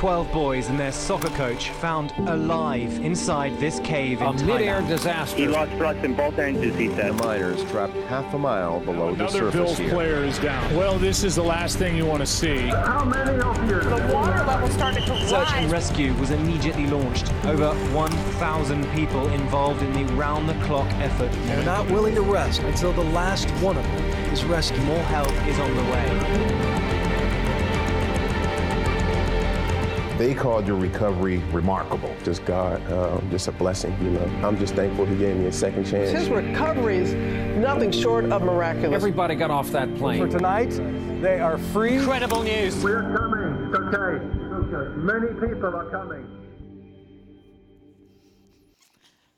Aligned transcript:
12 0.00 0.32
boys 0.32 0.70
and 0.70 0.80
their 0.80 0.92
soccer 0.92 1.28
coach 1.36 1.68
found 1.68 2.10
alive 2.26 3.04
inside 3.04 3.54
this 3.58 3.80
cave 3.80 4.22
in 4.22 4.28
A 4.28 4.32
mid-air 4.44 4.80
disaster. 4.80 5.36
He 5.36 5.46
lost 5.46 5.72
thrust 5.72 6.02
in 6.02 6.14
both 6.14 6.38
engines, 6.38 6.74
he 6.78 6.88
said. 6.88 7.18
The 7.18 7.22
miners 7.22 7.62
trapped 7.70 7.94
half 8.08 8.32
a 8.32 8.38
mile 8.38 8.80
below 8.80 9.14
the 9.14 9.24
Another 9.24 9.38
surface 9.38 9.52
Bills 9.52 9.76
here. 9.76 9.90
player 9.90 10.24
is 10.24 10.38
down. 10.38 10.74
Well, 10.74 10.96
this 10.98 11.22
is 11.22 11.34
the 11.34 11.42
last 11.42 11.76
thing 11.76 11.98
you 11.98 12.06
want 12.06 12.20
to 12.20 12.26
see. 12.26 12.68
How 12.68 13.04
many 13.04 13.42
of 13.42 13.68
you? 13.68 13.78
The 13.78 14.10
water 14.10 14.42
level 14.46 14.70
started 14.70 15.04
to 15.04 15.28
Search 15.28 15.52
and 15.52 15.70
rescue 15.70 16.14
was 16.14 16.30
immediately 16.30 16.86
launched. 16.86 17.30
Over 17.44 17.74
1,000 17.92 18.90
people 18.92 19.28
involved 19.28 19.82
in 19.82 19.92
the 19.92 20.10
round-the-clock 20.14 20.90
effort. 20.94 21.30
They're 21.44 21.62
not 21.66 21.90
willing 21.90 22.14
to 22.14 22.22
rest 22.22 22.62
until 22.62 22.94
the 22.94 23.04
last 23.04 23.50
one 23.62 23.76
of 23.76 23.84
them 23.84 24.04
is 24.32 24.44
rescued. 24.44 24.82
More 24.84 25.02
help 25.02 25.30
is 25.46 25.58
on 25.58 25.76
the 25.76 25.82
way. 25.82 26.69
They 30.20 30.34
called 30.34 30.66
your 30.66 30.76
recovery 30.76 31.38
remarkable. 31.50 32.14
Just 32.24 32.44
God, 32.44 32.78
um, 32.92 33.26
just 33.30 33.48
a 33.48 33.52
blessing, 33.52 33.96
you 34.02 34.10
know. 34.10 34.46
I'm 34.46 34.58
just 34.58 34.74
thankful 34.74 35.06
He 35.06 35.16
gave 35.16 35.34
me 35.34 35.46
a 35.46 35.52
second 35.52 35.86
chance. 35.86 36.10
His 36.10 36.28
recovery 36.28 36.98
is 36.98 37.14
nothing 37.56 37.90
short 37.90 38.26
of 38.26 38.42
miraculous. 38.42 38.94
Everybody 38.94 39.34
got 39.34 39.50
off 39.50 39.70
that 39.70 39.96
plane. 39.96 40.20
For 40.20 40.28
tonight, 40.28 40.72
they 41.22 41.40
are 41.40 41.56
free. 41.56 41.94
Incredible 41.94 42.42
news. 42.42 42.84
We're 42.84 43.00
coming. 43.16 43.68
It's 43.68 43.78
okay. 43.78 44.26
It's 44.26 44.74
okay. 44.74 44.94
Many 44.98 45.28
people 45.40 45.74
are 45.74 45.88
coming. 45.88 46.26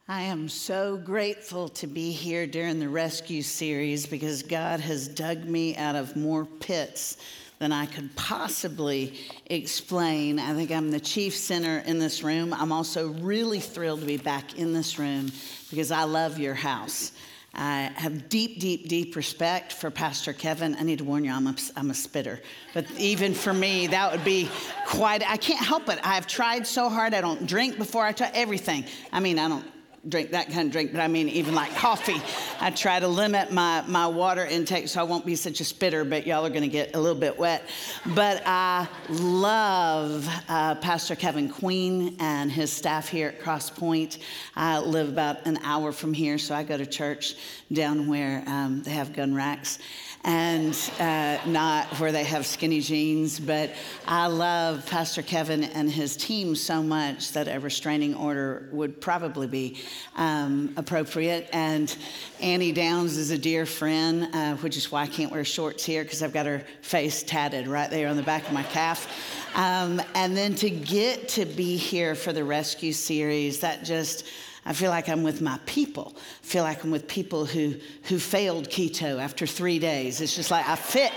I 0.09 0.23
am 0.23 0.49
so 0.49 0.97
grateful 0.97 1.69
to 1.69 1.87
be 1.87 2.11
here 2.11 2.45
during 2.45 2.81
the 2.81 2.89
rescue 2.89 3.43
series 3.43 4.05
because 4.05 4.43
God 4.43 4.81
has 4.81 5.07
dug 5.07 5.45
me 5.45 5.77
out 5.77 5.95
of 5.95 6.17
more 6.17 6.45
pits 6.45 7.19
than 7.63 7.71
I 7.71 7.87
could 7.87 8.15
possibly 8.17 9.15
explain. 9.47 10.41
I 10.41 10.53
think 10.53 10.73
I'm 10.73 10.91
the 10.91 10.99
chief 10.99 11.37
sinner 11.37 11.79
in 11.87 12.01
this 12.01 12.25
room. 12.25 12.53
I'm 12.53 12.73
also 12.73 13.11
really 13.13 13.61
thrilled 13.61 14.01
to 14.01 14.07
be 14.07 14.17
back 14.17 14.59
in 14.59 14.73
this 14.73 14.99
room 14.99 15.31
because 15.71 15.93
I 15.93 16.03
love 16.03 16.41
your 16.41 16.55
house. 16.55 17.13
I 17.55 17.93
have 17.95 18.29
deep, 18.29 18.59
deep, 18.59 18.89
deep 18.89 19.15
respect 19.15 19.73
for 19.73 19.93
Pastor 19.93 20.33
Kevin. 20.33 20.75
I 20.75 20.83
need 20.83 20.99
to 20.99 21.05
warn 21.05 21.23
you, 21.23 21.31
I'm 21.31 21.47
a, 21.47 21.55
I'm 21.77 21.91
a 21.91 21.95
spitter. 21.95 22.41
But 22.75 22.91
even 22.99 23.33
for 23.33 23.55
me, 23.55 23.87
that 23.87 24.11
would 24.11 24.25
be 24.25 24.51
quite, 24.89 25.23
I 25.31 25.37
can't 25.37 25.65
help 25.65 25.89
it. 25.89 26.01
I've 26.03 26.27
tried 26.27 26.67
so 26.67 26.89
hard. 26.89 27.15
I 27.15 27.21
don't 27.21 27.47
drink 27.47 27.79
before 27.79 28.05
I 28.05 28.11
try 28.11 28.33
everything. 28.35 28.87
I 29.13 29.21
mean, 29.21 29.39
I 29.39 29.47
don't 29.47 29.65
drink 30.09 30.33
that 30.33 30.51
kind 30.51 30.67
of 30.67 30.73
drink, 30.73 30.91
but 30.91 31.01
I 31.01 31.07
mean 31.07 31.29
even 31.29 31.55
like 31.55 31.75
coffee. 31.77 32.21
I 32.61 32.71
try 32.71 32.99
to 32.99 33.07
limit 33.07 33.53
my, 33.53 33.85
my 33.87 34.07
water 34.07 34.45
intake 34.45 34.89
so 34.89 35.01
I 35.01 35.05
won't 35.05 35.25
be 35.25 35.37
such 35.37 35.61
a 35.61 35.65
spitter, 35.65 36.05
but 36.05 36.27
y'all 36.27 36.45
are 36.45 36.51
gonna 36.51 36.67
get 36.67 36.97
a 36.97 37.01
little 37.01 37.19
bit 37.19 37.39
wet. 37.39 37.69
But 38.07 38.43
I 38.45 38.89
love 39.09 40.29
uh, 40.49 40.75
Pastor 40.77 41.15
Kevin 41.15 41.49
Queen 41.49 42.17
and 42.19 42.51
his 42.51 42.73
staff 42.73 43.09
here 43.09 43.29
at 43.29 43.41
Cross 43.41 43.71
Point. 43.71 44.19
I 44.57 44.81
live 44.81 45.09
about 45.09 45.47
an 45.47 45.59
hour 45.63 45.93
from 45.93 46.13
here, 46.13 46.37
so 46.39 46.55
I 46.55 46.65
go 46.65 46.77
to 46.77 46.87
church 46.87 47.37
down 47.73 48.09
where 48.09 48.43
um, 48.47 48.83
they 48.83 48.91
have 48.91 49.13
gun 49.13 49.35
racks 49.35 49.79
and 50.25 50.75
uh, 51.01 51.39
not 51.47 51.87
where 51.99 52.13
they 52.13 52.23
have 52.25 52.47
skinny 52.47 52.81
jeans. 52.81 53.41
But 53.41 53.71
I 54.07 54.29
love 54.29 54.87
Pastor 54.87 55.23
Kevin 55.23 55.65
and 55.65 55.91
his 55.91 56.17
team 56.17 56.55
so 56.55 56.83
much 56.83 57.33
that 57.33 57.49
a 57.49 57.59
restraining 57.59 58.15
order 58.15 58.69
would 58.71 59.01
probably 59.01 59.49
be 59.49 59.81
um, 60.17 60.73
appropriate. 60.77 61.49
And 61.53 61.95
Annie 62.41 62.73
Downs 62.73 63.17
is 63.17 63.31
a 63.31 63.39
dear 63.39 63.67
friend, 63.67 64.29
uh, 64.33 64.57
which 64.57 64.77
is 64.77 64.93
why 64.93 65.03
I 65.03 65.07
can't 65.09 65.33
wear 65.33 65.45
shorts 65.45 65.85
here 65.85 66.05
because 66.05 66.23
I've 66.23 66.33
got 66.33 66.47
her 66.47 66.65
face 66.83 67.23
tatted 67.23 67.67
right 67.67 67.91
there 67.91 68.09
on 68.09 68.17
the 68.17 68.23
back 68.23 68.47
of 68.47 68.53
my 68.53 68.63
calf. 68.65 69.09
Um, 69.55 70.01
and 70.15 70.37
then 70.37 70.55
to 70.57 70.71
get 70.71 71.29
to 71.31 71.45
be 71.45 71.77
here 71.77 72.15
for 72.15 72.33
the 72.33 72.45
rescue 72.45 72.93
series, 72.93 73.61
that 73.61 73.85
just 73.85 74.25
I 74.65 74.73
feel 74.73 74.91
like 74.91 75.09
I'm 75.09 75.23
with 75.23 75.41
my 75.41 75.59
people. 75.67 76.15
I 76.17 76.47
feel 76.47 76.63
like 76.63 76.85
I'm 76.85 76.91
with 76.91 77.09
people 77.09 77.45
who, 77.45 77.75
who 78.05 78.19
failed 78.19 78.69
keto 78.69 79.21
after 79.21 79.47
three 79.47 79.79
days. 79.79 80.21
It's 80.21 80.37
just 80.37 80.51
like 80.51 80.69
I 80.69 80.77
fit. 80.77 81.13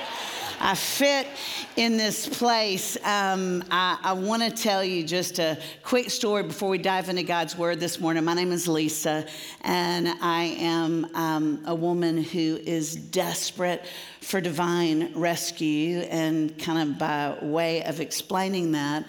I 0.60 0.74
fit 0.74 1.28
in 1.76 1.98
this 1.98 2.28
place. 2.28 2.98
Um, 3.04 3.64
I, 3.70 4.00
I 4.02 4.14
want 4.14 4.42
to 4.42 4.50
tell 4.50 4.84
you 4.84 5.04
just 5.04 5.38
a 5.38 5.60
quick 5.84 6.10
story 6.10 6.44
before 6.44 6.70
we 6.70 6.78
dive 6.78 7.10
into 7.10 7.24
God's 7.24 7.58
Word 7.58 7.80
this 7.80 8.00
morning. 8.00 8.24
My 8.24 8.34
name 8.34 8.52
is 8.52 8.68
Lisa, 8.68 9.28
and 9.62 10.08
I 10.22 10.56
am 10.60 11.14
um, 11.14 11.62
a 11.66 11.76
woman 11.76 12.24
who 12.24 12.60
is 12.66 12.96
desperate 12.96 13.86
for 14.22 14.40
divine 14.40 15.12
rescue. 15.14 16.00
And 16.00 16.58
kind 16.58 16.90
of 16.90 16.98
by 16.98 17.38
way 17.42 17.84
of 17.84 18.00
explaining 18.00 18.72
that, 18.72 19.06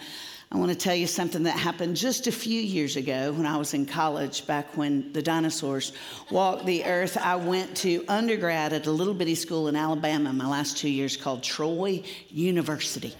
I 0.49 0.55
want 0.57 0.71
to 0.71 0.77
tell 0.77 0.95
you 0.95 1.07
something 1.07 1.43
that 1.43 1.59
happened 1.59 1.97
just 1.97 2.25
a 2.27 2.31
few 2.31 2.61
years 2.61 2.95
ago 2.95 3.33
when 3.33 3.45
I 3.45 3.57
was 3.57 3.73
in 3.73 3.85
college, 3.85 4.47
back 4.47 4.77
when 4.77 5.11
the 5.11 5.21
dinosaurs 5.21 5.91
walked 6.31 6.65
the 6.65 6.85
earth. 6.85 7.17
I 7.17 7.35
went 7.35 7.75
to 7.77 8.05
undergrad 8.07 8.71
at 8.71 8.87
a 8.87 8.91
little 8.91 9.13
bitty 9.13 9.35
school 9.35 9.67
in 9.67 9.75
Alabama, 9.75 10.31
my 10.31 10.47
last 10.47 10.77
two 10.77 10.89
years 10.89 11.17
called 11.17 11.43
Troy 11.43 12.01
University. 12.29 13.13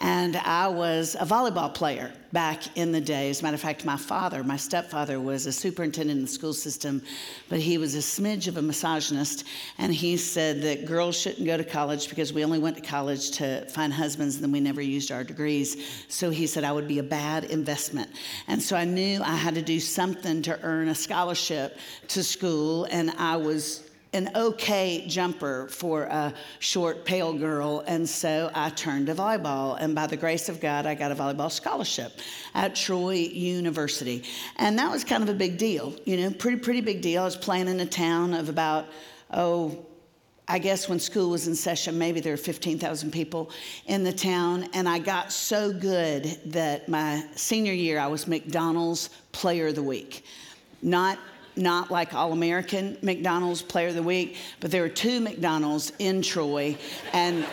And 0.00 0.36
I 0.36 0.68
was 0.68 1.16
a 1.18 1.26
volleyball 1.26 1.74
player 1.74 2.12
back 2.32 2.76
in 2.76 2.92
the 2.92 3.00
day. 3.00 3.30
As 3.30 3.40
a 3.40 3.42
matter 3.42 3.54
of 3.54 3.60
fact, 3.60 3.84
my 3.84 3.96
father, 3.96 4.44
my 4.44 4.56
stepfather, 4.56 5.20
was 5.20 5.46
a 5.46 5.52
superintendent 5.52 6.18
in 6.18 6.24
the 6.24 6.30
school 6.30 6.52
system, 6.52 7.02
but 7.48 7.58
he 7.58 7.78
was 7.78 7.94
a 7.94 7.98
smidge 7.98 8.48
of 8.48 8.56
a 8.56 8.62
misogynist. 8.62 9.44
And 9.78 9.94
he 9.94 10.16
said 10.16 10.62
that 10.62 10.86
girls 10.86 11.18
shouldn't 11.18 11.46
go 11.46 11.56
to 11.56 11.64
college 11.64 12.08
because 12.08 12.32
we 12.32 12.44
only 12.44 12.58
went 12.58 12.76
to 12.76 12.82
college 12.82 13.30
to 13.32 13.64
find 13.66 13.92
husbands 13.92 14.36
and 14.36 14.44
then 14.44 14.52
we 14.52 14.60
never 14.60 14.82
used 14.82 15.10
our 15.10 15.24
degrees. 15.24 16.04
So 16.08 16.30
he 16.30 16.46
said 16.46 16.64
I 16.64 16.72
would 16.72 16.88
be 16.88 16.98
a 16.98 17.04
bad 17.04 17.44
investment. 17.44 18.10
And 18.46 18.62
so 18.62 18.76
I 18.76 18.84
knew 18.84 19.22
I 19.22 19.36
had 19.36 19.54
to 19.54 19.62
do 19.62 19.80
something 19.80 20.42
to 20.42 20.58
earn 20.62 20.88
a 20.88 20.94
scholarship 20.94 21.78
to 22.08 22.22
school. 22.22 22.84
And 22.90 23.10
I 23.12 23.36
was 23.36 23.87
an 24.12 24.30
okay 24.34 25.04
jumper 25.06 25.68
for 25.68 26.04
a 26.04 26.32
short, 26.60 27.04
pale 27.04 27.32
girl, 27.32 27.84
and 27.86 28.08
so 28.08 28.50
I 28.54 28.70
turned 28.70 29.08
to 29.08 29.14
volleyball. 29.14 29.76
And 29.78 29.94
by 29.94 30.06
the 30.06 30.16
grace 30.16 30.48
of 30.48 30.60
God, 30.60 30.86
I 30.86 30.94
got 30.94 31.12
a 31.12 31.14
volleyball 31.14 31.50
scholarship 31.50 32.12
at 32.54 32.74
Troy 32.74 33.14
University. 33.14 34.24
And 34.56 34.78
that 34.78 34.90
was 34.90 35.04
kind 35.04 35.22
of 35.22 35.28
a 35.28 35.34
big 35.34 35.58
deal, 35.58 35.94
you 36.04 36.16
know, 36.16 36.30
pretty, 36.30 36.58
pretty 36.58 36.80
big 36.80 37.02
deal. 37.02 37.22
I 37.22 37.24
was 37.24 37.36
playing 37.36 37.68
in 37.68 37.80
a 37.80 37.86
town 37.86 38.32
of 38.32 38.48
about, 38.48 38.86
oh, 39.32 39.84
I 40.50 40.58
guess 40.58 40.88
when 40.88 40.98
school 40.98 41.28
was 41.28 41.46
in 41.46 41.54
session, 41.54 41.98
maybe 41.98 42.20
there 42.20 42.32
were 42.32 42.38
15,000 42.38 43.10
people 43.10 43.50
in 43.86 44.02
the 44.02 44.12
town. 44.12 44.66
And 44.72 44.88
I 44.88 44.98
got 44.98 45.30
so 45.30 45.70
good 45.70 46.24
that 46.46 46.88
my 46.88 47.22
senior 47.34 47.74
year, 47.74 47.98
I 47.98 48.06
was 48.06 48.26
McDonald's 48.26 49.10
Player 49.32 49.66
of 49.66 49.74
the 49.74 49.82
Week. 49.82 50.24
Not 50.80 51.18
not 51.58 51.90
like 51.90 52.14
All 52.14 52.32
American 52.32 52.96
McDonald's 53.02 53.62
Player 53.62 53.88
of 53.88 53.94
the 53.94 54.02
Week, 54.02 54.36
but 54.60 54.70
there 54.70 54.82
were 54.82 54.88
two 54.88 55.20
McDonald's 55.20 55.92
in 55.98 56.22
Troy, 56.22 56.76
and 57.12 57.44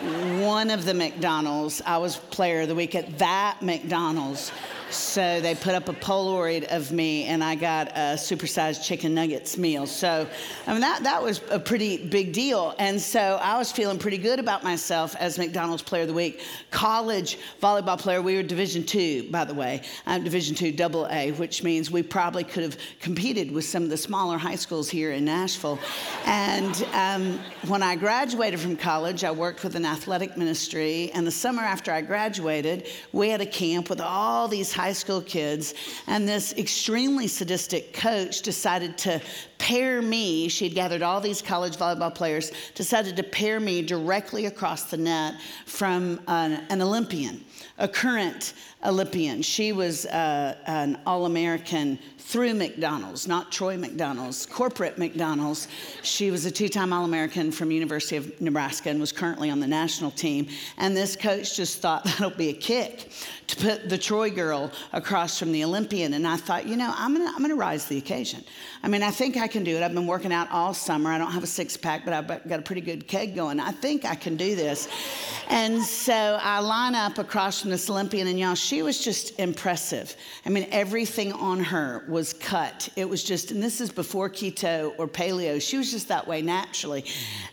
one 0.42 0.70
of 0.70 0.84
the 0.84 0.94
McDonald's, 0.94 1.82
I 1.84 1.98
was 1.98 2.16
Player 2.16 2.62
of 2.62 2.68
the 2.68 2.74
Week 2.74 2.94
at 2.94 3.18
that 3.18 3.58
McDonald's. 3.60 4.52
So 4.90 5.40
they 5.40 5.54
put 5.54 5.74
up 5.74 5.88
a 5.88 5.92
Polaroid 5.92 6.64
of 6.68 6.92
me, 6.92 7.24
and 7.24 7.42
I 7.42 7.56
got 7.56 7.88
a 7.88 8.14
supersized 8.16 8.84
chicken 8.84 9.14
nuggets 9.14 9.58
meal. 9.58 9.84
So, 9.86 10.28
I 10.66 10.72
mean, 10.72 10.80
that, 10.80 11.02
that 11.02 11.22
was 11.22 11.40
a 11.50 11.58
pretty 11.58 12.06
big 12.06 12.32
deal. 12.32 12.74
And 12.78 13.00
so 13.00 13.38
I 13.42 13.58
was 13.58 13.72
feeling 13.72 13.98
pretty 13.98 14.18
good 14.18 14.38
about 14.38 14.62
myself 14.62 15.16
as 15.16 15.38
McDonald's 15.38 15.82
Player 15.82 16.02
of 16.02 16.08
the 16.08 16.14
Week. 16.14 16.40
College 16.70 17.38
volleyball 17.60 17.98
player, 17.98 18.22
we 18.22 18.36
were 18.36 18.42
Division 18.42 18.84
two, 18.84 19.28
by 19.30 19.44
the 19.44 19.54
way. 19.54 19.82
I'm 20.06 20.22
Division 20.22 20.54
two 20.54 20.70
double 20.70 21.08
A, 21.10 21.32
which 21.32 21.64
means 21.64 21.90
we 21.90 22.02
probably 22.02 22.44
could 22.44 22.62
have 22.62 22.78
competed 23.00 23.50
with 23.50 23.64
some 23.64 23.82
of 23.82 23.90
the 23.90 23.96
smaller 23.96 24.38
high 24.38 24.54
schools 24.54 24.88
here 24.88 25.10
in 25.10 25.24
Nashville. 25.24 25.80
And 26.26 26.86
um, 26.92 27.40
when 27.66 27.82
I 27.82 27.96
graduated 27.96 28.60
from 28.60 28.76
college, 28.76 29.24
I 29.24 29.32
worked 29.32 29.64
with 29.64 29.74
an 29.74 29.84
athletic 29.84 30.36
ministry. 30.36 31.10
And 31.12 31.26
the 31.26 31.32
summer 31.32 31.62
after 31.62 31.90
I 31.90 32.02
graduated, 32.02 32.86
we 33.12 33.30
had 33.30 33.40
a 33.40 33.46
camp 33.46 33.90
with 33.90 34.00
all 34.00 34.46
these 34.46 34.72
high 34.76 34.92
school 34.92 35.22
kids. 35.22 35.74
And 36.06 36.28
this 36.28 36.52
extremely 36.52 37.26
sadistic 37.26 37.94
coach 37.94 38.42
decided 38.42 38.98
to 38.98 39.20
pair 39.58 40.02
me, 40.02 40.48
She 40.48 40.66
had 40.66 40.74
gathered 40.74 41.02
all 41.02 41.20
these 41.20 41.40
college 41.40 41.76
volleyball 41.76 42.14
players, 42.14 42.52
decided 42.74 43.16
to 43.16 43.22
pair 43.22 43.58
me 43.58 43.80
directly 43.80 44.46
across 44.46 44.84
the 44.84 44.98
net 44.98 45.40
from 45.64 46.20
an, 46.28 46.64
an 46.68 46.82
Olympian, 46.82 47.42
a 47.78 47.88
current 47.88 48.54
Olympian. 48.84 49.42
She 49.42 49.72
was 49.72 50.06
uh, 50.06 50.56
an 50.66 50.98
All 51.06 51.26
American 51.26 51.98
through 52.26 52.54
McDonald's, 52.54 53.28
not 53.28 53.52
Troy 53.52 53.76
McDonald's, 53.76 54.46
corporate 54.46 54.98
McDonald's. 54.98 55.68
She 56.02 56.32
was 56.32 56.44
a 56.44 56.50
two-time 56.50 56.92
All-American 56.92 57.52
from 57.52 57.70
University 57.70 58.16
of 58.16 58.40
Nebraska 58.40 58.90
and 58.90 58.98
was 58.98 59.12
currently 59.12 59.48
on 59.48 59.60
the 59.60 59.66
national 59.68 60.10
team. 60.10 60.48
And 60.76 60.96
this 60.96 61.14
coach 61.14 61.56
just 61.56 61.80
thought 61.80 62.02
that'll 62.04 62.30
be 62.30 62.48
a 62.48 62.52
kick 62.52 63.12
to 63.46 63.56
put 63.58 63.88
the 63.88 63.96
Troy 63.96 64.28
girl 64.28 64.72
across 64.92 65.38
from 65.38 65.52
the 65.52 65.62
Olympian. 65.62 66.14
And 66.14 66.26
I 66.26 66.36
thought, 66.36 66.66
you 66.66 66.76
know, 66.76 66.92
I'm 66.96 67.16
gonna, 67.16 67.30
I'm 67.32 67.42
gonna 67.42 67.54
rise 67.54 67.84
to 67.84 67.90
the 67.90 67.98
occasion. 67.98 68.42
I 68.82 68.88
mean, 68.88 69.04
I 69.04 69.12
think 69.12 69.36
I 69.36 69.46
can 69.46 69.62
do 69.62 69.76
it. 69.76 69.84
I've 69.84 69.94
been 69.94 70.08
working 70.08 70.32
out 70.32 70.50
all 70.50 70.74
summer. 70.74 71.12
I 71.12 71.18
don't 71.18 71.30
have 71.30 71.44
a 71.44 71.46
six 71.46 71.76
pack, 71.76 72.04
but 72.04 72.12
I've 72.12 72.26
got 72.48 72.58
a 72.58 72.62
pretty 72.62 72.80
good 72.80 73.06
keg 73.06 73.36
going. 73.36 73.60
I 73.60 73.70
think 73.70 74.04
I 74.04 74.16
can 74.16 74.36
do 74.36 74.56
this. 74.56 74.88
And 75.48 75.80
so 75.80 76.40
I 76.42 76.58
line 76.58 76.96
up 76.96 77.18
across 77.18 77.45
from 77.54 77.70
this 77.70 77.88
Olympian, 77.88 78.26
and 78.26 78.38
y'all, 78.38 78.56
she 78.56 78.82
was 78.82 78.98
just 78.98 79.38
impressive. 79.38 80.16
I 80.44 80.48
mean, 80.48 80.66
everything 80.72 81.32
on 81.32 81.60
her 81.60 82.04
was 82.08 82.32
cut. 82.32 82.88
It 82.96 83.08
was 83.08 83.22
just, 83.22 83.52
and 83.52 83.62
this 83.62 83.80
is 83.80 83.90
before 83.92 84.28
keto 84.28 84.92
or 84.98 85.06
paleo. 85.06 85.62
She 85.62 85.78
was 85.78 85.92
just 85.92 86.08
that 86.08 86.26
way 86.26 86.42
naturally. 86.42 87.04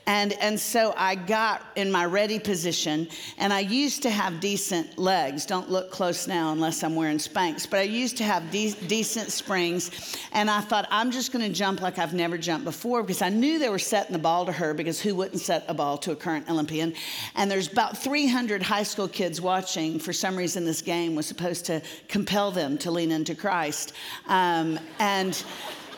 And, 0.07 0.33
and 0.33 0.59
so 0.59 0.95
I 0.97 1.13
got 1.13 1.61
in 1.75 1.91
my 1.91 2.05
ready 2.05 2.39
position, 2.39 3.07
and 3.37 3.53
I 3.53 3.59
used 3.59 4.01
to 4.01 4.09
have 4.09 4.39
decent 4.39 4.97
legs. 4.97 5.45
Don't 5.45 5.69
look 5.69 5.91
close 5.91 6.27
now 6.27 6.51
unless 6.51 6.83
I'm 6.83 6.95
wearing 6.95 7.19
Spanx, 7.19 7.69
but 7.69 7.79
I 7.79 7.83
used 7.83 8.17
to 8.17 8.23
have 8.23 8.49
de- 8.49 8.75
decent 8.87 9.31
springs. 9.31 10.17
And 10.31 10.49
I 10.49 10.61
thought, 10.61 10.87
I'm 10.89 11.11
just 11.11 11.31
going 11.31 11.45
to 11.45 11.53
jump 11.53 11.81
like 11.81 11.99
I've 11.99 12.15
never 12.15 12.37
jumped 12.37 12.65
before 12.65 13.03
because 13.03 13.21
I 13.21 13.29
knew 13.29 13.59
they 13.59 13.69
were 13.69 13.77
setting 13.77 14.13
the 14.13 14.19
ball 14.19 14.45
to 14.47 14.51
her 14.51 14.73
because 14.73 14.99
who 14.99 15.13
wouldn't 15.13 15.41
set 15.41 15.65
a 15.67 15.73
ball 15.75 15.99
to 15.99 16.13
a 16.13 16.15
current 16.15 16.49
Olympian? 16.49 16.95
And 17.35 17.51
there's 17.51 17.71
about 17.71 17.95
300 17.97 18.63
high 18.63 18.83
school 18.83 19.07
kids 19.07 19.39
watching. 19.39 19.82
For 19.99 20.13
some 20.13 20.35
reason, 20.35 20.65
this 20.65 20.81
game 20.81 21.15
was 21.15 21.25
supposed 21.25 21.65
to 21.65 21.81
compel 22.07 22.51
them 22.51 22.77
to 22.79 22.91
lean 22.91 23.11
into 23.11 23.35
Christ. 23.35 23.93
Um, 24.27 24.79
and 24.99 25.43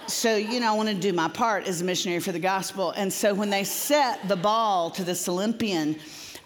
so, 0.07 0.35
you 0.35 0.59
know, 0.59 0.73
I 0.73 0.75
want 0.75 0.89
to 0.89 0.95
do 0.95 1.13
my 1.13 1.27
part 1.27 1.67
as 1.67 1.81
a 1.81 1.83
missionary 1.83 2.19
for 2.19 2.31
the 2.31 2.39
gospel. 2.39 2.91
And 2.91 3.11
so 3.11 3.33
when 3.33 3.49
they 3.49 3.63
set 3.63 4.27
the 4.27 4.35
ball 4.35 4.91
to 4.91 5.03
this 5.03 5.27
Olympian, 5.27 5.97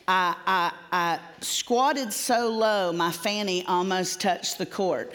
I, 0.08 0.36
I, 0.48 0.72
I 0.92 1.20
squatted 1.42 2.12
so 2.12 2.50
low, 2.50 2.92
my 2.92 3.12
fanny 3.12 3.66
almost 3.66 4.20
touched 4.20 4.58
the 4.58 4.66
court. 4.66 5.14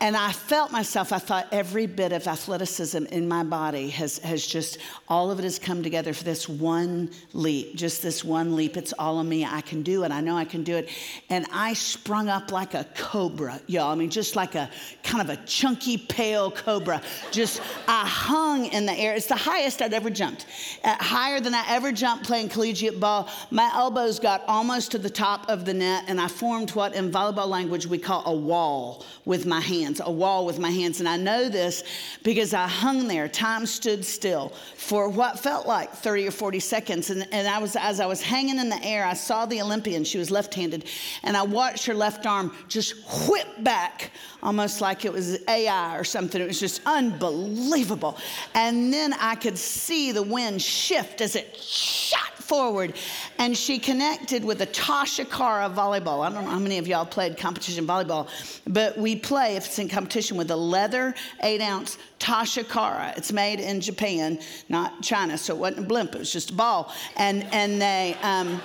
And 0.00 0.16
I 0.16 0.30
felt 0.30 0.70
myself, 0.70 1.12
I 1.12 1.18
thought 1.18 1.48
every 1.50 1.86
bit 1.86 2.12
of 2.12 2.28
athleticism 2.28 3.06
in 3.06 3.26
my 3.26 3.42
body 3.42 3.88
has, 3.90 4.18
has 4.18 4.46
just, 4.46 4.78
all 5.08 5.32
of 5.32 5.40
it 5.40 5.42
has 5.42 5.58
come 5.58 5.82
together 5.82 6.12
for 6.14 6.22
this 6.22 6.48
one 6.48 7.10
leap, 7.32 7.74
just 7.74 8.00
this 8.00 8.22
one 8.22 8.54
leap. 8.54 8.76
It's 8.76 8.92
all 8.96 9.18
on 9.18 9.28
me. 9.28 9.44
I 9.44 9.60
can 9.60 9.82
do 9.82 10.04
it. 10.04 10.12
I 10.12 10.20
know 10.20 10.36
I 10.36 10.44
can 10.44 10.62
do 10.62 10.76
it. 10.76 10.88
And 11.30 11.46
I 11.52 11.72
sprung 11.72 12.28
up 12.28 12.52
like 12.52 12.74
a 12.74 12.86
cobra, 12.94 13.60
y'all. 13.66 13.90
I 13.90 13.96
mean, 13.96 14.08
just 14.08 14.36
like 14.36 14.54
a 14.54 14.70
kind 15.02 15.20
of 15.20 15.36
a 15.36 15.44
chunky, 15.46 15.96
pale 15.96 16.52
cobra. 16.52 17.02
Just, 17.32 17.60
I 17.88 18.06
hung 18.06 18.66
in 18.66 18.86
the 18.86 18.96
air. 18.96 19.14
It's 19.14 19.26
the 19.26 19.34
highest 19.34 19.82
I'd 19.82 19.94
ever 19.94 20.10
jumped, 20.10 20.46
uh, 20.84 20.94
higher 21.00 21.40
than 21.40 21.54
I 21.54 21.64
ever 21.70 21.90
jumped 21.90 22.24
playing 22.24 22.50
collegiate 22.50 23.00
ball. 23.00 23.28
My 23.50 23.68
elbows 23.74 24.20
got 24.20 24.44
almost 24.46 24.92
to 24.92 24.98
the 24.98 25.10
top 25.10 25.48
of 25.48 25.64
the 25.64 25.74
net, 25.74 26.04
and 26.06 26.20
I 26.20 26.28
formed 26.28 26.70
what 26.70 26.94
in 26.94 27.10
volleyball 27.10 27.48
language 27.48 27.84
we 27.84 27.98
call 27.98 28.22
a 28.26 28.32
wall 28.32 29.04
with 29.24 29.44
my 29.44 29.60
hands 29.60 29.87
hands, 29.88 30.00
a 30.04 30.10
wall 30.10 30.44
with 30.44 30.58
my 30.58 30.70
hands. 30.70 31.00
And 31.00 31.08
I 31.08 31.16
know 31.16 31.48
this 31.48 31.82
because 32.22 32.52
I 32.52 32.68
hung 32.68 33.08
there. 33.08 33.28
Time 33.28 33.64
stood 33.66 34.04
still 34.04 34.50
for 34.76 35.08
what 35.08 35.38
felt 35.38 35.66
like 35.66 35.92
30 35.92 36.28
or 36.28 36.30
40 36.30 36.60
seconds. 36.60 37.10
And, 37.10 37.26
and 37.32 37.48
I 37.48 37.58
was, 37.58 37.74
as 37.76 38.00
I 38.00 38.06
was 38.06 38.20
hanging 38.20 38.58
in 38.58 38.68
the 38.68 38.82
air, 38.84 39.04
I 39.04 39.14
saw 39.14 39.46
the 39.46 39.62
Olympian. 39.62 40.04
She 40.04 40.18
was 40.18 40.30
left 40.30 40.54
handed. 40.54 40.84
And 41.22 41.36
I 41.36 41.42
watched 41.42 41.86
her 41.86 41.94
left 41.94 42.26
arm 42.26 42.54
just 42.68 42.94
whip 43.28 43.48
back, 43.64 44.12
almost 44.42 44.80
like 44.80 45.04
it 45.04 45.12
was 45.12 45.38
AI 45.48 45.96
or 45.96 46.04
something. 46.04 46.40
It 46.40 46.46
was 46.46 46.60
just 46.60 46.82
unbelievable. 46.84 48.18
And 48.54 48.92
then 48.92 49.14
I 49.14 49.34
could 49.34 49.56
see 49.56 50.12
the 50.12 50.22
wind 50.22 50.60
shift 50.60 51.20
as 51.20 51.34
it 51.34 51.56
shot 51.56 52.38
forward. 52.48 52.94
And 53.38 53.56
she 53.56 53.78
connected 53.78 54.42
with 54.42 54.62
a 54.62 54.66
Tachikara 54.66 55.72
volleyball. 55.74 56.26
I 56.26 56.32
don't 56.32 56.44
know 56.44 56.50
how 56.50 56.58
many 56.58 56.78
of 56.78 56.88
y'all 56.88 57.04
played 57.04 57.36
competition 57.36 57.86
volleyball, 57.86 58.28
but 58.66 58.96
we 58.96 59.14
play, 59.16 59.56
if 59.56 59.66
in 59.78 59.88
competition, 59.88 60.36
with 60.36 60.50
a 60.50 60.56
leather 60.56 61.14
eight 61.42 61.60
ounce 61.60 61.98
Tachikara. 62.18 63.16
It's 63.16 63.32
made 63.32 63.60
in 63.60 63.80
Japan, 63.80 64.38
not 64.68 65.02
China, 65.02 65.36
so 65.38 65.54
it 65.54 65.58
wasn't 65.58 65.86
a 65.86 65.88
blimp, 65.88 66.14
it 66.14 66.18
was 66.18 66.32
just 66.32 66.50
a 66.50 66.54
ball. 66.54 66.92
And, 67.16 67.44
and 67.52 67.80
they, 67.80 68.16
um, 68.22 68.60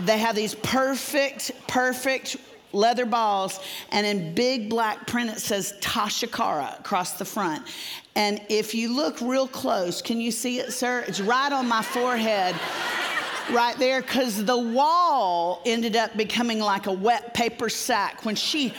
they 0.00 0.18
have 0.18 0.34
these 0.34 0.54
perfect, 0.54 1.52
perfect 1.66 2.36
leather 2.72 3.04
balls, 3.04 3.60
and 3.90 4.06
in 4.06 4.34
big 4.34 4.70
black 4.70 5.06
print 5.06 5.30
it 5.30 5.40
says 5.40 5.74
Tachikara 5.80 6.80
across 6.80 7.12
the 7.18 7.24
front. 7.24 7.66
And 8.14 8.40
if 8.48 8.74
you 8.74 8.94
look 8.94 9.20
real 9.20 9.46
close, 9.46 10.00
can 10.00 10.20
you 10.20 10.30
see 10.30 10.58
it, 10.58 10.72
sir? 10.72 11.04
It's 11.06 11.20
right 11.20 11.52
on 11.52 11.68
my 11.68 11.82
forehead. 11.82 12.54
right 13.50 13.76
there, 13.78 14.00
because 14.00 14.44
the 14.44 14.56
wall 14.56 15.62
ended 15.64 15.96
up 15.96 16.16
becoming 16.16 16.58
like 16.58 16.86
a 16.86 16.92
wet 16.92 17.34
paper 17.34 17.68
sack 17.68 18.24
when 18.24 18.34
she 18.34 18.74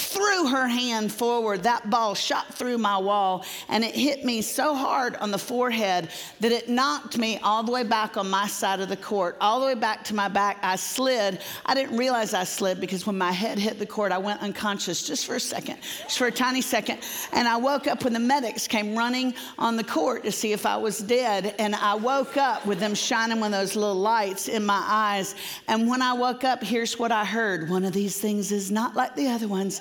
threw 0.00 0.48
her 0.48 0.66
hand 0.66 1.12
forward. 1.12 1.62
That 1.62 1.90
ball 1.90 2.14
shot 2.14 2.54
through 2.54 2.78
my 2.78 2.98
wall 2.98 3.44
and 3.68 3.84
it 3.84 3.94
hit 3.94 4.24
me 4.24 4.42
so 4.42 4.74
hard 4.74 5.16
on 5.16 5.30
the 5.30 5.38
forehead 5.38 6.08
that 6.40 6.52
it 6.52 6.68
knocked 6.68 7.18
me 7.18 7.38
all 7.38 7.62
the 7.62 7.72
way 7.72 7.82
back 7.82 8.16
on 8.16 8.28
my 8.28 8.46
side 8.46 8.80
of 8.80 8.88
the 8.88 8.96
court, 8.96 9.36
all 9.40 9.60
the 9.60 9.66
way 9.66 9.74
back 9.74 10.04
to 10.04 10.14
my 10.14 10.28
back. 10.28 10.58
I 10.62 10.76
slid. 10.76 11.40
I 11.66 11.74
didn't 11.74 11.96
realize 11.96 12.34
I 12.34 12.44
slid 12.44 12.80
because 12.80 13.06
when 13.06 13.18
my 13.18 13.32
head 13.32 13.58
hit 13.58 13.78
the 13.78 13.86
court, 13.86 14.12
I 14.12 14.18
went 14.18 14.42
unconscious 14.42 15.06
just 15.06 15.26
for 15.26 15.36
a 15.36 15.40
second, 15.40 15.78
just 16.02 16.18
for 16.18 16.26
a 16.26 16.32
tiny 16.32 16.62
second. 16.62 16.98
And 17.32 17.46
I 17.46 17.56
woke 17.56 17.86
up 17.86 18.04
when 18.04 18.12
the 18.12 18.20
medics 18.20 18.66
came 18.66 18.96
running 18.96 19.34
on 19.58 19.76
the 19.76 19.84
court 19.84 20.24
to 20.24 20.32
see 20.32 20.52
if 20.52 20.66
I 20.66 20.76
was 20.76 20.98
dead. 20.98 21.54
And 21.58 21.74
I 21.74 21.94
woke 21.94 22.36
up 22.36 22.64
with 22.66 22.80
them 22.80 22.94
shining 22.94 23.40
one 23.40 23.52
of 23.52 23.60
those 23.60 23.76
little 23.76 23.94
lights 23.94 24.48
in 24.48 24.64
my 24.64 24.82
eyes. 24.86 25.34
And 25.68 25.88
when 25.88 26.02
I 26.02 26.12
woke 26.12 26.44
up, 26.44 26.62
here's 26.62 26.98
what 26.98 27.12
I 27.12 27.24
heard 27.24 27.68
one 27.68 27.84
of 27.84 27.92
these 27.92 28.18
things 28.18 28.52
is 28.52 28.70
not 28.70 28.96
like 28.96 29.14
the 29.14 29.28
other 29.28 29.48
ones. 29.48 29.80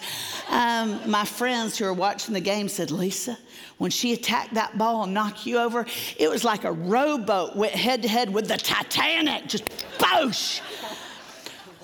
Um, 0.50 1.00
my 1.10 1.26
friends 1.26 1.78
who 1.78 1.86
were 1.86 1.94
watching 1.94 2.34
the 2.34 2.40
game 2.40 2.70
said, 2.70 2.90
Lisa, 2.90 3.38
when 3.78 3.92
she 3.92 4.14
attacked 4.14 4.56
that 4.56 4.78
ball 4.78 5.04
and 5.04 5.14
knocked 5.14 5.46
you 5.46 5.60
over, 5.60 5.86
it 6.18 6.30
was 6.30 6.44
like 6.44 6.64
a 6.64 6.72
rowboat 6.72 7.56
went 7.56 7.74
head 7.74 8.02
to 8.02 8.08
head 8.08 8.34
with 8.34 8.48
the 8.48 8.58
Titanic, 8.58 9.48
just 9.48 9.66
boosh. 10.00 10.60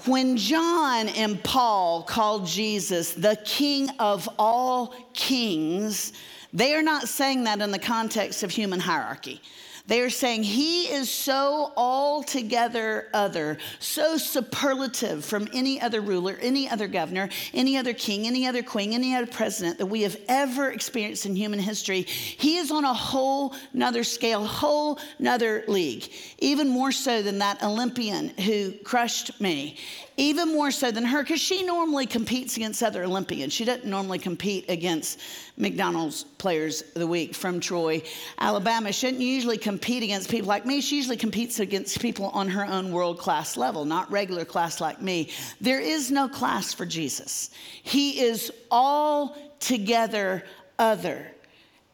When 0.07 0.38
John 0.38 1.10
and 1.10 1.44
Paul 1.44 2.04
called 2.04 2.48
Jesus 2.48 3.13
the 3.13 3.38
King 3.45 3.89
of 4.00 4.30
all 4.38 4.94
kings, 5.13 6.13
they 6.54 6.74
are 6.75 6.83
not 6.83 7.07
saying 7.07 7.44
that 7.45 7.60
in 7.62 7.72
the 7.72 7.80
context 7.80 8.44
of 8.44 8.51
human 8.51 8.80
hierarchy. 8.80 9.42
They 9.87 10.01
are 10.01 10.09
saying 10.09 10.43
he 10.43 10.85
is 10.85 11.11
so 11.11 11.71
altogether 11.77 13.07
other, 13.13 13.59
so 13.79 14.17
superlative 14.17 15.23
from 15.23 15.47
any 15.53 15.79
other 15.79 16.01
ruler, 16.01 16.37
any 16.41 16.67
other 16.67 16.87
governor, 16.87 17.29
any 17.53 17.77
other 17.77 17.93
king, 17.93 18.25
any 18.25 18.47
other 18.47 18.63
queen, 18.63 18.93
any 18.93 19.15
other 19.15 19.27
president 19.27 19.77
that 19.77 19.85
we 19.85 20.01
have 20.01 20.17
ever 20.27 20.71
experienced 20.71 21.27
in 21.27 21.35
human 21.35 21.59
history. 21.59 22.01
He 22.01 22.57
is 22.57 22.71
on 22.71 22.83
a 22.83 22.93
whole 22.93 23.53
nother 23.73 24.03
scale, 24.03 24.43
whole 24.45 24.99
nother 25.19 25.63
league, 25.67 26.09
even 26.39 26.67
more 26.67 26.91
so 26.91 27.21
than 27.21 27.38
that 27.39 27.61
Olympian 27.61 28.29
who 28.29 28.71
crushed 28.83 29.39
me 29.39 29.77
even 30.17 30.53
more 30.53 30.71
so 30.71 30.91
than 30.91 31.03
her, 31.03 31.23
because 31.23 31.41
she 31.41 31.63
normally 31.63 32.06
competes 32.06 32.56
against 32.56 32.81
other 32.81 33.03
Olympians. 33.03 33.53
She 33.53 33.65
doesn't 33.65 33.86
normally 33.86 34.19
compete 34.19 34.65
against 34.69 35.19
McDonald's 35.57 36.24
players 36.24 36.81
of 36.81 36.93
the 36.95 37.07
week 37.07 37.36
from 37.36 37.60
Troy, 37.60 38.01
Alabama. 38.39 38.91
She 38.91 39.07
doesn't 39.07 39.22
usually 39.22 39.57
compete 39.57 40.03
against 40.03 40.29
people 40.29 40.48
like 40.48 40.65
me. 40.65 40.81
She 40.81 40.95
usually 40.95 41.17
competes 41.17 41.60
against 41.60 42.00
people 42.00 42.27
on 42.27 42.48
her 42.48 42.65
own 42.65 42.91
world 42.91 43.19
class 43.19 43.57
level, 43.57 43.84
not 43.84 44.10
regular 44.12 44.45
class 44.45 44.79
like 44.79 45.01
me. 45.01 45.29
There 45.60 45.81
is 45.81 46.12
no 46.12 46.27
class 46.27 46.74
for 46.74 46.86
Jesus, 46.86 47.50
He 47.84 48.22
is 48.22 48.51
all 48.72 49.38
together 49.60 50.43
other. 50.79 51.31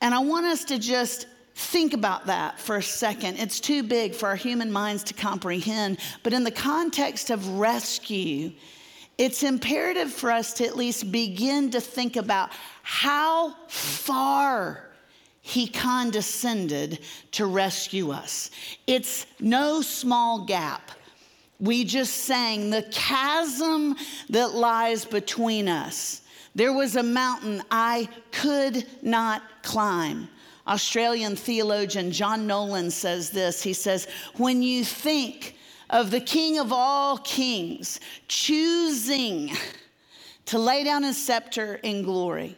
And 0.02 0.16
I 0.16 0.20
want 0.20 0.48
us 0.48 0.64
to 0.66 0.80
just 0.80 1.28
Think 1.62 1.94
about 1.94 2.26
that 2.26 2.60
for 2.60 2.78
a 2.78 2.84
second. 2.84 3.38
It's 3.38 3.60
too 3.60 3.84
big 3.84 4.16
for 4.16 4.28
our 4.28 4.36
human 4.36 4.72
minds 4.72 5.04
to 5.06 5.14
comprehend. 5.14 6.00
But 6.24 6.34
in 6.34 6.44
the 6.44 6.52
context 6.52 7.30
of 7.30 7.48
rescue, 7.48 8.52
it's 9.18 9.44
imperative 9.44 10.12
for 10.12 10.32
us 10.32 10.54
to 10.56 10.66
at 10.66 10.76
least 10.76 11.12
begin 11.12 11.70
to 11.72 11.80
think 11.80 12.16
about 12.16 12.50
how 12.82 13.56
far 13.68 14.90
he 15.42 15.68
condescended 15.68 17.00
to 17.34 17.46
rescue 17.46 18.12
us. 18.12 18.50
It's 18.88 19.28
no 19.40 19.82
small 19.82 20.46
gap. 20.46 20.92
We 21.60 21.84
just 21.86 22.24
sang 22.24 22.72
the 22.72 22.84
chasm 22.92 23.96
that 24.30 24.56
lies 24.56 25.06
between 25.06 25.70
us. 25.70 26.22
There 26.56 26.74
was 26.74 26.96
a 26.96 27.04
mountain 27.04 27.62
I 27.70 28.10
could 28.32 28.86
not 29.02 29.44
climb. 29.62 30.28
Australian 30.68 31.36
theologian 31.36 32.12
John 32.12 32.48
Nolan 32.48 32.92
says 32.92 33.30
this. 33.30 33.64
He 33.64 33.74
says, 33.74 34.08
When 34.38 34.62
you 34.62 34.84
think 34.84 35.56
of 35.90 36.12
the 36.12 36.22
King 36.22 36.60
of 36.60 36.72
all 36.72 37.18
kings 37.18 38.00
choosing 38.28 39.52
to 40.46 40.60
lay 40.60 40.84
down 40.84 41.04
his 41.04 41.24
scepter 41.24 41.76
in 41.76 42.04
glory 42.04 42.58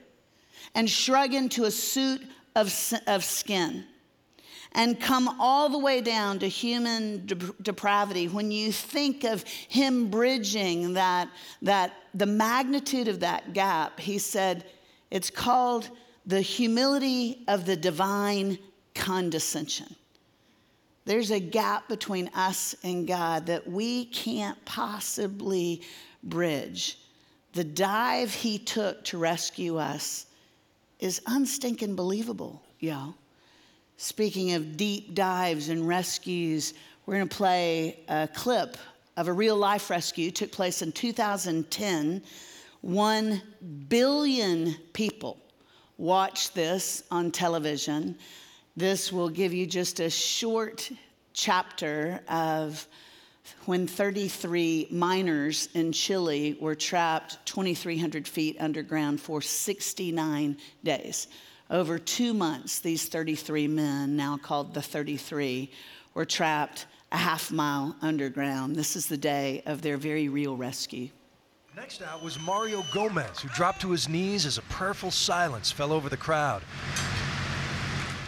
and 0.75 0.89
shrug 0.89 1.33
into 1.33 1.65
a 1.65 1.71
suit 1.71 2.21
of, 2.55 2.73
of 3.07 3.23
skin 3.23 3.85
and 4.73 4.99
come 4.99 5.39
all 5.39 5.69
the 5.69 5.77
way 5.77 6.01
down 6.01 6.39
to 6.39 6.47
human 6.47 7.25
de- 7.25 7.35
depravity, 7.61 8.27
when 8.27 8.51
you 8.51 8.71
think 8.71 9.23
of 9.23 9.43
him 9.43 10.09
bridging 10.09 10.93
that, 10.93 11.29
that, 11.61 11.93
the 12.13 12.25
magnitude 12.25 13.07
of 13.07 13.19
that 13.19 13.53
gap, 13.53 13.99
he 13.99 14.17
said, 14.17 14.65
it's 15.11 15.29
called 15.29 15.89
the 16.25 16.41
humility 16.41 17.43
of 17.47 17.65
the 17.65 17.75
divine 17.75 18.57
condescension. 18.95 19.95
There's 21.05 21.31
a 21.31 21.39
gap 21.39 21.89
between 21.89 22.29
us 22.33 22.75
and 22.83 23.05
God 23.05 23.47
that 23.47 23.67
we 23.67 24.05
can't 24.05 24.63
possibly 24.63 25.81
bridge. 26.23 26.97
The 27.53 27.63
dive 27.63 28.33
he 28.33 28.57
took 28.57 29.03
to 29.05 29.17
rescue 29.17 29.77
us 29.77 30.27
is 30.99 31.21
unstinking 31.27 31.95
believable, 31.95 32.63
y'all. 32.79 33.15
Speaking 33.97 34.53
of 34.53 34.77
deep 34.77 35.13
dives 35.13 35.69
and 35.69 35.85
rescues, 35.87 36.73
we're 37.05 37.15
going 37.15 37.27
to 37.27 37.35
play 37.35 37.99
a 38.07 38.29
clip 38.33 38.77
of 39.17 39.27
a 39.27 39.33
real 39.33 39.57
life 39.57 39.89
rescue. 39.89 40.29
It 40.29 40.35
took 40.35 40.51
place 40.51 40.81
in 40.81 40.93
2010. 40.93 42.23
One 42.81 43.41
billion 43.89 44.75
people 44.93 45.42
watched 45.97 46.55
this 46.55 47.03
on 47.11 47.31
television. 47.31 48.17
This 48.75 49.11
will 49.11 49.29
give 49.29 49.53
you 49.53 49.65
just 49.65 49.99
a 49.99 50.09
short 50.09 50.91
chapter 51.33 52.19
of 52.27 52.87
when 53.65 53.87
33 53.87 54.87
miners 54.91 55.69
in 55.73 55.91
Chile 55.91 56.57
were 56.59 56.75
trapped 56.75 57.45
2,300 57.45 58.27
feet 58.27 58.57
underground 58.59 59.19
for 59.19 59.41
69 59.41 60.57
days. 60.83 61.27
Over 61.69 61.97
two 61.97 62.33
months, 62.33 62.79
these 62.79 63.07
33 63.07 63.67
men, 63.67 64.15
now 64.15 64.37
called 64.37 64.73
the 64.73 64.81
33, 64.81 65.71
were 66.13 66.25
trapped 66.25 66.85
a 67.11 67.17
half 67.17 67.51
mile 67.51 67.95
underground. 68.01 68.75
This 68.75 68.95
is 68.95 69.07
the 69.07 69.17
day 69.17 69.61
of 69.65 69.81
their 69.81 69.97
very 69.97 70.29
real 70.29 70.57
rescue. 70.57 71.09
Next 71.75 72.03
out 72.03 72.21
was 72.21 72.39
Mario 72.39 72.83
Gomez, 72.93 73.39
who 73.39 73.49
dropped 73.49 73.81
to 73.81 73.89
his 73.89 74.07
knees 74.07 74.45
as 74.45 74.59
a 74.59 74.61
prayerful 74.63 75.09
silence 75.09 75.71
fell 75.71 75.91
over 75.91 76.07
the 76.07 76.17
crowd. 76.17 76.61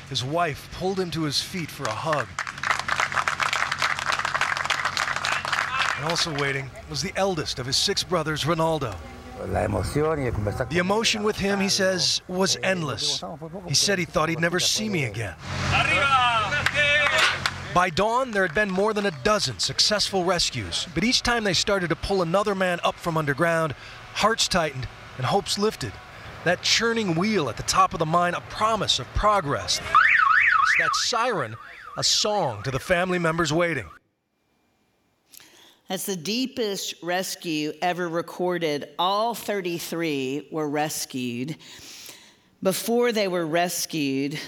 His 0.10 0.24
wife 0.24 0.68
pulled 0.74 1.00
him 1.00 1.12
to 1.12 1.22
his 1.24 1.42
feet 1.42 1.70
for 1.70 1.84
a 1.84 1.92
hug. 1.92 2.28
And 5.98 6.10
also 6.10 6.34
waiting 6.42 6.72
was 6.90 7.04
the 7.04 7.14
eldest 7.16 7.60
of 7.60 7.68
his 7.68 7.78
six 7.78 8.04
brothers, 8.04 8.46
Ronaldo. 8.46 8.96
The 9.38 10.78
emotion 10.80 11.22
with 11.22 11.38
him, 11.38 11.60
he 11.60 11.70
says, 11.70 12.22
was 12.28 12.58
endless. 12.64 13.24
He 13.68 13.76
said 13.76 14.00
he 14.00 14.06
thought 14.06 14.30
he'd 14.30 14.40
never 14.40 14.60
see 14.60 14.90
me 14.90 15.04
again. 15.04 15.36
By 17.76 17.90
dawn, 17.90 18.32
there 18.32 18.44
had 18.44 18.56
been 18.56 18.72
more 18.72 18.94
than 18.94 19.06
a 19.06 19.12
dozen 19.26 19.60
successful 19.60 20.24
rescues, 20.24 20.88
but 20.96 21.04
each 21.04 21.22
time 21.22 21.44
they 21.44 21.54
started 21.54 21.90
to 21.90 21.98
pull 21.98 22.22
another 22.22 22.56
man 22.56 22.80
up 22.86 22.96
from 22.96 23.18
underground, 23.18 23.74
hearts 24.14 24.48
tightened 24.48 24.88
and 25.18 25.26
hopes 25.26 25.60
lifted. 25.60 25.92
That 26.46 26.62
churning 26.62 27.16
wheel 27.16 27.50
at 27.50 27.58
the 27.58 27.64
top 27.64 27.92
of 27.92 28.00
the 28.00 28.06
mine, 28.06 28.34
a 28.34 28.40
promise 28.40 29.00
of 29.00 29.08
progress. 29.08 29.82
That 30.80 30.92
siren, 30.94 31.58
a 31.98 32.04
song 32.06 32.64
to 32.64 32.72
the 32.72 32.80
family 32.80 33.20
members 33.20 33.52
waiting. 33.52 33.90
That's 35.90 36.06
the 36.06 36.16
deepest 36.16 37.04
rescue 37.04 37.74
ever 37.82 38.08
recorded. 38.08 38.88
All 38.98 39.36
33 39.36 40.48
were 40.50 40.70
rescued. 40.70 41.58
Before 42.64 43.12
they 43.12 43.28
were 43.28 43.46
rescued, 43.46 44.40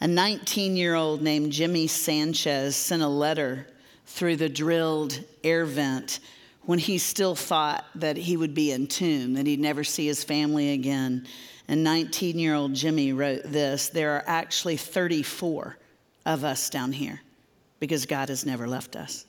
a 0.00 0.06
19 0.06 0.76
year 0.76 0.94
old 0.94 1.22
named 1.22 1.52
Jimmy 1.52 1.86
Sanchez 1.86 2.76
sent 2.76 3.02
a 3.02 3.08
letter 3.08 3.66
through 4.06 4.36
the 4.36 4.48
drilled 4.48 5.18
air 5.44 5.64
vent 5.64 6.20
when 6.62 6.78
he 6.78 6.98
still 6.98 7.34
thought 7.34 7.84
that 7.94 8.16
he 8.16 8.36
would 8.36 8.54
be 8.54 8.72
entombed, 8.72 9.36
that 9.36 9.46
he'd 9.46 9.60
never 9.60 9.82
see 9.82 10.06
his 10.06 10.22
family 10.22 10.72
again. 10.72 11.26
And 11.66 11.82
19 11.82 12.38
year 12.38 12.54
old 12.54 12.74
Jimmy 12.74 13.12
wrote 13.12 13.42
this 13.44 13.88
There 13.88 14.12
are 14.12 14.24
actually 14.26 14.76
34 14.76 15.76
of 16.26 16.44
us 16.44 16.70
down 16.70 16.92
here 16.92 17.20
because 17.80 18.06
God 18.06 18.28
has 18.28 18.44
never 18.44 18.66
left 18.68 18.96
us. 18.96 19.24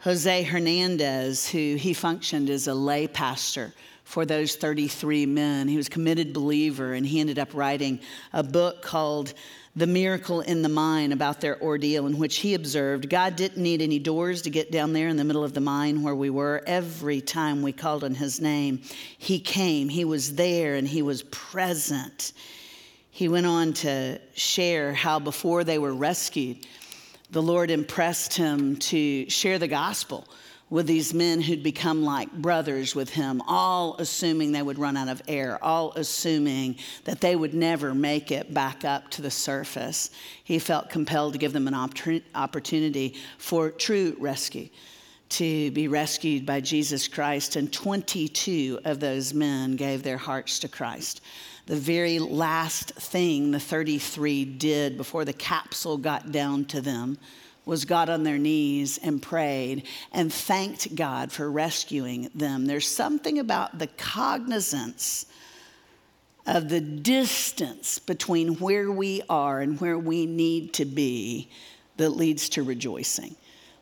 Jose 0.00 0.42
Henriquez, 0.42 1.48
who 1.48 1.76
he 1.76 1.94
functioned 1.94 2.50
as 2.50 2.68
a 2.68 2.74
lay 2.74 3.06
pastor 3.06 3.72
for 4.04 4.26
those 4.26 4.54
33 4.54 5.24
men, 5.24 5.66
he 5.66 5.78
was 5.78 5.86
a 5.86 5.90
committed 5.90 6.34
believer, 6.34 6.92
and 6.92 7.06
he 7.06 7.20
ended 7.20 7.38
up 7.38 7.54
writing 7.54 8.00
a 8.34 8.42
book 8.42 8.82
called 8.82 9.32
The 9.76 9.88
Miracle 9.88 10.40
in 10.40 10.62
the 10.62 10.68
Mine 10.68 11.10
about 11.10 11.40
their 11.40 11.60
ordeal, 11.60 12.06
in 12.06 12.16
which 12.16 12.36
he 12.36 12.54
observed 12.54 13.10
God 13.10 13.34
didn't 13.34 13.60
need 13.60 13.82
any 13.82 13.98
doors 13.98 14.42
to 14.42 14.50
get 14.50 14.70
down 14.70 14.92
there 14.92 15.08
in 15.08 15.16
the 15.16 15.24
middle 15.24 15.42
of 15.42 15.52
the 15.52 15.60
mine 15.60 16.02
where 16.02 16.14
we 16.14 16.30
were. 16.30 16.62
Every 16.64 17.20
time 17.20 17.60
we 17.60 17.72
called 17.72 18.04
on 18.04 18.14
his 18.14 18.40
name, 18.40 18.82
he 19.18 19.40
came, 19.40 19.88
he 19.88 20.04
was 20.04 20.36
there, 20.36 20.76
and 20.76 20.86
he 20.86 21.02
was 21.02 21.24
present. 21.24 22.34
He 23.10 23.28
went 23.28 23.46
on 23.46 23.72
to 23.72 24.20
share 24.34 24.94
how 24.94 25.18
before 25.18 25.64
they 25.64 25.80
were 25.80 25.94
rescued, 25.94 26.58
the 27.32 27.42
Lord 27.42 27.72
impressed 27.72 28.34
him 28.34 28.76
to 28.76 29.28
share 29.28 29.58
the 29.58 29.66
gospel 29.66 30.28
with 30.70 30.86
these 30.86 31.12
men 31.12 31.40
who'd 31.40 31.62
become 31.62 32.04
like 32.04 32.32
brothers 32.32 32.94
with 32.94 33.10
him, 33.10 33.42
all 33.46 33.96
assuming 33.98 34.52
they 34.52 34.62
would 34.62 34.78
run 34.78 34.96
out 34.96 35.08
of 35.08 35.22
air, 35.28 35.62
all 35.62 35.92
assuming 35.94 36.76
that 37.04 37.20
they 37.20 37.36
would 37.36 37.54
never 37.54 37.94
make 37.94 38.32
it 38.32 38.52
back 38.52 38.84
up 38.84 39.10
to 39.10 39.22
the 39.22 39.30
surface. 39.30 40.10
He 40.42 40.58
felt 40.58 40.90
compelled 40.90 41.34
to 41.34 41.38
give 41.38 41.52
them 41.52 41.68
an 41.68 41.74
opportunity 42.34 43.14
for 43.38 43.70
true 43.70 44.16
rescue, 44.18 44.68
to 45.30 45.70
be 45.72 45.86
rescued 45.86 46.46
by 46.46 46.60
Jesus 46.60 47.08
Christ. 47.08 47.56
And 47.56 47.72
22 47.72 48.80
of 48.84 49.00
those 49.00 49.34
men 49.34 49.76
gave 49.76 50.02
their 50.02 50.18
hearts 50.18 50.58
to 50.60 50.68
Christ 50.68 51.20
the 51.66 51.76
very 51.76 52.18
last 52.18 52.90
thing 52.90 53.50
the 53.50 53.60
33 53.60 54.44
did 54.44 54.96
before 54.96 55.24
the 55.24 55.32
capsule 55.32 55.96
got 55.96 56.30
down 56.30 56.64
to 56.66 56.80
them 56.80 57.18
was 57.66 57.84
got 57.84 58.08
on 58.08 58.22
their 58.22 58.38
knees 58.38 58.98
and 58.98 59.22
prayed 59.22 59.86
and 60.12 60.32
thanked 60.32 60.94
God 60.94 61.32
for 61.32 61.50
rescuing 61.50 62.30
them. 62.34 62.66
There's 62.66 62.88
something 62.88 63.38
about 63.38 63.78
the 63.78 63.86
cognizance 63.86 65.26
of 66.46 66.68
the 66.68 66.80
distance 66.80 67.98
between 67.98 68.56
where 68.56 68.90
we 68.90 69.22
are 69.28 69.60
and 69.60 69.80
where 69.80 69.98
we 69.98 70.26
need 70.26 70.74
to 70.74 70.84
be 70.84 71.48
that 71.96 72.10
leads 72.10 72.50
to 72.50 72.62
rejoicing. 72.62 73.34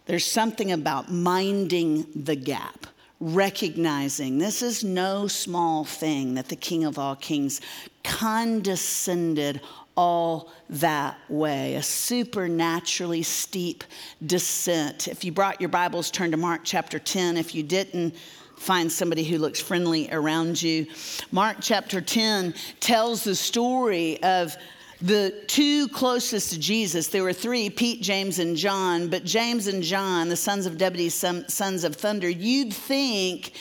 There's 0.06 0.26
something 0.26 0.72
about 0.72 1.10
minding 1.10 2.06
the 2.14 2.36
gap 2.36 2.86
recognizing 3.22 4.38
this 4.38 4.62
is 4.62 4.82
no 4.82 5.28
small 5.28 5.84
thing 5.84 6.34
that 6.34 6.48
the 6.48 6.56
King 6.56 6.84
of 6.84 6.98
all 6.98 7.14
kings 7.14 7.60
condescended 8.02 9.60
all 9.96 10.50
that 10.70 11.18
way, 11.28 11.74
a 11.74 11.82
supernaturally 11.82 13.22
steep 13.22 13.84
descent. 14.24 15.08
If 15.08 15.24
you 15.24 15.32
brought 15.32 15.60
your 15.60 15.68
Bibles, 15.68 16.10
turn 16.10 16.30
to 16.30 16.36
Mark 16.36 16.62
chapter 16.64 16.98
10. 16.98 17.36
If 17.36 17.54
you 17.54 17.62
didn't, 17.62 18.14
find 18.56 18.90
somebody 18.90 19.24
who 19.24 19.38
looks 19.38 19.60
friendly 19.60 20.08
around 20.12 20.62
you. 20.62 20.86
Mark 21.30 21.58
chapter 21.60 22.00
10 22.00 22.54
tells 22.80 23.24
the 23.24 23.34
story 23.34 24.22
of 24.22 24.56
the 25.00 25.42
two 25.48 25.88
closest 25.88 26.52
to 26.52 26.60
Jesus, 26.60 27.08
there 27.08 27.24
were 27.24 27.32
three 27.32 27.68
Pete, 27.68 28.02
James, 28.02 28.38
and 28.38 28.56
John, 28.56 29.08
but 29.08 29.24
James 29.24 29.66
and 29.66 29.82
John, 29.82 30.28
the 30.28 30.36
sons 30.36 30.64
of 30.64 30.78
Zebedee, 30.78 31.08
sons 31.08 31.82
of 31.84 31.96
thunder, 31.96 32.28
you'd 32.28 32.72
think 32.72 33.52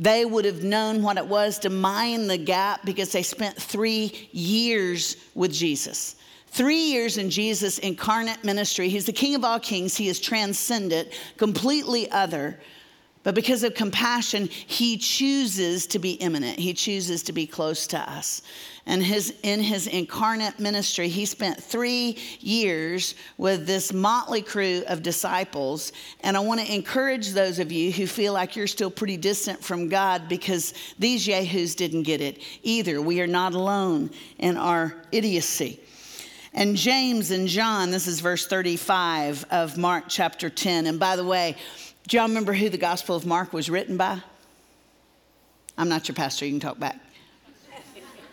they 0.00 0.24
would 0.24 0.46
have 0.46 0.64
known 0.64 1.02
what 1.02 1.18
it 1.18 1.26
was 1.26 1.58
to 1.58 1.68
mine 1.68 2.26
the 2.26 2.38
gap 2.38 2.86
because 2.86 3.12
they 3.12 3.22
spent 3.22 3.54
three 3.54 4.30
years 4.32 5.16
with 5.34 5.52
Jesus. 5.52 6.16
Three 6.46 6.84
years 6.84 7.18
in 7.18 7.28
Jesus' 7.28 7.78
incarnate 7.78 8.42
ministry. 8.42 8.88
He's 8.88 9.04
the 9.04 9.12
King 9.12 9.34
of 9.34 9.44
all 9.44 9.60
kings, 9.60 9.94
he 9.96 10.08
is 10.08 10.18
transcendent, 10.18 11.08
completely 11.36 12.10
other. 12.10 12.58
But 13.22 13.34
because 13.34 13.64
of 13.64 13.74
compassion, 13.74 14.46
he 14.46 14.96
chooses 14.96 15.86
to 15.88 15.98
be 15.98 16.12
immanent. 16.12 16.58
He 16.58 16.72
chooses 16.72 17.22
to 17.24 17.32
be 17.32 17.46
close 17.46 17.86
to 17.88 17.98
us. 17.98 18.40
And 18.86 19.02
his, 19.02 19.34
in 19.42 19.60
his 19.60 19.86
incarnate 19.86 20.58
ministry, 20.58 21.08
he 21.08 21.26
spent 21.26 21.62
three 21.62 22.16
years 22.40 23.14
with 23.36 23.66
this 23.66 23.92
motley 23.92 24.40
crew 24.40 24.84
of 24.88 25.02
disciples. 25.02 25.92
And 26.20 26.34
I 26.34 26.40
want 26.40 26.60
to 26.60 26.74
encourage 26.74 27.30
those 27.30 27.58
of 27.58 27.70
you 27.70 27.92
who 27.92 28.06
feel 28.06 28.32
like 28.32 28.56
you're 28.56 28.66
still 28.66 28.90
pretty 28.90 29.18
distant 29.18 29.62
from 29.62 29.90
God 29.90 30.26
because 30.26 30.72
these 30.98 31.28
yahoos 31.28 31.74
didn't 31.74 32.04
get 32.04 32.22
it 32.22 32.40
either. 32.62 33.02
We 33.02 33.20
are 33.20 33.26
not 33.26 33.52
alone 33.52 34.10
in 34.38 34.56
our 34.56 34.96
idiocy. 35.12 35.78
And 36.52 36.74
James 36.74 37.30
and 37.30 37.46
John, 37.46 37.90
this 37.90 38.08
is 38.08 38.20
verse 38.20 38.46
35 38.46 39.44
of 39.50 39.78
Mark 39.78 40.04
chapter 40.08 40.50
10. 40.50 40.86
And 40.86 40.98
by 40.98 41.14
the 41.14 41.24
way, 41.24 41.56
do 42.10 42.16
y'all 42.16 42.26
remember 42.26 42.52
who 42.52 42.68
the 42.68 42.76
Gospel 42.76 43.14
of 43.14 43.24
Mark 43.24 43.52
was 43.52 43.70
written 43.70 43.96
by? 43.96 44.20
I'm 45.78 45.88
not 45.88 46.08
your 46.08 46.16
pastor, 46.16 46.44
you 46.44 46.50
can 46.50 46.58
talk 46.58 46.76
back. 46.76 46.98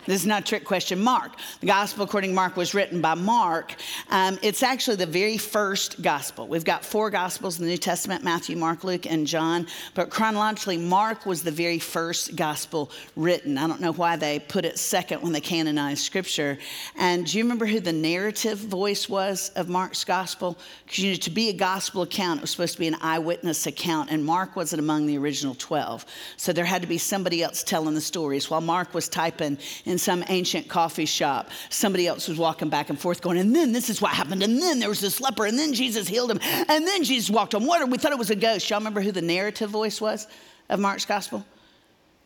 This 0.07 0.21
is 0.21 0.25
not 0.25 0.43
a 0.43 0.45
trick 0.45 0.63
question. 0.63 1.03
Mark. 1.03 1.33
The 1.59 1.67
gospel 1.67 2.05
according 2.05 2.29
to 2.29 2.35
Mark 2.35 2.55
was 2.55 2.73
written 2.73 3.01
by 3.01 3.13
Mark. 3.13 3.75
Um, 4.09 4.39
it's 4.41 4.63
actually 4.63 4.95
the 4.95 5.05
very 5.05 5.37
first 5.37 6.01
gospel. 6.01 6.47
We've 6.47 6.63
got 6.63 6.85
four 6.85 7.09
gospels 7.09 7.59
in 7.59 7.65
the 7.65 7.71
New 7.71 7.77
Testament 7.77 8.23
Matthew, 8.23 8.55
Mark, 8.55 8.85
Luke, 8.85 9.05
and 9.05 9.27
John. 9.27 9.67
But 9.95 10.09
chronologically, 10.09 10.77
Mark 10.77 11.25
was 11.25 11.43
the 11.43 11.51
very 11.51 11.77
first 11.77 12.37
gospel 12.37 12.89
written. 13.17 13.57
I 13.57 13.67
don't 13.67 13.81
know 13.81 13.91
why 13.91 14.15
they 14.15 14.39
put 14.39 14.63
it 14.63 14.79
second 14.79 15.21
when 15.23 15.33
they 15.33 15.41
canonized 15.41 16.05
scripture. 16.05 16.57
And 16.95 17.25
do 17.25 17.37
you 17.37 17.43
remember 17.43 17.65
who 17.65 17.81
the 17.81 17.91
narrative 17.91 18.59
voice 18.59 19.09
was 19.09 19.49
of 19.57 19.67
Mark's 19.67 20.05
gospel? 20.05 20.57
Because 20.85 20.99
you 20.99 21.11
know, 21.11 21.17
to 21.17 21.29
be 21.29 21.49
a 21.49 21.53
gospel 21.53 22.03
account, 22.03 22.39
it 22.39 22.41
was 22.43 22.51
supposed 22.51 22.75
to 22.75 22.79
be 22.79 22.87
an 22.87 22.95
eyewitness 23.01 23.67
account. 23.67 24.09
And 24.09 24.23
Mark 24.23 24.55
wasn't 24.55 24.79
among 24.79 25.05
the 25.05 25.17
original 25.17 25.53
12. 25.55 26.05
So 26.37 26.53
there 26.53 26.63
had 26.63 26.81
to 26.81 26.87
be 26.87 26.97
somebody 26.97 27.43
else 27.43 27.61
telling 27.61 27.93
the 27.93 27.99
stories. 27.99 28.49
While 28.49 28.61
Mark 28.61 28.93
was 28.93 29.09
typing 29.09 29.57
in 29.83 29.96
in 29.97 29.99
some 29.99 30.23
ancient 30.29 30.67
coffee 30.67 31.07
shop. 31.07 31.49
Somebody 31.69 32.05
else 32.05 32.27
was 32.27 32.37
walking 32.37 32.69
back 32.69 32.91
and 32.91 32.99
forth 32.99 33.19
going, 33.19 33.39
and 33.39 33.55
then 33.55 33.71
this 33.71 33.89
is 33.89 33.99
what 33.99 34.11
happened, 34.11 34.43
and 34.43 34.61
then 34.61 34.77
there 34.77 34.89
was 34.89 35.01
this 35.01 35.19
leper, 35.19 35.47
and 35.47 35.57
then 35.57 35.73
Jesus 35.73 36.07
healed 36.07 36.29
him, 36.29 36.39
and 36.69 36.85
then 36.85 37.03
Jesus 37.03 37.31
walked 37.31 37.55
on 37.55 37.65
water. 37.65 37.87
We 37.87 37.97
thought 37.97 38.11
it 38.11 38.17
was 38.19 38.29
a 38.29 38.35
ghost. 38.35 38.69
Y'all 38.69 38.79
remember 38.79 39.01
who 39.01 39.11
the 39.11 39.23
narrative 39.23 39.71
voice 39.71 39.99
was 39.99 40.27
of 40.69 40.79
Mark's 40.79 41.05
gospel? 41.05 41.43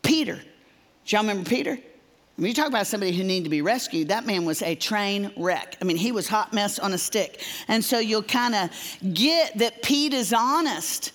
Peter. 0.01 0.41
Y'all 1.05 1.21
remember 1.21 1.49
Peter? 1.49 1.79
When 2.35 2.47
you 2.47 2.53
talk 2.53 2.67
about 2.67 2.87
somebody 2.87 3.13
who 3.13 3.23
needed 3.23 3.45
to 3.45 3.49
be 3.49 3.61
rescued, 3.61 4.09
that 4.09 4.25
man 4.25 4.43
was 4.43 4.61
a 4.61 4.75
train 4.75 5.31
wreck. 5.37 5.77
I 5.81 5.85
mean, 5.85 5.95
he 5.95 6.11
was 6.11 6.27
hot 6.27 6.51
mess 6.51 6.77
on 6.77 6.91
a 6.91 6.97
stick. 6.97 7.41
And 7.69 7.85
so 7.85 7.99
you'll 7.99 8.23
kind 8.23 8.53
of 8.53 8.69
get 9.13 9.57
that 9.59 9.81
Pete 9.81 10.13
is 10.13 10.33
honest 10.33 11.13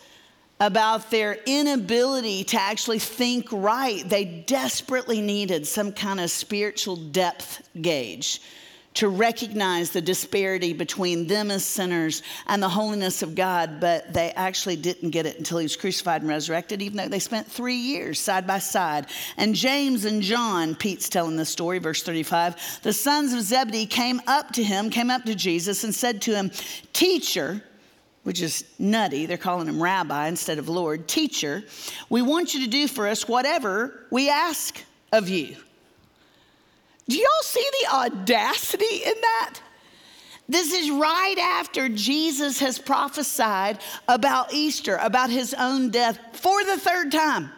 about 0.59 1.11
their 1.11 1.39
inability 1.47 2.45
to 2.45 2.61
actually 2.61 2.99
think 2.99 3.47
right. 3.53 4.09
They 4.09 4.25
desperately 4.25 5.21
needed 5.21 5.67
some 5.67 5.93
kind 5.93 6.21
of 6.21 6.31
spiritual 6.31 6.97
depth 6.97 7.69
gauge 7.81 8.41
to 8.97 9.09
recognize 9.11 9.91
the 9.91 10.01
disparity 10.01 10.73
between 10.73 11.27
them 11.27 11.51
as 11.51 11.63
sinners 11.63 12.23
and 12.47 12.63
the 12.63 12.69
holiness 12.69 13.23
of 13.23 13.35
God, 13.35 13.79
but 13.79 14.11
they 14.15 14.31
actually 14.31 14.77
didn't 14.77 15.11
get 15.11 15.27
it 15.27 15.37
until 15.37 15.59
he 15.59 15.65
was 15.65 15.77
crucified 15.77 16.23
and 16.23 16.31
resurrected, 16.31 16.81
even 16.81 16.97
though 16.97 17.09
they 17.09 17.19
spent 17.19 17.47
three 17.47 17.77
years 17.77 18.19
side 18.19 18.47
by 18.47 18.59
side. 18.59 19.07
And 19.37 19.55
James 19.55 20.07
and 20.07 20.23
John, 20.23 20.75
Pete's 20.75 21.11
telling 21.11 21.37
the 21.37 21.45
story, 21.45 21.79
verse 21.79 22.03
35, 22.03 22.81
the 22.83 22.93
sons 22.95 23.35
of 23.35 23.43
Zebedee 23.43 23.85
came 23.85 24.23
up 24.27 24.53
to 24.53 24.65
him, 24.65 24.89
came 24.89 25.11
up 25.11 25.25
to 25.25 25.35
Jesus, 25.35 25.85
and 25.85 25.95
said 25.95 26.23
to 26.23 26.35
him, 26.35 26.51
Teacher, 26.95 27.63
which 28.27 28.43
is 28.43 28.65
nutty. 28.81 29.25
They're 29.25 29.37
calling 29.37 29.69
him 29.69 29.81
rabbi 29.81 30.27
instead 30.27 30.59
of 30.59 30.69
Lord. 30.69 31.07
Teacher, 31.07 31.63
we 32.11 32.23
want 32.23 32.55
you 32.55 32.65
to 32.65 32.67
do 32.69 32.89
for 32.89 33.07
us 33.07 33.29
whatever 33.29 34.05
we 34.11 34.29
ask 34.29 34.83
of 35.13 35.29
you. 35.29 35.55
Do 37.09 37.17
y'all 37.17 37.43
see 37.43 37.65
the 37.83 37.95
audacity 37.95 38.97
in 39.05 39.15
that? 39.21 39.61
This 40.49 40.73
is 40.73 40.91
right 40.91 41.39
after 41.39 41.89
Jesus 41.89 42.59
has 42.59 42.81
prophesied 42.81 43.79
about 44.09 44.53
Easter, 44.53 44.97
about 44.97 45.31
his 45.31 45.55
own 45.55 45.91
death 45.91 46.19
for 46.33 46.65
the 46.65 46.79
third 46.79 47.13
time. 47.13 47.49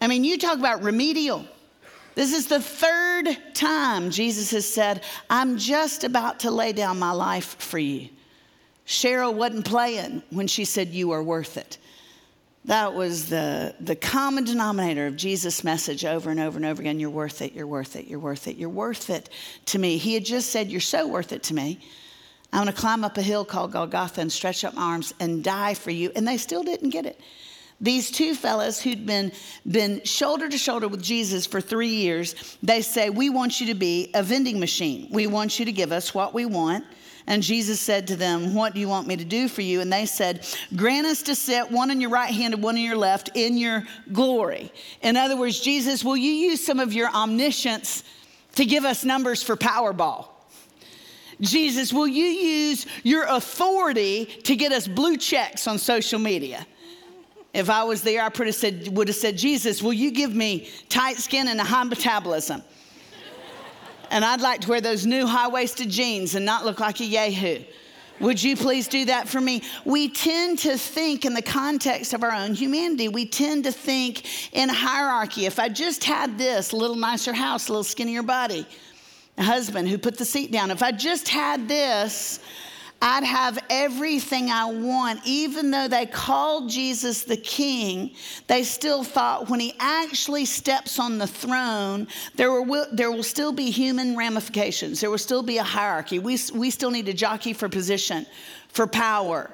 I 0.00 0.06
mean, 0.06 0.24
you 0.24 0.38
talk 0.38 0.58
about 0.58 0.82
remedial. 0.82 1.44
This 2.14 2.32
is 2.32 2.46
the 2.46 2.60
third 2.62 3.28
time 3.52 4.10
Jesus 4.10 4.52
has 4.52 4.72
said, 4.72 5.02
I'm 5.28 5.58
just 5.58 6.02
about 6.02 6.40
to 6.40 6.50
lay 6.50 6.72
down 6.72 6.98
my 6.98 7.12
life 7.12 7.56
for 7.58 7.78
you. 7.78 8.08
Cheryl 8.86 9.34
wasn't 9.34 9.64
playing 9.64 10.22
when 10.30 10.46
she 10.46 10.64
said, 10.64 10.88
You 10.88 11.12
are 11.12 11.22
worth 11.22 11.56
it. 11.56 11.78
That 12.64 12.94
was 12.94 13.28
the, 13.28 13.74
the 13.80 13.96
common 13.96 14.44
denominator 14.44 15.08
of 15.08 15.16
Jesus' 15.16 15.64
message 15.64 16.04
over 16.04 16.30
and 16.30 16.38
over 16.38 16.58
and 16.58 16.64
over 16.64 16.80
again. 16.80 17.00
You're 17.00 17.10
worth 17.10 17.42
it, 17.42 17.54
you're 17.54 17.66
worth 17.66 17.96
it, 17.96 18.06
you're 18.06 18.20
worth 18.20 18.46
it, 18.46 18.56
you're 18.56 18.68
worth 18.68 19.10
it 19.10 19.30
to 19.66 19.78
me. 19.78 19.96
He 19.96 20.14
had 20.14 20.24
just 20.24 20.50
said, 20.50 20.70
You're 20.70 20.80
so 20.80 21.06
worth 21.08 21.32
it 21.32 21.42
to 21.44 21.54
me. 21.54 21.80
I'm 22.52 22.64
going 22.64 22.74
to 22.74 22.80
climb 22.80 23.02
up 23.02 23.16
a 23.16 23.22
hill 23.22 23.44
called 23.44 23.72
Golgotha 23.72 24.20
and 24.20 24.30
stretch 24.30 24.62
up 24.62 24.74
my 24.74 24.82
arms 24.82 25.14
and 25.18 25.42
die 25.42 25.72
for 25.74 25.90
you. 25.90 26.12
And 26.14 26.28
they 26.28 26.36
still 26.36 26.62
didn't 26.62 26.90
get 26.90 27.06
it. 27.06 27.18
These 27.80 28.10
two 28.10 28.34
fellas 28.34 28.80
who'd 28.80 29.06
been, 29.06 29.32
been 29.68 30.04
shoulder 30.04 30.48
to 30.48 30.58
shoulder 30.58 30.86
with 30.86 31.02
Jesus 31.02 31.46
for 31.46 31.60
three 31.60 31.88
years, 31.88 32.56
they 32.62 32.80
say, 32.82 33.10
We 33.10 33.28
want 33.28 33.60
you 33.60 33.66
to 33.68 33.74
be 33.74 34.10
a 34.14 34.22
vending 34.22 34.60
machine. 34.60 35.08
We 35.10 35.26
want 35.26 35.58
you 35.58 35.64
to 35.64 35.72
give 35.72 35.90
us 35.90 36.14
what 36.14 36.32
we 36.32 36.46
want. 36.46 36.84
And 37.26 37.42
Jesus 37.42 37.80
said 37.80 38.06
to 38.08 38.16
them, 38.16 38.54
What 38.54 38.74
do 38.74 38.80
you 38.80 38.88
want 38.88 39.06
me 39.06 39.16
to 39.16 39.24
do 39.24 39.48
for 39.48 39.62
you? 39.62 39.80
And 39.80 39.92
they 39.92 40.06
said, 40.06 40.46
Grant 40.74 41.06
us 41.06 41.22
to 41.22 41.34
sit 41.34 41.70
one 41.70 41.90
on 41.90 42.00
your 42.00 42.10
right 42.10 42.32
hand 42.32 42.54
and 42.54 42.62
one 42.62 42.76
on 42.76 42.82
your 42.82 42.96
left 42.96 43.30
in 43.34 43.56
your 43.56 43.84
glory. 44.12 44.72
In 45.02 45.16
other 45.16 45.36
words, 45.36 45.60
Jesus, 45.60 46.04
will 46.04 46.16
you 46.16 46.32
use 46.32 46.64
some 46.64 46.80
of 46.80 46.92
your 46.92 47.08
omniscience 47.08 48.02
to 48.56 48.64
give 48.64 48.84
us 48.84 49.04
numbers 49.04 49.42
for 49.42 49.56
Powerball? 49.56 50.28
Jesus, 51.40 51.92
will 51.92 52.06
you 52.06 52.24
use 52.24 52.86
your 53.02 53.24
authority 53.24 54.26
to 54.44 54.54
get 54.54 54.72
us 54.72 54.86
blue 54.86 55.16
checks 55.16 55.66
on 55.66 55.78
social 55.78 56.18
media? 56.18 56.66
If 57.52 57.68
I 57.68 57.84
was 57.84 58.02
there, 58.02 58.22
I 58.22 58.28
would 58.28 58.46
have 58.46 58.54
said, 58.54 58.88
would 58.96 59.08
have 59.08 59.16
said, 59.16 59.36
Jesus, 59.36 59.82
will 59.82 59.92
you 59.92 60.10
give 60.10 60.34
me 60.34 60.70
tight 60.88 61.16
skin 61.16 61.48
and 61.48 61.60
a 61.60 61.64
high 61.64 61.84
metabolism? 61.84 62.62
And 64.12 64.26
I'd 64.26 64.42
like 64.42 64.60
to 64.60 64.68
wear 64.68 64.80
those 64.82 65.06
new 65.06 65.26
high 65.26 65.48
waisted 65.48 65.88
jeans 65.88 66.34
and 66.34 66.44
not 66.44 66.66
look 66.66 66.78
like 66.78 67.00
a 67.00 67.04
Yahoo. 67.04 67.64
Would 68.20 68.40
you 68.40 68.56
please 68.56 68.86
do 68.86 69.06
that 69.06 69.26
for 69.26 69.40
me? 69.40 69.62
We 69.86 70.10
tend 70.10 70.58
to 70.60 70.76
think 70.76 71.24
in 71.24 71.32
the 71.32 71.42
context 71.42 72.12
of 72.12 72.22
our 72.22 72.30
own 72.30 72.52
humanity. 72.52 73.08
We 73.08 73.24
tend 73.24 73.64
to 73.64 73.72
think 73.72 74.54
in 74.54 74.68
hierarchy. 74.68 75.46
If 75.46 75.58
I 75.58 75.70
just 75.70 76.04
had 76.04 76.36
this, 76.36 76.72
a 76.72 76.76
little 76.76 76.94
nicer 76.94 77.32
house, 77.32 77.68
a 77.68 77.72
little 77.72 77.82
skinnier 77.82 78.22
body, 78.22 78.66
a 79.38 79.42
husband 79.42 79.88
who 79.88 79.96
put 79.96 80.18
the 80.18 80.26
seat 80.26 80.52
down, 80.52 80.70
if 80.70 80.82
I 80.82 80.92
just 80.92 81.26
had 81.26 81.66
this, 81.66 82.38
I'd 83.04 83.24
have 83.24 83.58
everything 83.68 84.48
I 84.52 84.66
want. 84.66 85.22
Even 85.24 85.72
though 85.72 85.88
they 85.88 86.06
called 86.06 86.70
Jesus 86.70 87.24
the 87.24 87.36
king, 87.36 88.14
they 88.46 88.62
still 88.62 89.02
thought 89.02 89.50
when 89.50 89.58
he 89.58 89.74
actually 89.80 90.44
steps 90.44 91.00
on 91.00 91.18
the 91.18 91.26
throne, 91.26 92.06
there 92.36 92.62
will, 92.62 92.86
there 92.92 93.10
will 93.10 93.24
still 93.24 93.50
be 93.50 93.72
human 93.72 94.16
ramifications. 94.16 95.00
There 95.00 95.10
will 95.10 95.18
still 95.18 95.42
be 95.42 95.58
a 95.58 95.64
hierarchy. 95.64 96.20
We, 96.20 96.38
we 96.54 96.70
still 96.70 96.92
need 96.92 97.06
to 97.06 97.12
jockey 97.12 97.52
for 97.52 97.68
position, 97.68 98.24
for 98.68 98.86
power, 98.86 99.50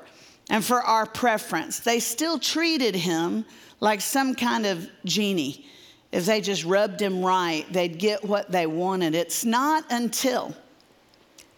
and 0.50 0.62
for 0.62 0.82
our 0.82 1.06
preference. 1.06 1.80
They 1.80 2.00
still 2.00 2.38
treated 2.38 2.94
him 2.94 3.46
like 3.80 4.02
some 4.02 4.34
kind 4.34 4.66
of 4.66 4.86
genie. 5.06 5.64
If 6.12 6.26
they 6.26 6.42
just 6.42 6.64
rubbed 6.64 7.00
him 7.00 7.24
right, 7.24 7.64
they'd 7.72 7.98
get 7.98 8.22
what 8.22 8.52
they 8.52 8.66
wanted. 8.66 9.14
It's 9.14 9.46
not 9.46 9.86
until 9.88 10.54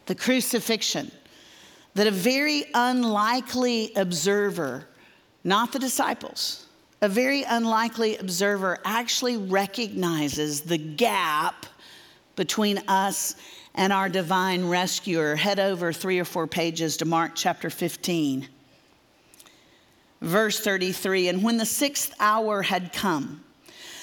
the 0.07 0.15
crucifixion 0.15 1.11
that 2.01 2.07
a 2.07 2.11
very 2.11 2.65
unlikely 2.73 3.93
observer, 3.95 4.87
not 5.45 5.71
the 5.71 5.79
disciples, 5.79 6.65
a 7.03 7.09
very 7.11 7.43
unlikely 7.43 8.17
observer 8.17 8.79
actually 8.87 9.37
recognizes 9.37 10.63
the 10.63 10.79
gap 10.79 11.67
between 12.37 12.79
us 12.89 13.37
and 13.75 13.93
our 13.93 14.09
divine 14.09 14.67
rescuer. 14.67 15.37
Head 15.37 15.61
over 15.61 15.93
three 15.93 16.19
or 16.19 16.25
four 16.25 16.47
pages 16.47 16.97
to 16.97 17.05
Mark 17.05 17.33
chapter 17.35 17.69
15, 17.69 18.49
verse 20.23 20.59
33. 20.59 21.29
And 21.29 21.45
when 21.45 21.59
the 21.59 21.67
sixth 21.67 22.15
hour 22.19 22.63
had 22.63 22.95
come, 22.95 23.45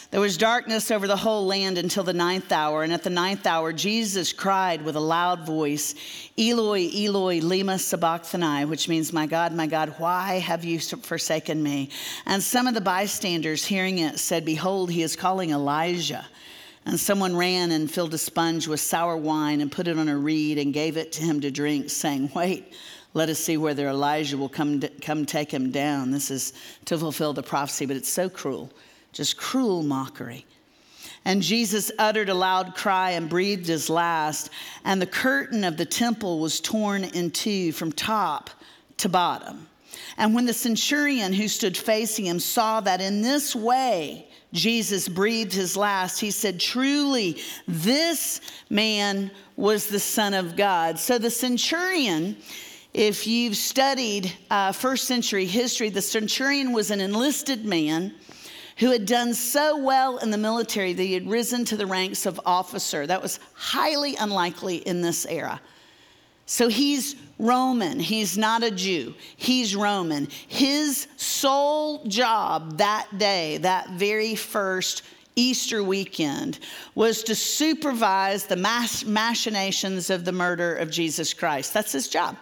there 0.09 0.21
was 0.21 0.37
darkness 0.37 0.89
over 0.89 1.05
the 1.05 1.17
whole 1.17 1.45
land 1.45 1.77
until 1.77 2.03
the 2.03 2.13
ninth 2.13 2.53
hour. 2.53 2.83
And 2.83 2.93
at 2.93 3.03
the 3.03 3.09
ninth 3.09 3.45
hour, 3.45 3.73
Jesus 3.73 4.31
cried 4.31 4.81
with 4.81 4.95
a 4.95 5.01
loud 5.01 5.45
voice, 5.45 5.95
Eloi, 6.37 6.89
Eloi, 6.95 7.41
lema 7.41 7.77
sabachthani, 7.77 8.65
which 8.65 8.87
means, 8.87 9.11
My 9.11 9.27
God, 9.27 9.51
my 9.51 9.67
God, 9.67 9.95
why 9.97 10.35
have 10.39 10.63
you 10.63 10.79
forsaken 10.79 11.61
me? 11.61 11.89
And 12.25 12.41
some 12.41 12.67
of 12.67 12.73
the 12.73 12.81
bystanders 12.81 13.65
hearing 13.65 13.97
it 13.97 14.17
said, 14.17 14.45
Behold, 14.45 14.91
he 14.91 15.01
is 15.01 15.17
calling 15.17 15.49
Elijah. 15.49 16.25
And 16.85 16.97
someone 16.97 17.35
ran 17.35 17.71
and 17.71 17.91
filled 17.91 18.13
a 18.13 18.17
sponge 18.17 18.65
with 18.65 18.79
sour 18.79 19.17
wine 19.17 19.59
and 19.59 19.69
put 19.69 19.89
it 19.89 19.99
on 19.99 20.07
a 20.07 20.17
reed 20.17 20.57
and 20.57 20.73
gave 20.73 20.95
it 20.95 21.11
to 21.13 21.21
him 21.21 21.41
to 21.41 21.51
drink, 21.51 21.89
saying, 21.89 22.31
Wait, 22.33 22.73
let 23.13 23.27
us 23.27 23.39
see 23.39 23.57
whether 23.57 23.89
Elijah 23.89 24.37
will 24.37 24.47
come, 24.47 24.79
come 25.01 25.25
take 25.25 25.51
him 25.51 25.69
down. 25.69 26.11
This 26.11 26.31
is 26.31 26.53
to 26.85 26.97
fulfill 26.97 27.33
the 27.33 27.43
prophecy, 27.43 27.85
but 27.85 27.97
it's 27.97 28.07
so 28.07 28.29
cruel 28.29 28.71
just 29.17 29.35
cruel 29.35 29.81
mockery. 29.81 30.45
And 31.25 31.41
Jesus 31.41 31.91
uttered 31.97 32.29
a 32.29 32.35
loud 32.35 32.75
cry 32.75 33.11
and 33.11 33.27
breathed 33.27 33.67
his 33.67 33.89
last, 33.89 34.51
and 34.85 35.01
the 35.01 35.07
curtain 35.07 35.63
of 35.63 35.75
the 35.75 35.85
temple 35.85 36.39
was 36.39 36.61
torn 36.61 37.03
in 37.03 37.31
two 37.31 37.71
from 37.71 37.91
top 37.91 38.51
to 38.97 39.09
bottom. 39.09 39.67
And 40.17 40.35
when 40.35 40.45
the 40.45 40.53
centurion 40.53 41.33
who 41.33 41.47
stood 41.47 41.75
facing 41.75 42.27
him 42.27 42.39
saw 42.39 42.79
that 42.81 43.01
in 43.01 43.23
this 43.23 43.55
way 43.55 44.27
Jesus 44.53 45.09
breathed 45.09 45.53
his 45.53 45.75
last, 45.75 46.19
he 46.19 46.31
said, 46.31 46.59
Truly, 46.59 47.41
this 47.67 48.39
man 48.69 49.31
was 49.55 49.87
the 49.87 49.99
Son 49.99 50.35
of 50.35 50.55
God. 50.55 50.99
So 50.99 51.17
the 51.17 51.31
centurion, 51.31 52.37
if 52.93 53.27
you've 53.27 53.57
studied 53.57 54.31
uh, 54.49 54.71
first 54.71 55.05
century 55.05 55.45
history, 55.45 55.89
the 55.89 56.01
centurion 56.01 56.71
was 56.71 56.91
an 56.91 57.01
enlisted 57.01 57.65
man 57.65 58.13
who 58.77 58.91
had 58.91 59.05
done 59.05 59.33
so 59.33 59.77
well 59.77 60.17
in 60.17 60.31
the 60.31 60.37
military 60.37 60.93
that 60.93 61.03
he 61.03 61.13
had 61.13 61.27
risen 61.27 61.65
to 61.65 61.77
the 61.77 61.85
ranks 61.85 62.25
of 62.25 62.39
officer. 62.45 63.07
That 63.07 63.21
was 63.21 63.39
highly 63.53 64.15
unlikely 64.15 64.77
in 64.77 65.01
this 65.01 65.25
era. 65.25 65.59
So 66.45 66.69
he's 66.69 67.15
Roman. 67.39 67.99
He's 67.99 68.37
not 68.37 68.63
a 68.63 68.71
Jew. 68.71 69.13
He's 69.35 69.75
Roman. 69.75 70.27
His 70.47 71.07
sole 71.17 72.05
job 72.05 72.77
that 72.77 73.07
day, 73.17 73.57
that 73.57 73.89
very 73.91 74.35
first 74.35 75.03
Easter 75.35 75.83
weekend, 75.83 76.59
was 76.95 77.23
to 77.23 77.35
supervise 77.35 78.45
the 78.45 78.55
machinations 78.55 80.09
of 80.09 80.23
the 80.23 80.31
murder 80.31 80.75
of 80.75 80.89
Jesus 80.89 81.33
Christ. 81.33 81.73
That's 81.73 81.91
his 81.91 82.07
job. 82.07 82.37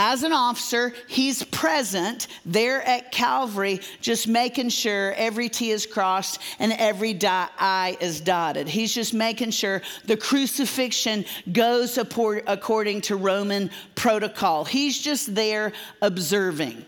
As 0.00 0.22
an 0.22 0.32
officer, 0.32 0.94
he's 1.08 1.42
present 1.42 2.28
there 2.46 2.82
at 2.82 3.10
Calvary, 3.10 3.80
just 4.00 4.28
making 4.28 4.68
sure 4.68 5.12
every 5.14 5.48
T 5.48 5.72
is 5.72 5.86
crossed 5.86 6.40
and 6.60 6.72
every 6.74 7.14
I 7.58 7.96
is 8.00 8.20
dotted. 8.20 8.68
He's 8.68 8.94
just 8.94 9.12
making 9.12 9.50
sure 9.50 9.82
the 10.04 10.16
crucifixion 10.16 11.24
goes 11.50 11.98
according 11.98 13.00
to 13.02 13.16
Roman 13.16 13.72
protocol. 13.96 14.64
He's 14.64 15.00
just 15.00 15.34
there 15.34 15.72
observing. 16.00 16.84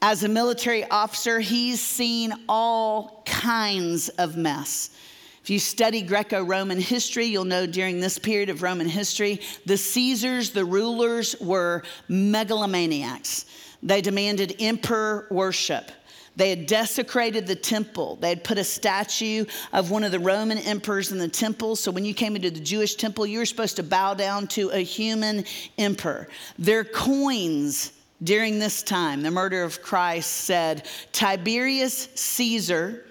As 0.00 0.24
a 0.24 0.28
military 0.28 0.84
officer, 0.84 1.40
he's 1.40 1.78
seen 1.78 2.32
all 2.48 3.22
kinds 3.26 4.08
of 4.08 4.34
mess. 4.34 4.88
If 5.44 5.50
you 5.50 5.58
study 5.58 6.00
Greco 6.00 6.42
Roman 6.42 6.80
history, 6.80 7.26
you'll 7.26 7.44
know 7.44 7.66
during 7.66 8.00
this 8.00 8.18
period 8.18 8.48
of 8.48 8.62
Roman 8.62 8.88
history, 8.88 9.42
the 9.66 9.76
Caesars, 9.76 10.52
the 10.52 10.64
rulers, 10.64 11.36
were 11.38 11.82
megalomaniacs. 12.08 13.44
They 13.82 14.00
demanded 14.00 14.56
emperor 14.58 15.26
worship. 15.30 15.92
They 16.34 16.48
had 16.48 16.64
desecrated 16.66 17.46
the 17.46 17.56
temple. 17.56 18.16
They 18.22 18.30
had 18.30 18.42
put 18.42 18.56
a 18.56 18.64
statue 18.64 19.44
of 19.74 19.90
one 19.90 20.02
of 20.02 20.12
the 20.12 20.18
Roman 20.18 20.56
emperors 20.56 21.12
in 21.12 21.18
the 21.18 21.28
temple. 21.28 21.76
So 21.76 21.90
when 21.90 22.06
you 22.06 22.14
came 22.14 22.36
into 22.36 22.50
the 22.50 22.58
Jewish 22.58 22.94
temple, 22.94 23.26
you 23.26 23.38
were 23.38 23.44
supposed 23.44 23.76
to 23.76 23.82
bow 23.82 24.14
down 24.14 24.46
to 24.46 24.70
a 24.70 24.82
human 24.82 25.44
emperor. 25.76 26.26
Their 26.58 26.84
coins 26.84 27.92
during 28.22 28.58
this 28.58 28.82
time, 28.82 29.22
the 29.22 29.30
murder 29.30 29.62
of 29.62 29.82
Christ, 29.82 30.30
said 30.30 30.86
Tiberius 31.12 32.08
Caesar 32.14 33.04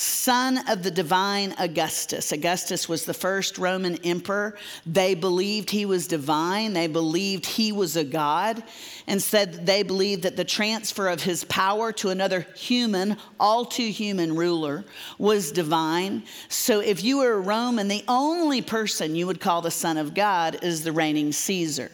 son 0.00 0.66
of 0.68 0.82
the 0.82 0.90
divine 0.90 1.54
Augustus. 1.58 2.32
Augustus 2.32 2.88
was 2.88 3.04
the 3.04 3.14
first 3.14 3.58
Roman 3.58 3.96
emperor. 4.04 4.56
They 4.86 5.14
believed 5.14 5.68
he 5.68 5.84
was 5.84 6.06
divine, 6.06 6.72
they 6.72 6.86
believed 6.86 7.44
he 7.44 7.70
was 7.70 7.96
a 7.96 8.04
god, 8.04 8.62
and 9.06 9.22
said 9.22 9.66
they 9.66 9.82
believed 9.82 10.22
that 10.22 10.36
the 10.36 10.44
transfer 10.44 11.08
of 11.08 11.22
his 11.22 11.44
power 11.44 11.92
to 11.92 12.08
another 12.08 12.46
human, 12.54 13.16
all 13.38 13.64
too 13.64 13.90
human 13.90 14.34
ruler 14.34 14.84
was 15.18 15.52
divine. 15.52 16.22
So 16.48 16.80
if 16.80 17.04
you 17.04 17.18
were 17.18 17.34
a 17.34 17.40
Roman, 17.40 17.88
the 17.88 18.04
only 18.08 18.62
person 18.62 19.14
you 19.14 19.26
would 19.26 19.40
call 19.40 19.60
the 19.60 19.70
son 19.70 19.98
of 19.98 20.14
God 20.14 20.62
is 20.62 20.82
the 20.82 20.92
reigning 20.92 21.32
Caesar. 21.32 21.90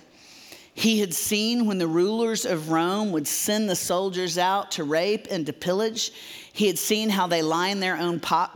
He 0.77 1.01
had 1.01 1.15
seen 1.15 1.65
when 1.65 1.79
the 1.79 1.89
rulers 1.89 2.45
of 2.45 2.69
Rome 2.69 3.11
would 3.13 3.27
send 3.27 3.67
the 3.67 3.75
soldiers 3.75 4.37
out 4.37 4.73
to 4.73 4.85
rape 4.85 5.27
and 5.31 5.47
to 5.47 5.53
pillage. 5.55 6.13
He 6.57 6.69
had 6.69 6.79
seen 6.79 7.11
how 7.11 7.27
they 7.27 7.43
line 7.43 7.81
their 7.81 7.99
own 7.99 8.19
po- 8.19 8.49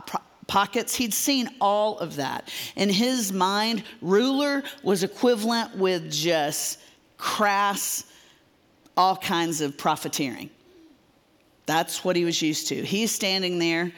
pockets. 0.47 0.95
He'd 0.95 1.13
seen 1.13 1.47
all 1.61 1.99
of 1.99 2.15
that. 2.15 2.51
In 2.75 2.89
his 2.89 3.31
mind, 3.31 3.83
ruler 4.01 4.63
was 4.81 5.03
equivalent 5.03 5.77
with 5.77 6.11
just 6.11 6.79
crass, 7.19 8.05
all 8.97 9.15
kinds 9.15 9.61
of 9.61 9.77
profiteering. 9.77 10.49
That's 11.67 12.03
what 12.03 12.15
he 12.15 12.25
was 12.25 12.41
used 12.41 12.69
to. 12.69 12.83
He's 12.83 13.11
standing 13.11 13.59
there, 13.59 13.91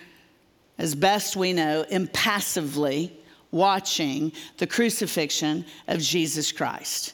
as 0.77 0.95
best 0.95 1.37
we 1.37 1.53
know, 1.53 1.85
impassively 1.89 3.17
watching 3.51 4.33
the 4.57 4.67
crucifixion 4.67 5.63
of 5.87 6.01
Jesus 6.01 6.51
Christ. 6.51 7.13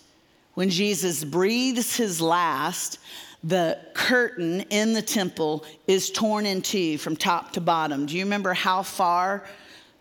When 0.55 0.71
Jesus 0.71 1.23
breathes 1.23 1.95
his 1.95 2.19
last, 2.19 2.97
the 3.43 3.79
curtain 3.93 4.61
in 4.69 4.93
the 4.93 5.01
temple 5.01 5.63
is 5.87 6.11
torn 6.11 6.45
in 6.45 6.61
two 6.61 6.97
from 6.97 7.15
top 7.15 7.53
to 7.53 7.61
bottom. 7.61 8.05
Do 8.05 8.17
you 8.17 8.23
remember 8.23 8.53
how 8.53 8.83
far 8.83 9.45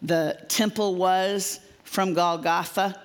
the 0.03 0.39
temple 0.49 0.97
was 0.97 1.61
from 1.85 2.15
Golgotha? 2.15 3.01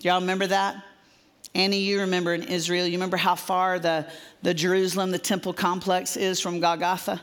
Y'all 0.00 0.20
remember 0.20 0.46
that? 0.46 0.82
Annie, 1.54 1.80
you 1.80 2.00
remember 2.00 2.34
in 2.34 2.44
Israel, 2.44 2.86
you 2.86 2.92
remember 2.92 3.16
how 3.16 3.34
far 3.34 3.78
the, 3.78 4.06
the 4.42 4.54
Jerusalem, 4.54 5.10
the 5.10 5.18
temple 5.18 5.52
complex 5.52 6.16
is 6.16 6.40
from 6.40 6.60
Golgotha? 6.60 7.20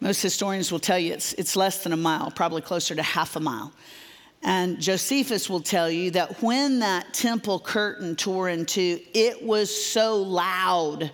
Most 0.00 0.22
historians 0.22 0.72
will 0.72 0.78
tell 0.78 0.98
you 0.98 1.12
it's, 1.12 1.34
it's 1.34 1.54
less 1.54 1.82
than 1.82 1.92
a 1.92 1.96
mile, 1.96 2.30
probably 2.30 2.62
closer 2.62 2.94
to 2.94 3.02
half 3.02 3.36
a 3.36 3.40
mile. 3.40 3.72
And 4.42 4.80
Josephus 4.80 5.50
will 5.50 5.60
tell 5.60 5.90
you 5.90 6.10
that 6.12 6.42
when 6.42 6.78
that 6.78 7.12
temple 7.12 7.60
curtain 7.60 8.16
tore 8.16 8.48
in 8.48 8.64
two, 8.64 9.00
it 9.12 9.42
was 9.42 9.70
so 9.70 10.16
loud, 10.16 11.10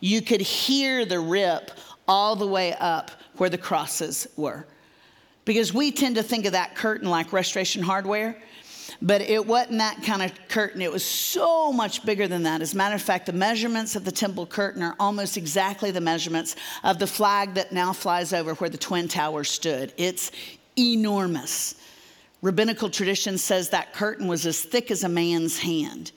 you 0.00 0.22
could 0.22 0.40
hear 0.40 1.04
the 1.04 1.18
rip 1.18 1.72
all 2.06 2.36
the 2.36 2.46
way 2.46 2.74
up 2.74 3.10
where 3.36 3.50
the 3.50 3.58
crosses 3.58 4.28
were. 4.36 4.66
Because 5.44 5.74
we 5.74 5.90
tend 5.90 6.16
to 6.16 6.22
think 6.22 6.46
of 6.46 6.52
that 6.52 6.76
curtain 6.76 7.08
like 7.08 7.32
restoration 7.32 7.82
hardware, 7.82 8.36
but 9.02 9.22
it 9.22 9.44
wasn't 9.44 9.78
that 9.78 10.02
kind 10.02 10.22
of 10.22 10.32
curtain. 10.48 10.80
It 10.80 10.92
was 10.92 11.04
so 11.04 11.72
much 11.72 12.04
bigger 12.04 12.28
than 12.28 12.44
that. 12.44 12.62
As 12.62 12.74
a 12.74 12.76
matter 12.76 12.94
of 12.94 13.02
fact, 13.02 13.26
the 13.26 13.32
measurements 13.32 13.96
of 13.96 14.04
the 14.04 14.12
temple 14.12 14.46
curtain 14.46 14.82
are 14.82 14.94
almost 15.00 15.36
exactly 15.36 15.90
the 15.90 16.00
measurements 16.00 16.56
of 16.84 16.98
the 16.98 17.06
flag 17.06 17.54
that 17.54 17.72
now 17.72 17.92
flies 17.92 18.32
over 18.32 18.54
where 18.54 18.70
the 18.70 18.78
Twin 18.78 19.08
Towers 19.08 19.50
stood. 19.50 19.92
It's 19.96 20.30
enormous. 20.76 21.74
Rabbinical 22.40 22.88
tradition 22.88 23.36
says 23.36 23.70
that 23.70 23.92
curtain 23.92 24.28
was 24.28 24.46
as 24.46 24.62
thick 24.62 24.90
as 24.90 25.02
a 25.02 25.08
man's 25.08 25.58
hand. 25.58 26.12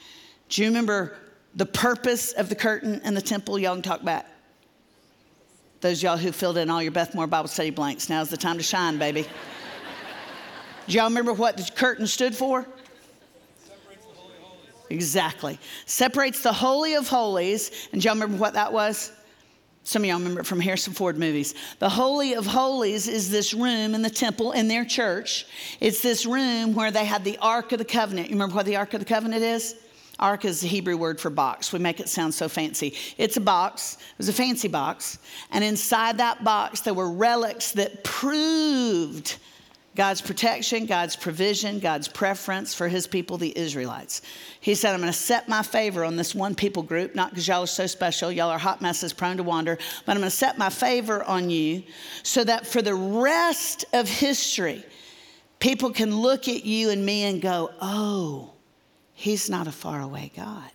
Do 0.50 0.62
you 0.62 0.68
remember 0.68 1.18
the 1.56 1.66
purpose 1.66 2.32
of 2.34 2.50
the 2.50 2.56
curtain 2.56 3.02
in 3.04 3.14
the 3.14 3.22
temple? 3.22 3.58
Y'all 3.58 3.74
can 3.74 3.82
talk 3.82 4.04
back. 4.04 4.28
Those 5.80 6.04
y'all 6.04 6.18
who 6.18 6.32
filled 6.32 6.58
in 6.58 6.70
all 6.70 6.84
your 6.84 6.92
Beth 6.92 7.16
Moore 7.16 7.26
Bible 7.26 7.48
study 7.48 7.72
blanks, 7.72 8.08
now's 8.08 8.30
the 8.30 8.38
time 8.38 8.58
to 8.58 8.64
shine, 8.64 9.00
baby. 9.00 9.24
Do 10.88 10.98
y'all 10.98 11.08
remember 11.08 11.34
what 11.34 11.58
the 11.58 11.64
curtain 11.76 12.06
stood 12.06 12.36
for? 12.36 12.68
Separates 13.58 14.06
the 14.06 14.14
holy 14.14 14.36
holies. 14.42 14.66
exactly. 14.92 15.60
Separates 15.88 16.44
the 16.44 16.54
Holy 16.54 16.94
of 16.94 17.08
Holies. 17.08 17.88
And 17.92 18.02
do 18.02 18.08
y'all 18.08 18.16
remember 18.16 18.38
what 18.38 18.54
that 18.54 18.72
was? 18.72 19.12
Some 19.84 20.04
of 20.04 20.10
y'all 20.10 20.20
remember 20.20 20.42
it 20.42 20.46
from 20.46 20.60
Harrison 20.60 20.94
Ford 20.94 21.18
movies. 21.18 21.56
The 21.80 21.90
Holy 21.90 22.36
of 22.36 22.46
Holies 22.46 23.08
is 23.08 23.32
this 23.32 23.54
room 23.54 23.96
in 23.96 24.04
the 24.04 24.12
temple 24.12 24.52
in 24.52 24.68
their 24.68 24.86
church. 24.86 25.48
It's 25.80 26.02
this 26.02 26.26
room 26.26 26.76
where 26.76 26.92
they 26.92 27.04
had 27.04 27.24
the 27.24 27.38
Ark 27.40 27.72
of 27.72 27.80
the 27.80 27.86
Covenant. 27.86 28.30
You 28.30 28.36
remember 28.36 28.56
what 28.56 28.68
the 28.68 28.76
Ark 28.76 28.94
of 28.94 29.00
the 29.00 29.06
Covenant 29.06 29.42
is? 29.42 29.76
Ark 30.20 30.46
is 30.46 30.62
the 30.62 30.68
Hebrew 30.68 30.98
word 30.98 31.20
for 31.20 31.32
box. 31.32 31.74
We 31.74 31.80
make 31.80 32.00
it 32.00 32.08
sound 32.08 32.34
so 32.34 32.48
fancy. 32.48 32.96
It's 33.18 33.38
a 33.38 33.42
box, 33.42 33.98
it 34.00 34.18
was 34.20 34.30
a 34.30 34.34
fancy 34.34 34.68
box. 34.68 35.18
And 35.52 35.64
inside 35.64 36.20
that 36.20 36.44
box, 36.44 36.82
there 36.82 36.94
were 36.94 37.10
relics 37.10 37.72
that 37.72 38.04
proved 38.04 39.38
God's 39.94 40.22
protection, 40.22 40.86
God's 40.86 41.18
provision, 41.18 41.80
God's 41.80 42.08
preference 42.08 42.74
for 42.74 42.88
his 42.88 43.08
people, 43.08 43.38
the 43.38 43.58
Israelites. 43.58 44.22
He 44.62 44.74
said, 44.74 44.94
I'm 44.94 45.02
going 45.02 45.12
to 45.12 45.18
set 45.18 45.50
my 45.50 45.64
favor 45.64 46.06
on 46.06 46.16
this 46.16 46.34
one 46.34 46.56
people 46.56 46.82
group, 46.82 47.14
not 47.14 47.32
because 47.32 47.48
y'all 47.48 47.64
are 47.64 47.68
so 47.68 47.88
special, 47.88 48.32
y'all 48.32 48.50
are 48.50 48.58
hot 48.58 48.82
messes 48.82 49.12
prone 49.12 49.38
to 49.38 49.44
wander, 49.44 49.78
but 50.06 50.12
I'm 50.14 50.20
going 50.20 50.30
to 50.30 50.36
set 50.36 50.58
my 50.58 50.70
favor 50.70 51.24
on 51.24 51.50
you 51.50 51.84
so 52.24 52.44
that 52.46 52.66
for 52.66 52.82
the 52.82 52.96
rest 52.96 53.84
of 53.92 54.08
history, 54.08 54.86
people 55.60 55.92
can 55.92 56.16
look 56.16 56.48
at 56.48 56.64
you 56.64 56.90
and 56.90 57.06
me 57.06 57.24
and 57.24 57.42
go, 57.42 57.72
oh, 57.82 58.54
he's 59.14 59.50
not 59.50 59.68
a 59.68 59.74
faraway 59.74 60.32
God. 60.36 60.72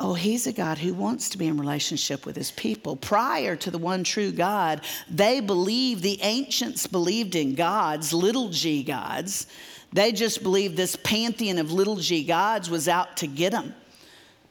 Oh, 0.00 0.14
he's 0.14 0.46
a 0.46 0.52
God 0.52 0.78
who 0.78 0.94
wants 0.94 1.28
to 1.30 1.38
be 1.38 1.48
in 1.48 1.58
relationship 1.58 2.24
with 2.24 2.36
his 2.36 2.52
people. 2.52 2.94
Prior 2.94 3.56
to 3.56 3.70
the 3.70 3.78
one 3.78 4.04
true 4.04 4.30
God, 4.30 4.82
they 5.10 5.40
believed, 5.40 6.02
the 6.02 6.22
ancients 6.22 6.86
believed 6.86 7.34
in 7.34 7.56
gods, 7.56 8.12
little 8.12 8.48
g 8.48 8.84
gods. 8.84 9.48
They 9.92 10.12
just 10.12 10.42
believed 10.42 10.76
this 10.76 10.94
pantheon 10.96 11.58
of 11.58 11.72
little 11.72 11.96
g 11.96 12.22
gods 12.22 12.70
was 12.70 12.86
out 12.86 13.16
to 13.18 13.26
get 13.26 13.50
them. 13.50 13.74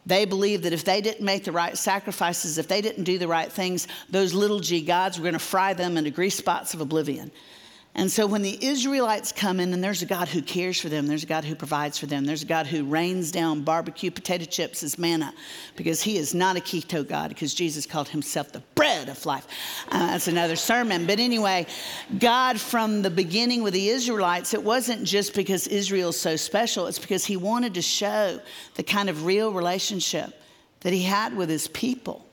They 0.06 0.26
believed 0.26 0.64
that 0.64 0.74
if 0.74 0.84
they 0.84 1.00
didn't 1.00 1.24
make 1.24 1.46
the 1.46 1.52
right 1.52 1.78
sacrifices, 1.78 2.58
if 2.58 2.68
they 2.68 2.82
didn't 2.82 3.04
do 3.04 3.18
the 3.18 3.28
right 3.28 3.52
things, 3.52 3.88
those 4.10 4.34
little 4.34 4.60
g 4.60 4.82
gods 4.82 5.18
were 5.18 5.24
going 5.24 5.34
to 5.34 5.40
fry 5.40 5.74
them 5.74 5.96
into 5.96 6.12
grease 6.12 6.36
spots 6.36 6.74
of 6.74 6.82
oblivion. 6.82 7.32
And 7.98 8.12
so 8.12 8.28
when 8.28 8.44
the 8.44 8.64
Israelites 8.64 9.32
come 9.32 9.60
in, 9.60 9.74
and 9.74 9.84
there's 9.84 10.04
a 10.04 10.06
God 10.06 10.28
who 10.28 10.44
cares 10.44 10.80
for 10.80 10.88
them, 10.88 11.08
there's 11.08 11.24
a 11.24 11.28
God 11.28 11.44
who 11.44 11.56
provides 11.56 11.98
for 11.98 12.06
them, 12.06 12.26
there's 12.26 12.44
a 12.44 12.46
God 12.46 12.68
who 12.68 12.86
rains 12.86 13.32
down 13.32 13.64
barbecue 13.64 14.12
potato 14.12 14.46
chips 14.46 14.84
as 14.84 15.00
manna, 15.00 15.34
because 15.76 16.04
he 16.04 16.16
is 16.16 16.36
not 16.36 16.56
a 16.56 16.60
keto 16.60 17.06
God, 17.06 17.30
because 17.30 17.56
Jesus 17.56 17.88
called 17.88 18.08
himself 18.08 18.52
the 18.52 18.62
bread 18.76 19.10
of 19.10 19.26
life. 19.26 19.48
Uh, 19.90 20.12
that's 20.12 20.28
another 20.28 20.56
sermon. 20.56 21.08
But 21.08 21.20
anyway, 21.20 21.66
God 22.20 22.62
from 22.62 23.02
the 23.02 23.10
beginning 23.10 23.64
with 23.64 23.74
the 23.74 23.90
Israelites, 23.90 24.54
it 24.54 24.62
wasn't 24.62 25.04
just 25.04 25.34
because 25.34 25.66
Israel's 25.66 26.20
so 26.20 26.36
special, 26.36 26.86
it's 26.86 27.00
because 27.00 27.26
he 27.26 27.36
wanted 27.36 27.74
to 27.74 27.82
show 27.82 28.40
the 28.76 28.84
kind 28.84 29.10
of 29.10 29.26
real 29.26 29.52
relationship 29.52 30.40
that 30.82 30.94
he 30.94 31.02
had 31.02 31.36
with 31.36 31.50
his 31.50 31.68
people. 31.68 32.27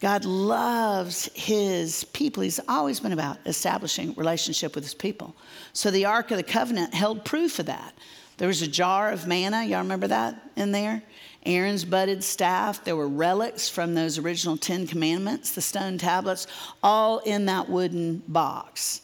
God 0.00 0.24
loves 0.24 1.30
his 1.34 2.04
people. 2.04 2.42
He's 2.42 2.60
always 2.68 3.00
been 3.00 3.12
about 3.12 3.38
establishing 3.46 4.12
relationship 4.14 4.74
with 4.74 4.84
his 4.84 4.94
people. 4.94 5.34
So 5.72 5.90
the 5.90 6.04
Ark 6.04 6.30
of 6.30 6.36
the 6.36 6.42
Covenant 6.42 6.92
held 6.92 7.24
proof 7.24 7.58
of 7.58 7.66
that. 7.66 7.94
There 8.36 8.48
was 8.48 8.62
a 8.62 8.66
jar 8.66 9.10
of 9.12 9.26
manna, 9.26 9.64
y'all 9.64 9.78
remember 9.78 10.08
that 10.08 10.50
in 10.56 10.72
there? 10.72 11.02
Aaron's 11.46 11.84
budded 11.84 12.24
staff. 12.24 12.82
There 12.84 12.96
were 12.96 13.08
relics 13.08 13.68
from 13.68 13.94
those 13.94 14.18
original 14.18 14.56
Ten 14.56 14.86
Commandments, 14.86 15.52
the 15.52 15.60
stone 15.60 15.98
tablets, 15.98 16.46
all 16.82 17.18
in 17.18 17.46
that 17.46 17.68
wooden 17.68 18.22
box. 18.28 19.02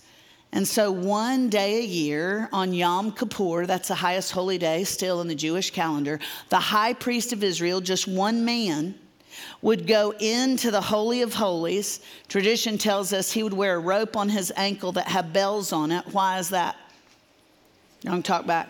And 0.52 0.66
so, 0.66 0.90
one 0.90 1.48
day 1.48 1.78
a 1.78 1.84
year 1.84 2.48
on 2.52 2.72
Yom 2.72 3.12
Kippur, 3.12 3.66
that's 3.66 3.88
the 3.88 3.94
highest 3.94 4.32
holy 4.32 4.58
day 4.58 4.82
still 4.82 5.20
in 5.20 5.28
the 5.28 5.34
Jewish 5.34 5.70
calendar, 5.70 6.18
the 6.48 6.58
high 6.58 6.92
priest 6.92 7.32
of 7.32 7.44
Israel, 7.44 7.80
just 7.80 8.08
one 8.08 8.44
man, 8.44 8.96
would 9.62 9.86
go 9.86 10.12
into 10.18 10.70
the 10.70 10.80
Holy 10.80 11.22
of 11.22 11.34
Holies. 11.34 12.00
Tradition 12.28 12.78
tells 12.78 13.12
us 13.12 13.30
he 13.30 13.42
would 13.42 13.52
wear 13.52 13.76
a 13.76 13.78
rope 13.80 14.16
on 14.16 14.28
his 14.28 14.52
ankle 14.56 14.92
that 14.92 15.08
had 15.08 15.32
bells 15.32 15.72
on 15.72 15.92
it. 15.92 16.04
Why 16.12 16.38
is 16.38 16.50
that? 16.50 16.76
Young 18.02 18.22
talk 18.22 18.46
back. 18.46 18.68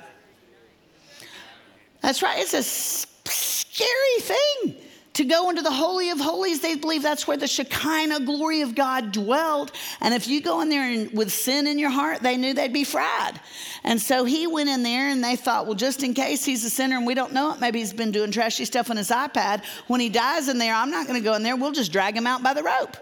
That's 2.01 2.23
right. 2.23 2.41
It's 2.41 2.55
a 2.55 2.63
scary 2.63 4.21
thing 4.21 4.77
to 5.13 5.25
go 5.25 5.51
into 5.51 5.63
the 5.63 5.71
Holy 5.71 6.11
of 6.11 6.19
Holies. 6.19 6.61
They 6.61 6.77
believe 6.77 7.03
that's 7.03 7.27
where 7.27 7.37
the 7.37 7.47
Shekinah 7.47 8.21
glory 8.21 8.63
of 8.63 8.75
God 8.75 9.13
dwelled. 9.13 9.73
And 10.01 10.15
if 10.15 10.27
you 10.27 10.41
go 10.41 10.61
in 10.63 10.69
there 10.69 10.91
and, 10.91 11.13
with 11.13 11.33
sin 11.33 11.67
in 11.67 11.79
your 11.79 11.91
heart, 11.91 12.23
they 12.23 12.37
knew 12.37 12.55
they'd 12.55 12.73
be 12.73 12.85
fried. 12.85 13.39
And 13.85 14.01
so 14.01 14.25
he 14.25 14.47
went 14.47 14.69
in 14.69 14.83
there 14.83 15.09
and 15.09 15.25
they 15.25 15.37
thought, 15.37 15.67
well, 15.67 15.75
just 15.75 16.03
in 16.03 16.13
case 16.13 16.45
he's 16.45 16.65
a 16.65 16.71
sinner 16.71 16.97
and 16.97 17.07
we 17.07 17.15
don't 17.15 17.33
know 17.33 17.53
it, 17.53 17.61
maybe 17.61 17.79
he's 17.79 17.93
been 17.93 18.11
doing 18.11 18.31
trashy 18.31 18.65
stuff 18.65 18.91
on 18.91 18.97
his 18.97 19.11
iPad. 19.11 19.65
When 19.87 20.01
he 20.01 20.09
dies 20.09 20.49
in 20.49 20.59
there, 20.59 20.75
I'm 20.75 20.91
not 20.91 21.07
going 21.07 21.19
to 21.19 21.25
go 21.25 21.35
in 21.35 21.43
there. 21.43 21.57
We'll 21.57 21.73
just 21.73 21.93
drag 21.93 22.17
him 22.17 22.27
out 22.27 22.43
by 22.43 22.53
the 22.53 22.63
rope. 22.63 22.97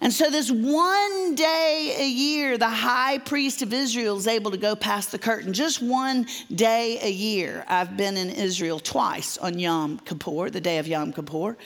And 0.00 0.12
so, 0.12 0.28
this 0.28 0.50
one 0.50 1.34
day 1.34 1.96
a 1.98 2.06
year, 2.06 2.58
the 2.58 2.68
high 2.68 3.16
priest 3.16 3.62
of 3.62 3.72
Israel 3.72 4.18
is 4.18 4.26
able 4.26 4.50
to 4.50 4.58
go 4.58 4.76
past 4.76 5.10
the 5.10 5.18
curtain. 5.18 5.54
Just 5.54 5.80
one 5.80 6.26
day 6.54 6.98
a 7.00 7.10
year. 7.10 7.64
I've 7.66 7.96
been 7.96 8.18
in 8.18 8.28
Israel 8.28 8.78
twice 8.78 9.38
on 9.38 9.58
Yom 9.58 9.98
Kippur, 10.00 10.50
the 10.50 10.60
day 10.60 10.76
of 10.78 10.86
Yom 10.86 11.14
Kippur. 11.14 11.56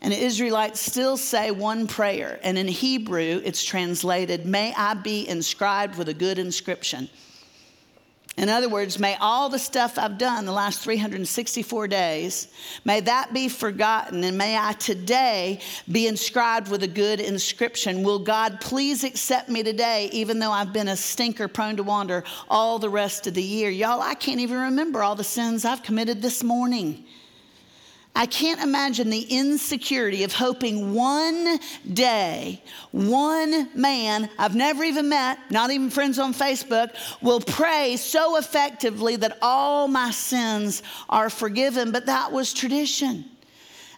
And 0.00 0.14
Israelites 0.14 0.80
still 0.80 1.18
say 1.18 1.50
one 1.50 1.86
prayer. 1.86 2.40
And 2.42 2.56
in 2.56 2.68
Hebrew, 2.68 3.42
it's 3.44 3.62
translated, 3.62 4.46
May 4.46 4.72
I 4.74 4.94
be 4.94 5.28
inscribed 5.28 5.96
with 5.96 6.08
a 6.08 6.14
good 6.14 6.38
inscription. 6.38 7.10
In 8.36 8.48
other 8.48 8.68
words, 8.68 8.98
may 8.98 9.16
all 9.20 9.48
the 9.48 9.60
stuff 9.60 9.96
I've 9.96 10.18
done 10.18 10.44
the 10.44 10.52
last 10.52 10.80
364 10.80 11.86
days, 11.86 12.48
may 12.84 12.98
that 13.00 13.32
be 13.32 13.48
forgotten, 13.48 14.24
and 14.24 14.36
may 14.36 14.58
I 14.58 14.72
today 14.72 15.60
be 15.90 16.08
inscribed 16.08 16.68
with 16.68 16.82
a 16.82 16.88
good 16.88 17.20
inscription. 17.20 18.02
Will 18.02 18.18
God 18.18 18.60
please 18.60 19.04
accept 19.04 19.48
me 19.48 19.62
today, 19.62 20.10
even 20.12 20.40
though 20.40 20.50
I've 20.50 20.72
been 20.72 20.88
a 20.88 20.96
stinker 20.96 21.46
prone 21.46 21.76
to 21.76 21.84
wander 21.84 22.24
all 22.50 22.80
the 22.80 22.90
rest 22.90 23.28
of 23.28 23.34
the 23.34 23.42
year? 23.42 23.70
Y'all, 23.70 24.00
I 24.00 24.14
can't 24.14 24.40
even 24.40 24.58
remember 24.58 25.04
all 25.04 25.14
the 25.14 25.22
sins 25.22 25.64
I've 25.64 25.84
committed 25.84 26.20
this 26.20 26.42
morning. 26.42 27.04
I 28.16 28.26
can't 28.26 28.62
imagine 28.62 29.10
the 29.10 29.22
insecurity 29.22 30.22
of 30.22 30.32
hoping 30.32 30.94
one 30.94 31.58
day, 31.92 32.62
one 32.92 33.68
man 33.74 34.30
I've 34.38 34.54
never 34.54 34.84
even 34.84 35.08
met, 35.08 35.38
not 35.50 35.72
even 35.72 35.90
friends 35.90 36.20
on 36.20 36.32
Facebook, 36.32 36.94
will 37.20 37.40
pray 37.40 37.96
so 37.96 38.36
effectively 38.36 39.16
that 39.16 39.38
all 39.42 39.88
my 39.88 40.12
sins 40.12 40.84
are 41.08 41.28
forgiven. 41.28 41.90
But 41.90 42.06
that 42.06 42.30
was 42.30 42.52
tradition. 42.52 43.24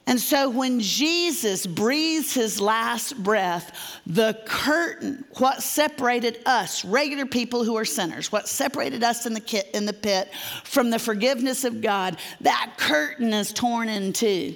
And 0.08 0.20
so 0.20 0.48
when 0.48 0.78
Jesus 0.78 1.66
breathes 1.66 2.32
his 2.32 2.60
last 2.60 3.20
breath, 3.24 3.76
the 4.06 4.40
curtain, 4.46 5.24
what 5.38 5.62
separated 5.62 6.38
us, 6.46 6.84
regular 6.84 7.26
people 7.26 7.64
who 7.64 7.76
are 7.76 7.84
sinners, 7.84 8.30
what 8.30 8.48
separated 8.48 9.02
us 9.02 9.26
in 9.26 9.34
the, 9.34 9.40
kit, 9.40 9.68
in 9.74 9.84
the 9.84 9.92
pit 9.92 10.32
from 10.62 10.90
the 10.90 10.98
forgiveness 11.00 11.64
of 11.64 11.82
God, 11.82 12.18
that 12.42 12.74
curtain 12.76 13.32
is 13.32 13.52
torn 13.52 13.88
in 13.88 14.12
two. 14.12 14.54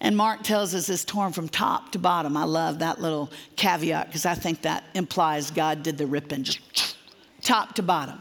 And 0.00 0.16
Mark 0.16 0.42
tells 0.42 0.74
us 0.74 0.88
it's 0.88 1.04
torn 1.04 1.32
from 1.32 1.48
top 1.48 1.92
to 1.92 1.98
bottom. 2.00 2.36
I 2.36 2.44
love 2.44 2.80
that 2.80 3.00
little 3.00 3.30
caveat 3.54 4.06
because 4.06 4.26
I 4.26 4.34
think 4.34 4.62
that 4.62 4.82
implies 4.94 5.52
God 5.52 5.84
did 5.84 5.98
the 5.98 6.06
ripping, 6.06 6.42
just 6.42 6.96
top 7.42 7.74
to 7.76 7.82
bottom. 7.82 8.20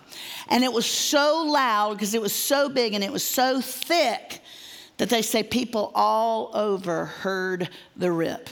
And 0.49 0.63
it 0.63 0.71
was 0.71 0.85
so 0.85 1.45
loud 1.47 1.93
because 1.93 2.13
it 2.13 2.21
was 2.21 2.33
so 2.33 2.69
big 2.69 2.93
and 2.93 3.03
it 3.03 3.11
was 3.11 3.25
so 3.25 3.59
thick 3.59 4.41
that 4.99 5.09
they 5.09 5.21
say 5.23 5.41
people 5.41 5.91
all 5.95 6.51
over 6.53 7.05
heard 7.05 7.69
the 7.95 8.11
rip. 8.11 8.49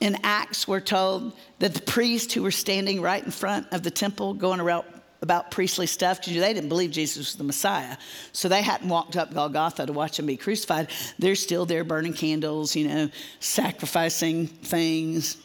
In 0.00 0.18
Acts, 0.22 0.68
we're 0.68 0.80
told 0.80 1.32
that 1.60 1.72
the 1.72 1.80
priests 1.80 2.34
who 2.34 2.42
were 2.42 2.50
standing 2.50 3.00
right 3.00 3.24
in 3.24 3.30
front 3.30 3.68
of 3.72 3.82
the 3.82 3.90
temple 3.90 4.34
going 4.34 4.60
around 4.60 4.84
about 5.22 5.50
priestly 5.50 5.86
stuff 5.86 6.20
because 6.20 6.34
they 6.34 6.52
didn't 6.52 6.68
believe 6.68 6.90
Jesus 6.90 7.16
was 7.16 7.34
the 7.36 7.44
Messiah. 7.44 7.96
So 8.32 8.48
they 8.48 8.60
hadn't 8.60 8.88
walked 8.88 9.16
up 9.16 9.32
Golgotha 9.32 9.86
to 9.86 9.92
watch 9.92 10.18
him 10.18 10.26
be 10.26 10.36
crucified. 10.36 10.88
They're 11.18 11.36
still 11.36 11.64
there 11.64 11.84
burning 11.84 12.12
candles, 12.12 12.76
you 12.76 12.88
know, 12.88 13.08
sacrificing 13.40 14.48
things, 14.48 15.38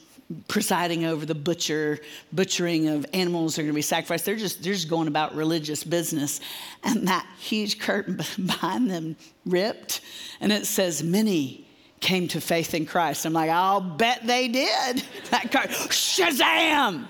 presiding 0.47 1.05
over 1.05 1.25
the 1.25 1.35
butcher, 1.35 1.99
butchering 2.31 2.87
of 2.87 3.05
animals 3.13 3.55
that 3.55 3.61
are 3.61 3.63
going 3.63 3.73
to 3.73 3.75
be 3.75 3.81
sacrificed. 3.81 4.25
They're 4.25 4.35
just, 4.35 4.61
they're 4.61 4.73
just 4.73 4.89
going 4.89 5.07
about 5.07 5.35
religious 5.35 5.83
business. 5.83 6.39
And 6.83 7.07
that 7.07 7.27
huge 7.39 7.79
curtain 7.79 8.17
behind 8.45 8.89
them 8.89 9.15
ripped, 9.45 10.01
and 10.39 10.51
it 10.51 10.65
says, 10.65 11.03
Many 11.03 11.65
came 11.99 12.27
to 12.29 12.39
faith 12.39 12.73
in 12.73 12.85
Christ. 12.85 13.25
I'm 13.25 13.33
like, 13.33 13.49
I'll 13.49 13.81
bet 13.81 14.25
they 14.25 14.47
did. 14.47 15.03
That 15.31 15.51
curtain, 15.51 15.75
Shazam! 15.89 17.07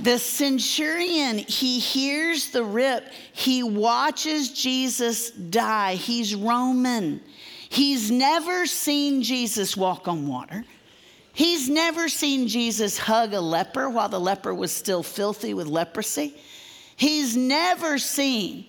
The 0.00 0.18
centurion, 0.18 1.36
he 1.36 1.78
hears 1.78 2.50
the 2.50 2.64
rip. 2.64 3.12
He 3.32 3.62
watches 3.62 4.50
Jesus 4.52 5.30
die. 5.30 5.96
He's 5.96 6.34
Roman. 6.34 7.20
He's 7.68 8.10
never 8.10 8.64
seen 8.64 9.22
Jesus 9.22 9.76
walk 9.76 10.08
on 10.08 10.26
water. 10.26 10.64
He's 11.40 11.70
never 11.70 12.10
seen 12.10 12.48
Jesus 12.48 12.98
hug 12.98 13.32
a 13.32 13.40
leper 13.40 13.88
while 13.88 14.10
the 14.10 14.20
leper 14.20 14.54
was 14.54 14.70
still 14.70 15.02
filthy 15.02 15.54
with 15.54 15.68
leprosy. 15.68 16.34
He's 16.96 17.34
never 17.34 17.96
seen 17.96 18.66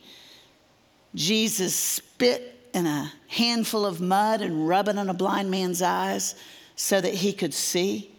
Jesus 1.13 1.75
spit 1.75 2.69
in 2.73 2.87
a 2.87 3.11
handful 3.27 3.85
of 3.85 3.99
mud 3.99 4.39
and 4.39 4.69
rub 4.69 4.87
it 4.87 4.97
on 4.97 5.09
a 5.09 5.13
blind 5.13 5.51
man's 5.51 5.81
eyes 5.81 6.35
so 6.77 7.01
that 7.01 7.13
he 7.13 7.33
could 7.33 7.53
see. 7.53 8.09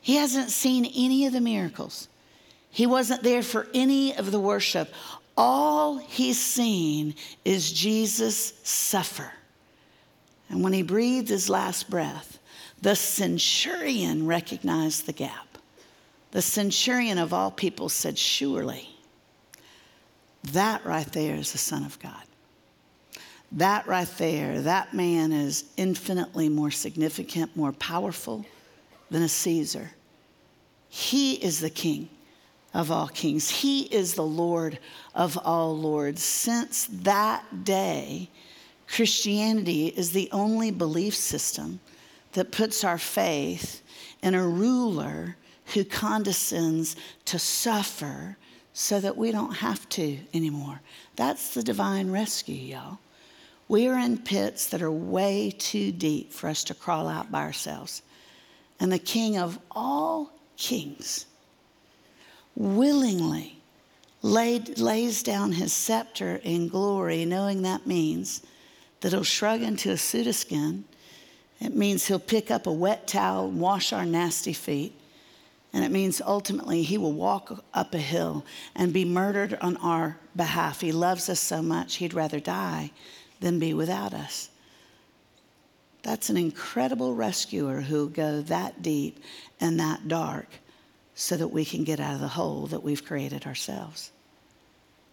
He 0.00 0.16
hasn't 0.16 0.50
seen 0.50 0.86
any 0.86 1.26
of 1.26 1.32
the 1.32 1.40
miracles. 1.40 2.08
He 2.70 2.86
wasn't 2.86 3.22
there 3.22 3.44
for 3.44 3.68
any 3.74 4.16
of 4.16 4.32
the 4.32 4.40
worship. 4.40 4.92
All 5.36 5.98
he's 5.98 6.40
seen 6.40 7.14
is 7.44 7.72
Jesus 7.72 8.54
suffer. 8.64 9.30
And 10.48 10.64
when 10.64 10.72
he 10.72 10.82
breathed 10.82 11.28
his 11.28 11.48
last 11.48 11.88
breath, 11.88 12.40
the 12.84 12.94
centurion 12.94 14.26
recognized 14.26 15.06
the 15.06 15.12
gap. 15.14 15.56
The 16.32 16.42
centurion 16.42 17.16
of 17.16 17.32
all 17.32 17.50
people 17.50 17.88
said, 17.88 18.18
Surely, 18.18 18.90
that 20.52 20.84
right 20.84 21.10
there 21.10 21.34
is 21.34 21.52
the 21.52 21.58
Son 21.58 21.82
of 21.82 21.98
God. 21.98 22.22
That 23.52 23.86
right 23.86 24.08
there, 24.18 24.60
that 24.60 24.92
man 24.92 25.32
is 25.32 25.64
infinitely 25.78 26.50
more 26.50 26.70
significant, 26.70 27.56
more 27.56 27.72
powerful 27.72 28.44
than 29.10 29.22
a 29.22 29.30
Caesar. 29.30 29.92
He 30.90 31.36
is 31.36 31.60
the 31.60 31.70
King 31.70 32.10
of 32.74 32.90
all 32.90 33.08
kings, 33.08 33.48
He 33.48 33.84
is 33.84 34.12
the 34.12 34.26
Lord 34.26 34.78
of 35.14 35.38
all 35.42 35.74
lords. 35.74 36.22
Since 36.22 36.88
that 36.90 37.64
day, 37.64 38.28
Christianity 38.88 39.86
is 39.86 40.10
the 40.10 40.28
only 40.32 40.70
belief 40.70 41.14
system 41.14 41.80
that 42.34 42.52
puts 42.52 42.84
our 42.84 42.98
faith 42.98 43.82
in 44.22 44.34
a 44.34 44.46
ruler 44.46 45.36
who 45.72 45.84
condescends 45.84 46.94
to 47.24 47.38
suffer 47.38 48.36
so 48.72 49.00
that 49.00 49.16
we 49.16 49.30
don't 49.30 49.54
have 49.54 49.88
to 49.88 50.18
anymore. 50.34 50.80
That's 51.16 51.54
the 51.54 51.62
divine 51.62 52.10
rescue, 52.10 52.54
y'all. 52.54 52.98
We 53.68 53.88
are 53.88 53.98
in 53.98 54.18
pits 54.18 54.66
that 54.68 54.82
are 54.82 54.90
way 54.90 55.54
too 55.56 55.90
deep 55.90 56.32
for 56.32 56.48
us 56.48 56.64
to 56.64 56.74
crawl 56.74 57.08
out 57.08 57.32
by 57.32 57.42
ourselves. 57.42 58.02
And 58.78 58.92
the 58.92 58.98
King 58.98 59.38
of 59.38 59.58
all 59.70 60.32
kings 60.56 61.26
willingly 62.56 63.58
laid, 64.22 64.78
lays 64.78 65.22
down 65.22 65.52
his 65.52 65.72
scepter 65.72 66.40
in 66.42 66.68
glory, 66.68 67.24
knowing 67.24 67.62
that 67.62 67.86
means 67.86 68.42
that 69.00 69.12
he'll 69.12 69.24
shrug 69.24 69.62
into 69.62 69.90
a 69.90 69.96
suit 69.96 70.26
of 70.26 70.34
skin 70.34 70.84
it 71.60 71.74
means 71.74 72.06
he'll 72.06 72.18
pick 72.18 72.50
up 72.50 72.66
a 72.66 72.72
wet 72.72 73.06
towel 73.06 73.48
and 73.48 73.60
wash 73.60 73.92
our 73.92 74.04
nasty 74.04 74.52
feet. 74.52 74.92
And 75.72 75.84
it 75.84 75.90
means 75.90 76.20
ultimately 76.20 76.82
he 76.82 76.98
will 76.98 77.12
walk 77.12 77.64
up 77.74 77.94
a 77.94 77.98
hill 77.98 78.44
and 78.76 78.92
be 78.92 79.04
murdered 79.04 79.58
on 79.60 79.76
our 79.78 80.18
behalf. 80.36 80.80
He 80.80 80.92
loves 80.92 81.28
us 81.28 81.40
so 81.40 81.62
much, 81.62 81.96
he'd 81.96 82.14
rather 82.14 82.38
die 82.38 82.92
than 83.40 83.58
be 83.58 83.74
without 83.74 84.14
us. 84.14 84.50
That's 86.02 86.28
an 86.28 86.36
incredible 86.36 87.14
rescuer 87.14 87.80
who'll 87.80 88.08
go 88.08 88.42
that 88.42 88.82
deep 88.82 89.20
and 89.58 89.80
that 89.80 90.06
dark 90.06 90.48
so 91.14 91.36
that 91.36 91.48
we 91.48 91.64
can 91.64 91.82
get 91.82 91.98
out 91.98 92.14
of 92.14 92.20
the 92.20 92.28
hole 92.28 92.66
that 92.66 92.82
we've 92.82 93.04
created 93.04 93.46
ourselves. 93.46 94.12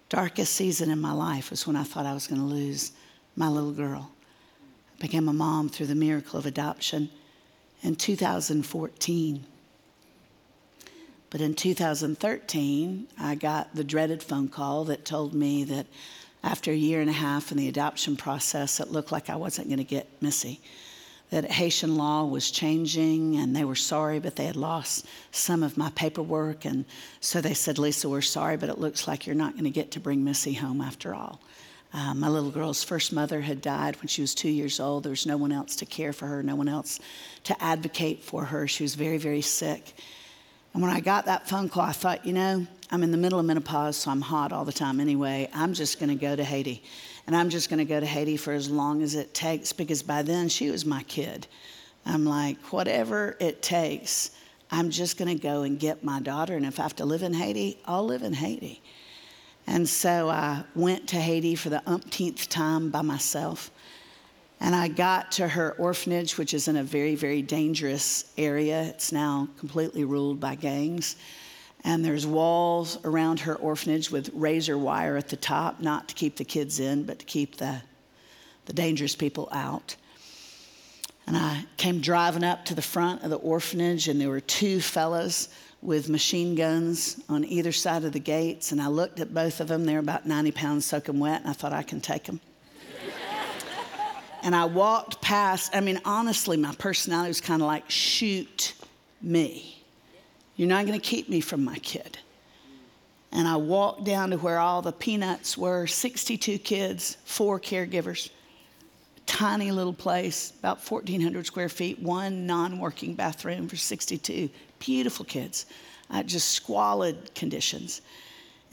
Darkest 0.09 0.53
season 0.53 0.91
in 0.91 0.99
my 0.99 1.13
life 1.13 1.49
was 1.49 1.65
when 1.65 1.77
I 1.77 1.83
thought 1.83 2.05
I 2.05 2.13
was 2.13 2.27
going 2.27 2.41
to 2.41 2.47
lose 2.47 2.91
my 3.35 3.47
little 3.47 3.71
girl. 3.71 4.11
Became 5.01 5.27
a 5.27 5.33
mom 5.33 5.67
through 5.67 5.87
the 5.87 5.95
miracle 5.95 6.37
of 6.37 6.45
adoption 6.45 7.09
in 7.81 7.95
2014. 7.95 9.43
But 11.31 11.41
in 11.41 11.55
2013, 11.55 13.07
I 13.19 13.33
got 13.33 13.73
the 13.73 13.83
dreaded 13.83 14.21
phone 14.21 14.47
call 14.47 14.85
that 14.85 15.03
told 15.03 15.33
me 15.33 15.63
that 15.63 15.87
after 16.43 16.69
a 16.69 16.75
year 16.75 17.01
and 17.01 17.09
a 17.09 17.13
half 17.13 17.51
in 17.51 17.57
the 17.57 17.67
adoption 17.67 18.15
process, 18.15 18.79
it 18.79 18.91
looked 18.91 19.11
like 19.11 19.27
I 19.27 19.37
wasn't 19.37 19.69
going 19.69 19.79
to 19.79 19.83
get 19.83 20.07
Missy. 20.21 20.59
That 21.31 21.49
Haitian 21.49 21.97
law 21.97 22.25
was 22.25 22.51
changing 22.51 23.37
and 23.37 23.55
they 23.55 23.63
were 23.63 23.73
sorry, 23.73 24.19
but 24.19 24.35
they 24.35 24.45
had 24.45 24.55
lost 24.55 25.07
some 25.31 25.63
of 25.63 25.77
my 25.77 25.89
paperwork. 25.95 26.63
And 26.63 26.85
so 27.21 27.41
they 27.41 27.55
said, 27.55 27.79
Lisa, 27.79 28.07
we're 28.07 28.21
sorry, 28.21 28.55
but 28.55 28.69
it 28.69 28.77
looks 28.77 29.07
like 29.07 29.25
you're 29.25 29.35
not 29.35 29.53
going 29.53 29.63
to 29.63 29.71
get 29.71 29.89
to 29.91 29.99
bring 29.99 30.23
Missy 30.23 30.53
home 30.53 30.79
after 30.79 31.15
all. 31.15 31.41
Uh, 31.93 32.13
my 32.13 32.29
little 32.29 32.51
girl's 32.51 32.83
first 32.83 33.11
mother 33.11 33.41
had 33.41 33.61
died 33.61 33.97
when 33.97 34.07
she 34.07 34.21
was 34.21 34.33
two 34.33 34.49
years 34.49 34.79
old. 34.79 35.03
There 35.03 35.09
was 35.09 35.25
no 35.25 35.37
one 35.37 35.51
else 35.51 35.75
to 35.77 35.85
care 35.85 36.13
for 36.13 36.25
her, 36.25 36.41
no 36.41 36.55
one 36.55 36.69
else 36.69 36.99
to 37.43 37.63
advocate 37.63 38.23
for 38.23 38.45
her. 38.45 38.67
She 38.67 38.83
was 38.83 38.95
very, 38.95 39.17
very 39.17 39.41
sick. 39.41 39.93
And 40.73 40.81
when 40.81 40.91
I 40.91 41.01
got 41.01 41.25
that 41.25 41.49
phone 41.49 41.67
call, 41.67 41.83
I 41.83 41.91
thought, 41.91 42.25
you 42.25 42.31
know, 42.31 42.65
I'm 42.91 43.03
in 43.03 43.11
the 43.11 43.17
middle 43.17 43.39
of 43.39 43.45
menopause, 43.45 43.97
so 43.97 44.11
I'm 44.11 44.21
hot 44.21 44.53
all 44.53 44.63
the 44.63 44.71
time 44.71 45.01
anyway. 45.01 45.49
I'm 45.53 45.73
just 45.73 45.99
going 45.99 46.09
to 46.09 46.15
go 46.15 46.33
to 46.35 46.43
Haiti. 46.43 46.81
And 47.27 47.35
I'm 47.35 47.49
just 47.49 47.69
going 47.69 47.79
to 47.79 47.85
go 47.85 47.99
to 47.99 48.05
Haiti 48.05 48.37
for 48.37 48.53
as 48.53 48.69
long 48.69 49.01
as 49.01 49.15
it 49.15 49.33
takes 49.33 49.73
because 49.73 50.01
by 50.01 50.21
then 50.21 50.47
she 50.47 50.71
was 50.71 50.85
my 50.85 51.03
kid. 51.03 51.47
I'm 52.05 52.25
like, 52.25 52.57
whatever 52.71 53.35
it 53.39 53.61
takes, 53.61 54.31
I'm 54.71 54.89
just 54.89 55.17
going 55.17 55.37
to 55.37 55.41
go 55.41 55.63
and 55.63 55.77
get 55.77 56.03
my 56.03 56.21
daughter. 56.21 56.55
And 56.55 56.65
if 56.65 56.79
I 56.79 56.83
have 56.83 56.95
to 56.97 57.05
live 57.05 57.21
in 57.21 57.33
Haiti, 57.33 57.77
I'll 57.85 58.05
live 58.05 58.23
in 58.23 58.33
Haiti. 58.33 58.81
And 59.67 59.87
so 59.87 60.29
I 60.29 60.63
went 60.75 61.07
to 61.09 61.15
Haiti 61.17 61.55
for 61.55 61.69
the 61.69 61.81
umpteenth 61.85 62.49
time 62.49 62.89
by 62.89 63.01
myself. 63.01 63.71
And 64.59 64.75
I 64.75 64.89
got 64.89 65.31
to 65.33 65.47
her 65.47 65.73
orphanage, 65.73 66.37
which 66.37 66.53
is 66.53 66.67
in 66.67 66.77
a 66.77 66.83
very, 66.83 67.15
very 67.15 67.41
dangerous 67.41 68.31
area. 68.37 68.83
It's 68.83 69.11
now 69.11 69.47
completely 69.57 70.03
ruled 70.03 70.39
by 70.39 70.55
gangs. 70.55 71.15
And 71.83 72.05
there's 72.05 72.27
walls 72.27 72.99
around 73.03 73.39
her 73.39 73.55
orphanage 73.55 74.11
with 74.11 74.29
razor 74.33 74.77
wire 74.77 75.17
at 75.17 75.29
the 75.29 75.35
top, 75.35 75.79
not 75.79 76.07
to 76.09 76.15
keep 76.15 76.35
the 76.35 76.43
kids 76.43 76.79
in, 76.79 77.03
but 77.03 77.19
to 77.19 77.25
keep 77.25 77.57
the, 77.57 77.81
the 78.65 78.73
dangerous 78.73 79.15
people 79.15 79.49
out. 79.51 79.95
And 81.25 81.35
I 81.35 81.65
came 81.77 81.99
driving 81.99 82.43
up 82.43 82.65
to 82.65 82.75
the 82.75 82.81
front 82.81 83.23
of 83.23 83.29
the 83.31 83.37
orphanage, 83.37 84.07
and 84.07 84.21
there 84.21 84.29
were 84.29 84.41
two 84.41 84.79
fellows 84.79 85.49
with 85.81 86.09
machine 86.09 86.55
guns 86.55 87.19
on 87.27 87.43
either 87.43 87.71
side 87.71 88.03
of 88.03 88.11
the 88.11 88.19
gates. 88.19 88.71
And 88.71 88.81
I 88.81 88.87
looked 88.87 89.19
at 89.19 89.33
both 89.33 89.59
of 89.59 89.67
them. 89.67 89.85
They're 89.85 89.99
about 89.99 90.25
90 90.25 90.51
pounds 90.51 90.85
soaking 90.85 91.19
wet, 91.19 91.41
and 91.41 91.49
I 91.49 91.53
thought 91.53 91.73
I 91.73 91.83
can 91.83 92.01
take 92.01 92.25
them. 92.25 92.39
And 94.43 94.55
I 94.55 94.65
walked 94.65 95.21
past, 95.21 95.75
I 95.75 95.81
mean, 95.81 96.01
honestly, 96.03 96.57
my 96.57 96.73
personality 96.75 97.29
was 97.29 97.41
kind 97.41 97.61
of 97.61 97.67
like, 97.67 97.89
shoot 97.89 98.73
me. 99.21 99.83
You're 100.55 100.67
not 100.67 100.85
going 100.85 100.99
to 100.99 101.05
keep 101.05 101.29
me 101.29 101.41
from 101.41 101.63
my 101.63 101.77
kid. 101.77 102.17
And 103.31 103.47
I 103.47 103.55
walked 103.55 104.03
down 104.03 104.31
to 104.31 104.37
where 104.37 104.59
all 104.59 104.81
the 104.81 104.91
peanuts 104.91 105.57
were 105.57 105.87
62 105.87 106.57
kids, 106.57 107.17
four 107.23 107.59
caregivers, 107.59 108.29
tiny 109.31 109.71
little 109.71 109.93
place, 109.93 110.51
about 110.59 110.77
1,400 110.85 111.45
square 111.45 111.69
feet, 111.69 111.97
one 111.99 112.45
non 112.45 112.79
working 112.79 113.15
bathroom 113.15 113.69
for 113.69 113.77
62. 113.77 114.49
Beautiful 114.79 115.23
kids, 115.23 115.67
uh, 116.09 116.21
just 116.21 116.49
squalid 116.49 117.33
conditions. 117.33 118.01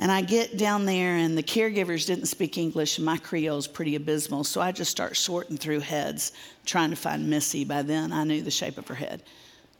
And 0.00 0.10
I 0.10 0.20
get 0.20 0.58
down 0.58 0.84
there, 0.84 1.14
and 1.14 1.38
the 1.38 1.44
caregivers 1.44 2.06
didn't 2.06 2.26
speak 2.26 2.58
English, 2.58 2.98
and 2.98 3.04
my 3.04 3.18
Creole 3.18 3.58
is 3.58 3.68
pretty 3.68 3.94
abysmal. 3.94 4.42
So 4.42 4.60
I 4.60 4.72
just 4.72 4.90
start 4.90 5.16
sorting 5.16 5.56
through 5.56 5.80
heads, 5.80 6.32
trying 6.66 6.90
to 6.90 6.96
find 6.96 7.30
Missy. 7.30 7.64
By 7.64 7.82
then, 7.82 8.12
I 8.12 8.24
knew 8.24 8.42
the 8.42 8.50
shape 8.50 8.78
of 8.78 8.88
her 8.88 8.96
head. 8.96 9.22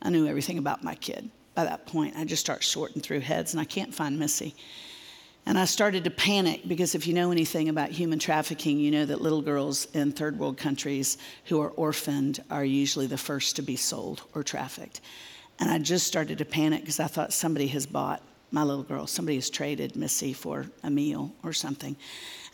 I 0.00 0.10
knew 0.10 0.28
everything 0.28 0.58
about 0.58 0.84
my 0.84 0.94
kid. 0.94 1.28
By 1.56 1.64
that 1.64 1.86
point, 1.86 2.14
I 2.16 2.24
just 2.24 2.40
start 2.40 2.62
sorting 2.62 3.02
through 3.02 3.20
heads, 3.20 3.52
and 3.52 3.60
I 3.60 3.64
can't 3.64 3.92
find 3.92 4.16
Missy. 4.16 4.54
And 5.48 5.58
I 5.58 5.64
started 5.64 6.04
to 6.04 6.11
panic 6.11 6.68
because 6.68 6.94
if 6.94 7.06
you 7.06 7.14
know 7.14 7.30
anything 7.30 7.70
about 7.70 7.88
human 7.88 8.18
trafficking, 8.18 8.78
you 8.78 8.90
know 8.90 9.06
that 9.06 9.22
little 9.22 9.40
girls 9.40 9.87
in 9.94 10.12
third 10.12 10.38
world 10.38 10.58
countries 10.58 11.16
who 11.46 11.58
are 11.62 11.70
orphaned 11.70 12.44
are 12.50 12.66
usually 12.66 13.06
the 13.06 13.16
first 13.16 13.56
to 13.56 13.62
be 13.62 13.74
sold 13.74 14.20
or 14.34 14.42
trafficked. 14.42 15.00
And 15.58 15.70
I 15.70 15.78
just 15.78 16.06
started 16.06 16.37
to 16.37 16.44
panic 16.44 16.82
because 16.82 17.00
I 17.00 17.06
thought 17.06 17.32
somebody 17.32 17.66
has 17.68 17.87
bought 17.87 18.20
my 18.50 18.62
little 18.62 18.82
girl. 18.82 19.06
Somebody 19.06 19.37
has 19.37 19.48
traded 19.48 19.96
Missy 19.96 20.34
for 20.34 20.66
a 20.82 20.90
meal 20.90 21.32
or 21.42 21.54
something. 21.54 21.96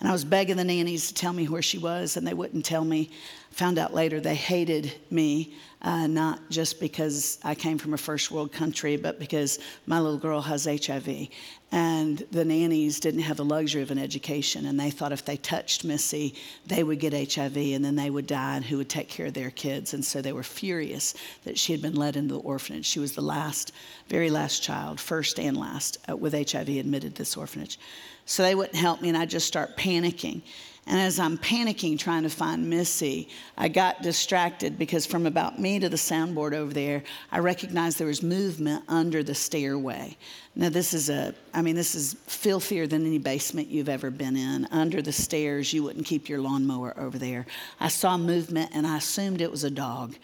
And 0.04 0.10
I 0.10 0.12
was 0.12 0.26
begging 0.26 0.58
the 0.58 0.64
nannies 0.64 1.08
to 1.08 1.14
tell 1.14 1.32
me 1.32 1.48
where 1.48 1.62
she 1.62 1.78
was, 1.78 2.18
and 2.18 2.26
they 2.26 2.34
wouldn't 2.34 2.66
tell 2.66 2.84
me. 2.84 3.08
Found 3.52 3.78
out 3.78 3.94
later 3.94 4.20
they 4.20 4.34
hated 4.34 4.92
me, 5.08 5.54
uh, 5.80 6.06
not 6.06 6.50
just 6.50 6.78
because 6.78 7.38
I 7.42 7.54
came 7.54 7.78
from 7.78 7.94
a 7.94 7.96
first 7.96 8.30
world 8.30 8.52
country, 8.52 8.98
but 8.98 9.18
because 9.18 9.60
my 9.86 9.98
little 9.98 10.18
girl 10.18 10.42
has 10.42 10.66
HIV. 10.66 11.28
And 11.72 12.18
the 12.32 12.44
nannies 12.44 13.00
didn't 13.00 13.22
have 13.22 13.38
the 13.38 13.46
luxury 13.46 13.80
of 13.80 13.90
an 13.90 13.98
education, 13.98 14.66
and 14.66 14.78
they 14.78 14.90
thought 14.90 15.10
if 15.10 15.24
they 15.24 15.38
touched 15.38 15.84
Missy, 15.84 16.34
they 16.66 16.84
would 16.84 17.00
get 17.00 17.14
HIV 17.14 17.56
and 17.56 17.82
then 17.82 17.96
they 17.96 18.10
would 18.10 18.26
die, 18.26 18.56
and 18.56 18.64
who 18.66 18.76
would 18.76 18.90
take 18.90 19.08
care 19.08 19.26
of 19.28 19.32
their 19.32 19.50
kids. 19.50 19.94
And 19.94 20.04
so 20.04 20.20
they 20.20 20.34
were 20.34 20.42
furious 20.42 21.14
that 21.44 21.58
she 21.58 21.72
had 21.72 21.80
been 21.80 21.94
led 21.94 22.16
into 22.16 22.34
the 22.34 22.40
orphanage. 22.40 22.84
She 22.84 23.00
was 23.00 23.14
the 23.14 23.22
last, 23.22 23.72
very 24.08 24.28
last 24.28 24.62
child, 24.62 25.00
first 25.00 25.40
and 25.40 25.56
last, 25.56 25.96
uh, 26.10 26.14
with 26.14 26.34
HIV 26.34 26.68
admitted 26.68 27.14
to 27.14 27.22
this 27.22 27.38
orphanage. 27.38 27.78
So 28.26 28.42
they 28.42 28.54
wouldn't 28.54 28.76
help 28.76 29.02
me, 29.02 29.08
and 29.08 29.18
I 29.18 29.26
just 29.26 29.46
start 29.46 29.76
panicking. 29.76 30.42
And 30.86 31.00
as 31.00 31.18
I'm 31.18 31.38
panicking 31.38 31.98
trying 31.98 32.24
to 32.24 32.28
find 32.28 32.68
Missy, 32.68 33.28
I 33.56 33.68
got 33.68 34.02
distracted 34.02 34.78
because 34.78 35.06
from 35.06 35.24
about 35.24 35.58
me 35.58 35.78
to 35.78 35.88
the 35.88 35.96
soundboard 35.96 36.52
over 36.52 36.74
there, 36.74 37.02
I 37.32 37.38
recognized 37.38 37.98
there 37.98 38.06
was 38.06 38.22
movement 38.22 38.84
under 38.86 39.22
the 39.22 39.34
stairway. 39.34 40.18
Now, 40.54 40.68
this 40.68 40.92
is 40.92 41.08
a, 41.08 41.34
I 41.54 41.62
mean, 41.62 41.74
this 41.74 41.94
is 41.94 42.16
filthier 42.26 42.86
than 42.86 43.06
any 43.06 43.18
basement 43.18 43.68
you've 43.68 43.88
ever 43.88 44.10
been 44.10 44.36
in. 44.36 44.66
Under 44.70 45.00
the 45.00 45.12
stairs, 45.12 45.72
you 45.72 45.82
wouldn't 45.82 46.04
keep 46.04 46.28
your 46.28 46.40
lawnmower 46.40 46.92
over 46.98 47.18
there. 47.18 47.46
I 47.80 47.88
saw 47.88 48.18
movement 48.18 48.70
and 48.74 48.86
I 48.86 48.98
assumed 48.98 49.40
it 49.40 49.50
was 49.50 49.64
a 49.64 49.70
dog. 49.70 50.14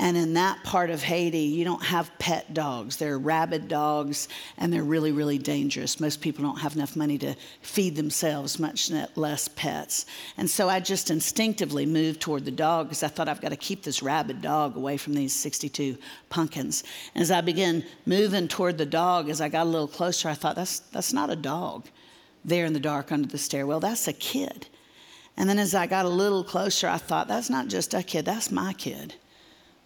And 0.00 0.16
in 0.16 0.34
that 0.34 0.62
part 0.62 0.90
of 0.90 1.02
Haiti, 1.02 1.40
you 1.40 1.64
don't 1.64 1.82
have 1.82 2.16
pet 2.20 2.54
dogs. 2.54 2.96
They're 2.96 3.18
rabid 3.18 3.66
dogs, 3.66 4.28
and 4.56 4.72
they're 4.72 4.84
really, 4.84 5.10
really 5.10 5.38
dangerous. 5.38 5.98
Most 5.98 6.20
people 6.20 6.44
don't 6.44 6.60
have 6.60 6.76
enough 6.76 6.94
money 6.94 7.18
to 7.18 7.34
feed 7.62 7.96
themselves, 7.96 8.60
much 8.60 8.92
less 9.16 9.48
pets. 9.48 10.06
And 10.36 10.48
so 10.48 10.68
I 10.68 10.78
just 10.78 11.10
instinctively 11.10 11.84
moved 11.84 12.20
toward 12.20 12.44
the 12.44 12.52
dog 12.52 12.86
because 12.86 13.02
I 13.02 13.08
thought 13.08 13.28
I've 13.28 13.40
got 13.40 13.48
to 13.48 13.56
keep 13.56 13.82
this 13.82 14.00
rabid 14.00 14.40
dog 14.40 14.76
away 14.76 14.98
from 14.98 15.14
these 15.14 15.34
62 15.34 15.98
pumpkins. 16.30 16.84
And 17.16 17.22
as 17.22 17.32
I 17.32 17.40
began 17.40 17.84
moving 18.06 18.46
toward 18.46 18.78
the 18.78 18.86
dog, 18.86 19.28
as 19.28 19.40
I 19.40 19.48
got 19.48 19.66
a 19.66 19.70
little 19.70 19.88
closer, 19.88 20.28
I 20.28 20.34
thought, 20.34 20.54
that's, 20.54 20.78
that's 20.78 21.12
not 21.12 21.28
a 21.28 21.36
dog 21.36 21.88
there 22.44 22.66
in 22.66 22.72
the 22.72 22.78
dark 22.78 23.10
under 23.10 23.26
the 23.26 23.36
stairwell. 23.36 23.80
That's 23.80 24.06
a 24.06 24.12
kid. 24.12 24.68
And 25.36 25.50
then 25.50 25.58
as 25.58 25.74
I 25.74 25.88
got 25.88 26.04
a 26.04 26.08
little 26.08 26.44
closer, 26.44 26.86
I 26.86 26.98
thought, 26.98 27.26
that's 27.26 27.50
not 27.50 27.66
just 27.66 27.94
a 27.94 28.04
kid, 28.04 28.24
that's 28.24 28.52
my 28.52 28.74
kid. 28.74 29.16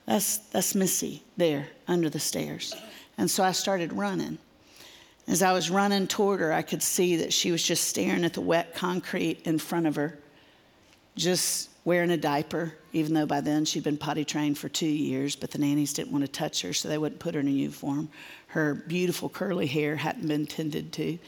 That's, 0.06 0.38
that's 0.38 0.74
Missy 0.74 1.22
there 1.36 1.68
under 1.86 2.10
the 2.10 2.20
stairs. 2.20 2.74
And 3.18 3.30
so 3.30 3.44
I 3.44 3.52
started 3.52 3.92
running. 3.92 4.38
As 5.28 5.42
I 5.42 5.52
was 5.52 5.70
running 5.70 6.08
toward 6.08 6.40
her, 6.40 6.52
I 6.52 6.62
could 6.62 6.82
see 6.82 7.16
that 7.16 7.32
she 7.32 7.52
was 7.52 7.62
just 7.62 7.84
staring 7.84 8.24
at 8.24 8.34
the 8.34 8.40
wet 8.40 8.74
concrete 8.74 9.42
in 9.44 9.58
front 9.58 9.86
of 9.86 9.94
her, 9.94 10.18
just 11.14 11.70
wearing 11.84 12.10
a 12.10 12.16
diaper, 12.16 12.74
even 12.92 13.14
though 13.14 13.26
by 13.26 13.40
then 13.40 13.64
she'd 13.64 13.84
been 13.84 13.96
potty 13.96 14.24
trained 14.24 14.58
for 14.58 14.68
two 14.68 14.86
years, 14.86 15.36
but 15.36 15.50
the 15.50 15.58
nannies 15.58 15.92
didn't 15.92 16.12
want 16.12 16.24
to 16.24 16.30
touch 16.30 16.62
her, 16.62 16.72
so 16.72 16.88
they 16.88 16.98
wouldn't 16.98 17.20
put 17.20 17.34
her 17.34 17.40
in 17.40 17.48
a 17.48 17.50
uniform. 17.50 18.08
Her 18.48 18.74
beautiful 18.74 19.28
curly 19.28 19.66
hair 19.66 19.96
hadn't 19.96 20.26
been 20.26 20.46
tended 20.46 20.92
to. 20.94 21.14
I 21.14 21.18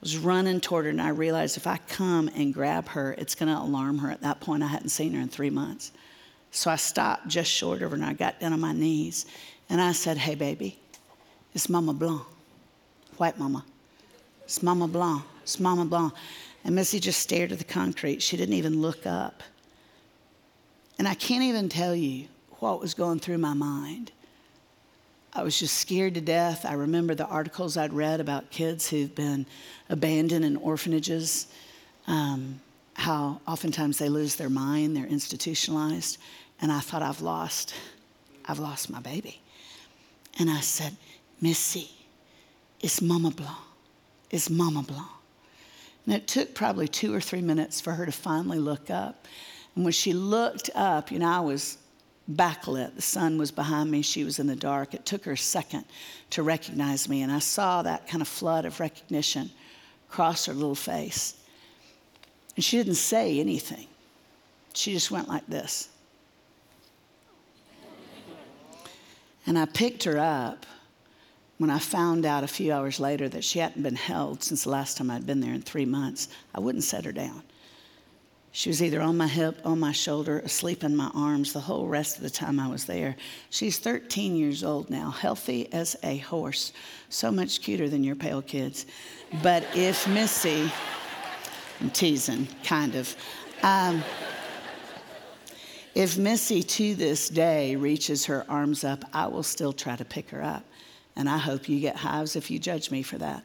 was 0.00 0.18
running 0.18 0.60
toward 0.60 0.84
her, 0.84 0.90
and 0.90 1.02
I 1.02 1.08
realized 1.08 1.56
if 1.56 1.66
I 1.66 1.78
come 1.88 2.28
and 2.34 2.54
grab 2.54 2.88
her, 2.88 3.12
it's 3.14 3.34
going 3.34 3.52
to 3.52 3.60
alarm 3.60 3.98
her. 3.98 4.10
At 4.10 4.22
that 4.22 4.40
point, 4.40 4.62
I 4.62 4.68
hadn't 4.68 4.90
seen 4.90 5.12
her 5.14 5.20
in 5.20 5.28
three 5.28 5.50
months. 5.50 5.92
So 6.50 6.70
I 6.70 6.76
stopped 6.76 7.28
just 7.28 7.50
short 7.50 7.82
of 7.82 7.90
her 7.90 7.96
and 7.96 8.04
I 8.04 8.12
got 8.12 8.40
down 8.40 8.52
on 8.52 8.60
my 8.60 8.72
knees 8.72 9.26
and 9.68 9.80
I 9.80 9.92
said, 9.92 10.16
Hey, 10.16 10.34
baby, 10.34 10.78
it's 11.54 11.68
Mama 11.68 11.92
Blanc, 11.92 12.22
white 13.16 13.38
mama. 13.38 13.64
It's 14.44 14.62
Mama 14.62 14.88
Blanc, 14.88 15.22
it's 15.42 15.60
Mama 15.60 15.84
Blanc. 15.84 16.12
And 16.64 16.74
Missy 16.74 17.00
just 17.00 17.20
stared 17.20 17.52
at 17.52 17.58
the 17.58 17.64
concrete. 17.64 18.22
She 18.22 18.36
didn't 18.36 18.54
even 18.54 18.80
look 18.80 19.06
up. 19.06 19.42
And 20.98 21.06
I 21.06 21.14
can't 21.14 21.44
even 21.44 21.68
tell 21.68 21.94
you 21.94 22.26
what 22.58 22.80
was 22.80 22.94
going 22.94 23.20
through 23.20 23.38
my 23.38 23.54
mind. 23.54 24.10
I 25.32 25.42
was 25.42 25.58
just 25.58 25.78
scared 25.78 26.14
to 26.14 26.20
death. 26.20 26.64
I 26.64 26.72
remember 26.72 27.14
the 27.14 27.26
articles 27.26 27.76
I'd 27.76 27.92
read 27.92 28.20
about 28.20 28.50
kids 28.50 28.88
who've 28.88 29.14
been 29.14 29.46
abandoned 29.88 30.44
in 30.44 30.56
orphanages. 30.56 31.46
Um, 32.06 32.60
how 32.98 33.40
oftentimes 33.46 33.96
they 33.98 34.08
lose 34.08 34.34
their 34.34 34.50
mind, 34.50 34.96
they're 34.96 35.06
institutionalized. 35.06 36.18
And 36.60 36.72
I 36.72 36.80
thought, 36.80 37.00
I've 37.00 37.20
lost, 37.20 37.72
I've 38.44 38.58
lost 38.58 38.90
my 38.90 38.98
baby. 38.98 39.40
And 40.40 40.50
I 40.50 40.60
said, 40.60 40.96
Missy, 41.40 41.90
it's 42.80 43.00
Mama 43.00 43.30
Blanc. 43.30 43.56
It's 44.30 44.50
Mama 44.50 44.82
Blanc. 44.82 45.06
And 46.06 46.14
it 46.16 46.26
took 46.26 46.56
probably 46.56 46.88
two 46.88 47.14
or 47.14 47.20
three 47.20 47.40
minutes 47.40 47.80
for 47.80 47.92
her 47.92 48.04
to 48.04 48.10
finally 48.10 48.58
look 48.58 48.90
up. 48.90 49.28
And 49.76 49.84
when 49.84 49.92
she 49.92 50.12
looked 50.12 50.68
up, 50.74 51.12
you 51.12 51.20
know, 51.20 51.28
I 51.28 51.38
was 51.38 51.78
backlit. 52.28 52.96
The 52.96 53.02
sun 53.02 53.38
was 53.38 53.52
behind 53.52 53.92
me. 53.92 54.02
She 54.02 54.24
was 54.24 54.40
in 54.40 54.48
the 54.48 54.56
dark. 54.56 54.92
It 54.92 55.06
took 55.06 55.24
her 55.24 55.32
a 55.32 55.38
second 55.38 55.84
to 56.30 56.42
recognize 56.42 57.08
me. 57.08 57.22
And 57.22 57.30
I 57.30 57.38
saw 57.38 57.82
that 57.82 58.08
kind 58.08 58.22
of 58.22 58.26
flood 58.28 58.64
of 58.64 58.80
recognition 58.80 59.50
cross 60.08 60.46
her 60.46 60.52
little 60.52 60.74
face. 60.74 61.36
And 62.58 62.64
she 62.64 62.76
didn't 62.76 62.96
say 62.96 63.38
anything. 63.38 63.86
She 64.74 64.92
just 64.92 65.12
went 65.12 65.28
like 65.28 65.46
this. 65.46 65.90
And 69.46 69.56
I 69.56 69.64
picked 69.64 70.02
her 70.02 70.18
up 70.18 70.66
when 71.58 71.70
I 71.70 71.78
found 71.78 72.26
out 72.26 72.42
a 72.42 72.48
few 72.48 72.72
hours 72.72 72.98
later 72.98 73.28
that 73.28 73.44
she 73.44 73.60
hadn't 73.60 73.82
been 73.82 73.94
held 73.94 74.42
since 74.42 74.64
the 74.64 74.70
last 74.70 74.96
time 74.96 75.08
I'd 75.08 75.24
been 75.24 75.38
there 75.38 75.54
in 75.54 75.62
three 75.62 75.84
months. 75.84 76.30
I 76.52 76.58
wouldn't 76.58 76.82
set 76.82 77.04
her 77.04 77.12
down. 77.12 77.44
She 78.50 78.70
was 78.70 78.82
either 78.82 79.00
on 79.00 79.16
my 79.16 79.28
hip, 79.28 79.60
on 79.64 79.78
my 79.78 79.92
shoulder, 79.92 80.40
asleep 80.40 80.82
in 80.82 80.96
my 80.96 81.12
arms 81.14 81.52
the 81.52 81.60
whole 81.60 81.86
rest 81.86 82.16
of 82.16 82.24
the 82.24 82.30
time 82.30 82.58
I 82.58 82.66
was 82.66 82.86
there. 82.86 83.14
She's 83.50 83.78
13 83.78 84.34
years 84.34 84.64
old 84.64 84.90
now, 84.90 85.12
healthy 85.12 85.72
as 85.72 85.94
a 86.02 86.16
horse, 86.18 86.72
so 87.08 87.30
much 87.30 87.62
cuter 87.62 87.88
than 87.88 88.02
your 88.02 88.16
pale 88.16 88.42
kids. 88.42 88.86
But 89.44 89.64
if 89.76 90.08
Missy, 90.08 90.72
I'm 91.80 91.90
teasing, 91.90 92.48
kind 92.64 92.94
of. 92.94 93.14
Um, 93.62 94.02
if 95.94 96.18
Missy 96.18 96.62
to 96.62 96.94
this 96.94 97.28
day 97.28 97.76
reaches 97.76 98.24
her 98.26 98.44
arms 98.48 98.84
up, 98.84 99.04
I 99.12 99.26
will 99.26 99.42
still 99.42 99.72
try 99.72 99.96
to 99.96 100.04
pick 100.04 100.30
her 100.30 100.42
up. 100.42 100.64
And 101.16 101.28
I 101.28 101.38
hope 101.38 101.68
you 101.68 101.80
get 101.80 101.96
hives 101.96 102.36
if 102.36 102.50
you 102.50 102.58
judge 102.58 102.90
me 102.90 103.02
for 103.02 103.18
that. 103.18 103.44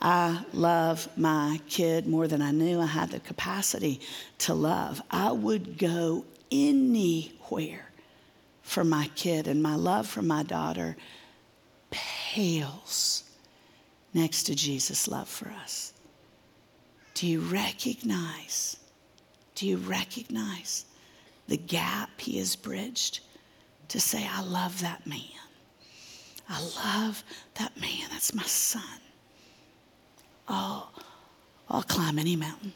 I 0.00 0.44
love 0.52 1.08
my 1.16 1.60
kid 1.68 2.06
more 2.06 2.28
than 2.28 2.42
I 2.42 2.50
knew 2.50 2.80
I 2.80 2.86
had 2.86 3.10
the 3.10 3.20
capacity 3.20 4.00
to 4.38 4.52
love. 4.52 5.00
I 5.10 5.32
would 5.32 5.78
go 5.78 6.26
anywhere 6.50 7.90
for 8.62 8.84
my 8.84 9.10
kid, 9.14 9.46
and 9.46 9.62
my 9.62 9.74
love 9.74 10.06
for 10.06 10.22
my 10.22 10.42
daughter 10.42 10.96
pales 11.90 13.24
next 14.12 14.44
to 14.44 14.54
Jesus' 14.54 15.08
love 15.08 15.28
for 15.28 15.48
us. 15.48 15.93
Do 17.14 17.26
you 17.26 17.40
recognize? 17.40 18.76
Do 19.54 19.66
you 19.68 19.76
recognize 19.76 20.84
the 21.46 21.56
gap 21.56 22.10
he 22.20 22.38
has 22.38 22.56
bridged 22.56 23.20
to 23.88 24.00
say, 24.00 24.28
I 24.28 24.42
love 24.42 24.80
that 24.80 25.06
man? 25.06 25.20
I 26.48 26.60
love 26.60 27.22
that 27.54 27.80
man. 27.80 28.08
That's 28.10 28.34
my 28.34 28.42
son. 28.42 28.82
Oh, 30.48 30.88
I'll 31.70 31.82
climb 31.82 32.18
any 32.18 32.36
mountain. 32.36 32.72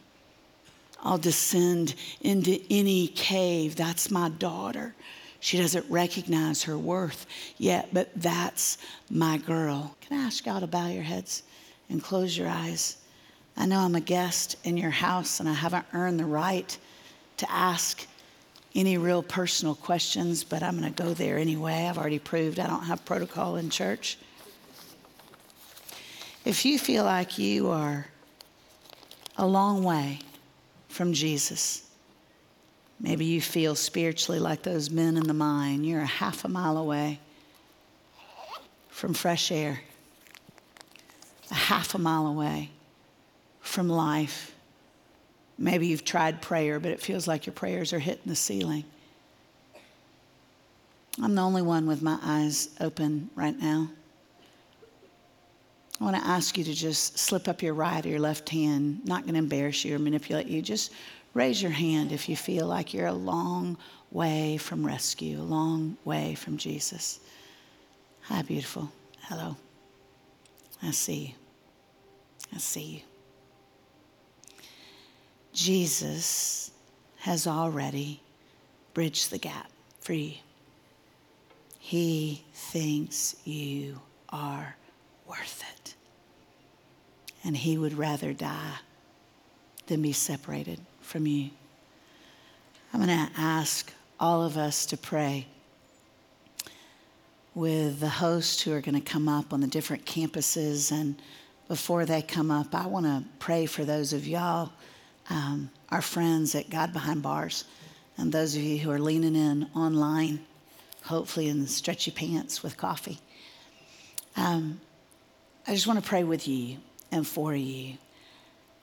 I'll 1.02 1.18
descend 1.18 1.94
into 2.20 2.60
any 2.70 3.08
cave. 3.08 3.76
That's 3.76 4.10
my 4.10 4.30
daughter. 4.30 4.94
She 5.40 5.58
doesn't 5.58 5.88
recognize 5.88 6.62
her 6.64 6.76
worth 6.78 7.26
yet, 7.58 7.88
but 7.92 8.10
that's 8.16 8.78
my 9.10 9.38
girl. 9.38 9.96
Can 10.00 10.18
I 10.18 10.24
ask 10.24 10.46
y'all 10.46 10.60
to 10.60 10.66
bow 10.66 10.88
your 10.88 11.02
heads 11.02 11.42
and 11.88 12.02
close 12.02 12.36
your 12.36 12.48
eyes? 12.48 12.96
I 13.60 13.66
know 13.66 13.80
I'm 13.80 13.96
a 13.96 14.00
guest 14.00 14.54
in 14.62 14.76
your 14.76 14.92
house 14.92 15.40
and 15.40 15.48
I 15.48 15.52
haven't 15.52 15.84
earned 15.92 16.20
the 16.20 16.24
right 16.24 16.78
to 17.38 17.50
ask 17.50 18.06
any 18.72 18.96
real 18.98 19.20
personal 19.20 19.74
questions, 19.74 20.44
but 20.44 20.62
I'm 20.62 20.78
going 20.78 20.92
to 20.94 21.02
go 21.02 21.12
there 21.12 21.38
anyway. 21.38 21.88
I've 21.88 21.98
already 21.98 22.20
proved 22.20 22.60
I 22.60 22.68
don't 22.68 22.84
have 22.84 23.04
protocol 23.04 23.56
in 23.56 23.68
church. 23.68 24.16
If 26.44 26.64
you 26.64 26.78
feel 26.78 27.02
like 27.02 27.36
you 27.36 27.68
are 27.70 28.06
a 29.36 29.46
long 29.46 29.82
way 29.82 30.20
from 30.88 31.12
Jesus, 31.12 31.82
maybe 33.00 33.24
you 33.24 33.40
feel 33.40 33.74
spiritually 33.74 34.38
like 34.38 34.62
those 34.62 34.88
men 34.88 35.16
in 35.16 35.26
the 35.26 35.34
mine, 35.34 35.82
you're 35.82 36.02
a 36.02 36.06
half 36.06 36.44
a 36.44 36.48
mile 36.48 36.76
away 36.76 37.18
from 38.88 39.14
fresh 39.14 39.50
air, 39.50 39.80
a 41.50 41.54
half 41.54 41.96
a 41.96 41.98
mile 41.98 42.28
away 42.28 42.70
from 43.68 43.88
life. 43.88 44.54
Maybe 45.58 45.88
you've 45.88 46.04
tried 46.04 46.40
prayer, 46.40 46.80
but 46.80 46.90
it 46.90 47.00
feels 47.00 47.28
like 47.28 47.46
your 47.46 47.52
prayers 47.52 47.92
are 47.92 47.98
hitting 47.98 48.26
the 48.26 48.36
ceiling. 48.36 48.84
I'm 51.22 51.34
the 51.34 51.42
only 51.42 51.62
one 51.62 51.86
with 51.86 52.00
my 52.00 52.18
eyes 52.22 52.70
open 52.80 53.28
right 53.34 53.58
now. 53.58 53.90
I 56.00 56.04
want 56.04 56.16
to 56.16 56.24
ask 56.24 56.56
you 56.56 56.62
to 56.62 56.74
just 56.74 57.18
slip 57.18 57.48
up 57.48 57.60
your 57.60 57.74
right 57.74 58.04
or 58.06 58.08
your 58.08 58.20
left 58.20 58.48
hand. 58.48 59.04
Not 59.04 59.22
going 59.22 59.34
to 59.34 59.38
embarrass 59.38 59.84
you 59.84 59.96
or 59.96 59.98
manipulate 59.98 60.46
you. 60.46 60.62
Just 60.62 60.92
raise 61.34 61.60
your 61.60 61.72
hand 61.72 62.12
if 62.12 62.28
you 62.28 62.36
feel 62.36 62.66
like 62.66 62.94
you're 62.94 63.08
a 63.08 63.12
long 63.12 63.76
way 64.12 64.58
from 64.58 64.86
rescue, 64.86 65.40
a 65.40 65.42
long 65.42 65.96
way 66.04 66.36
from 66.36 66.56
Jesus. 66.56 67.18
Hi, 68.22 68.42
beautiful. 68.42 68.92
Hello. 69.22 69.56
I 70.82 70.92
see 70.92 71.14
you. 71.14 71.34
I 72.54 72.58
see 72.58 72.82
you. 72.82 73.07
Jesus 75.58 76.70
has 77.16 77.48
already 77.48 78.20
bridged 78.94 79.32
the 79.32 79.38
gap 79.38 79.68
for 79.98 80.12
you. 80.12 80.34
He 81.80 82.44
thinks 82.54 83.34
you 83.44 84.00
are 84.28 84.76
worth 85.26 85.64
it. 85.74 85.94
And 87.42 87.56
he 87.56 87.76
would 87.76 87.98
rather 87.98 88.32
die 88.32 88.76
than 89.88 90.00
be 90.00 90.12
separated 90.12 90.78
from 91.00 91.26
you. 91.26 91.50
I'm 92.94 93.04
going 93.04 93.08
to 93.08 93.32
ask 93.36 93.92
all 94.20 94.44
of 94.44 94.56
us 94.56 94.86
to 94.86 94.96
pray 94.96 95.48
with 97.56 97.98
the 97.98 98.08
hosts 98.08 98.62
who 98.62 98.72
are 98.74 98.80
going 98.80 98.94
to 98.94 99.00
come 99.00 99.28
up 99.28 99.52
on 99.52 99.60
the 99.60 99.66
different 99.66 100.04
campuses. 100.04 100.92
And 100.92 101.20
before 101.66 102.06
they 102.06 102.22
come 102.22 102.52
up, 102.52 102.76
I 102.76 102.86
want 102.86 103.06
to 103.06 103.24
pray 103.40 103.66
for 103.66 103.84
those 103.84 104.12
of 104.12 104.24
y'all 104.24 104.70
um, 105.30 105.70
our 105.90 106.02
friends 106.02 106.54
at 106.54 106.70
God 106.70 106.92
Behind 106.92 107.22
Bars, 107.22 107.64
and 108.16 108.32
those 108.32 108.56
of 108.56 108.62
you 108.62 108.78
who 108.78 108.90
are 108.90 108.98
leaning 108.98 109.36
in 109.36 109.68
online, 109.74 110.40
hopefully 111.04 111.48
in 111.48 111.66
stretchy 111.66 112.10
pants 112.10 112.62
with 112.62 112.76
coffee. 112.76 113.18
Um, 114.36 114.80
I 115.66 115.74
just 115.74 115.86
want 115.86 116.02
to 116.02 116.08
pray 116.08 116.24
with 116.24 116.48
you 116.48 116.78
and 117.10 117.26
for 117.26 117.54
you. 117.54 117.98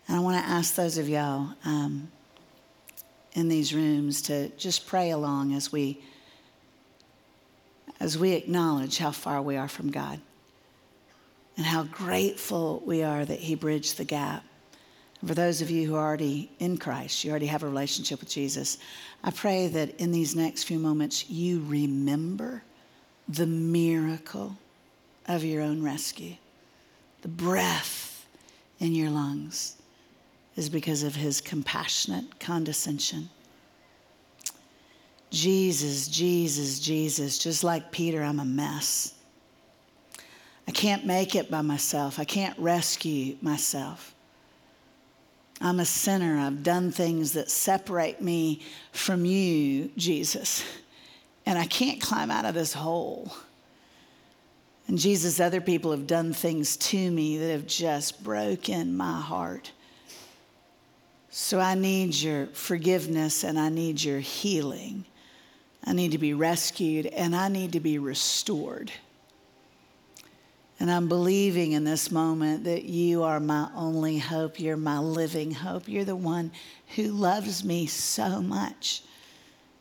And 0.07 0.17
I 0.17 0.19
want 0.19 0.43
to 0.43 0.49
ask 0.49 0.75
those 0.75 0.97
of 0.97 1.09
y'all 1.09 1.49
um, 1.65 2.11
in 3.33 3.47
these 3.47 3.73
rooms 3.73 4.21
to 4.23 4.49
just 4.49 4.87
pray 4.87 5.11
along 5.11 5.53
as 5.53 5.71
we 5.71 5.99
as 7.99 8.17
we 8.17 8.33
acknowledge 8.33 8.97
how 8.97 9.11
far 9.11 9.41
we 9.41 9.55
are 9.55 9.69
from 9.69 9.89
God 9.89 10.19
and 11.55 11.65
how 11.65 11.83
grateful 11.83 12.83
we 12.85 13.03
are 13.03 13.23
that 13.23 13.39
He 13.39 13.55
bridged 13.55 13.97
the 13.97 14.03
gap 14.03 14.43
for 15.25 15.33
those 15.33 15.61
of 15.61 15.69
you 15.69 15.87
who 15.87 15.95
are 15.95 16.05
already 16.05 16.51
in 16.59 16.77
Christ, 16.77 17.23
you 17.23 17.31
already 17.31 17.47
have 17.47 17.63
a 17.63 17.67
relationship 17.67 18.19
with 18.19 18.29
Jesus, 18.29 18.77
I 19.23 19.31
pray 19.31 19.67
that 19.69 19.99
in 19.99 20.11
these 20.11 20.35
next 20.35 20.63
few 20.63 20.79
moments 20.79 21.29
you 21.29 21.63
remember 21.67 22.63
the 23.27 23.47
miracle 23.47 24.57
of 25.27 25.43
your 25.43 25.61
own 25.61 25.83
rescue. 25.83 26.35
The 27.21 27.27
breath 27.27 28.27
in 28.79 28.93
your 28.93 29.09
lungs 29.09 29.77
is 30.55 30.69
because 30.69 31.03
of 31.03 31.15
his 31.15 31.41
compassionate 31.41 32.39
condescension. 32.39 33.29
Jesus, 35.31 36.07
Jesus, 36.07 36.79
Jesus, 36.79 37.39
just 37.39 37.63
like 37.63 37.91
Peter, 37.91 38.21
I'm 38.21 38.39
a 38.39 38.45
mess. 38.45 39.15
I 40.67 40.71
can't 40.71 41.05
make 41.05 41.35
it 41.35 41.51
by 41.51 41.61
myself. 41.61 42.19
I 42.19 42.23
can't 42.23 42.57
rescue 42.57 43.37
myself. 43.41 44.14
I'm 45.61 45.79
a 45.79 45.85
sinner. 45.85 46.37
I've 46.37 46.63
done 46.63 46.91
things 46.91 47.33
that 47.33 47.49
separate 47.49 48.21
me 48.21 48.61
from 48.91 49.25
you, 49.25 49.89
Jesus. 49.97 50.63
And 51.45 51.57
I 51.57 51.65
can't 51.65 52.01
climb 52.01 52.29
out 52.29 52.45
of 52.45 52.53
this 52.53 52.73
hole. 52.73 53.31
And 54.87 54.97
Jesus, 54.97 55.39
other 55.39 55.61
people 55.61 55.91
have 55.91 56.07
done 56.07 56.33
things 56.33 56.77
to 56.77 57.11
me 57.11 57.37
that 57.37 57.51
have 57.51 57.67
just 57.67 58.23
broken 58.23 58.95
my 58.95 59.19
heart. 59.19 59.71
So 61.29 61.59
I 61.59 61.75
need 61.75 62.15
your 62.15 62.47
forgiveness 62.47 63.43
and 63.43 63.59
I 63.59 63.69
need 63.69 64.03
your 64.03 64.19
healing. 64.19 65.05
I 65.83 65.93
need 65.93 66.11
to 66.11 66.17
be 66.17 66.33
rescued 66.33 67.07
and 67.07 67.35
I 67.35 67.47
need 67.47 67.73
to 67.73 67.79
be 67.79 67.99
restored. 67.99 68.91
And 70.79 70.91
I'm 70.91 71.07
believing 71.07 71.71
in 71.71 71.85
this 71.85 72.11
moment 72.11 72.65
that 72.65 72.83
you 72.83 73.23
are 73.23 73.39
my 73.39 73.69
only 73.75 74.17
hope. 74.17 74.59
You're 74.59 74.75
my 74.75 74.99
living 74.99 75.51
hope. 75.51 75.87
You're 75.87 76.03
the 76.03 76.15
one 76.15 76.51
who 76.95 77.11
loves 77.11 77.63
me 77.63 77.85
so 77.87 78.41
much 78.41 79.01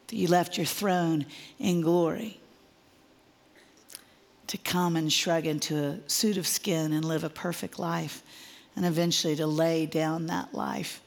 that 0.06 0.16
you 0.16 0.28
left 0.28 0.56
your 0.56 0.66
throne 0.66 1.26
in 1.58 1.80
glory 1.80 2.38
to 4.46 4.58
come 4.58 4.94
and 4.94 5.12
shrug 5.12 5.46
into 5.46 5.76
a 5.76 5.98
suit 6.08 6.36
of 6.36 6.46
skin 6.46 6.92
and 6.92 7.04
live 7.04 7.24
a 7.24 7.30
perfect 7.30 7.78
life, 7.78 8.22
and 8.76 8.84
eventually 8.84 9.34
to 9.34 9.46
lay 9.46 9.86
down 9.86 10.26
that 10.26 10.54
life 10.54 11.00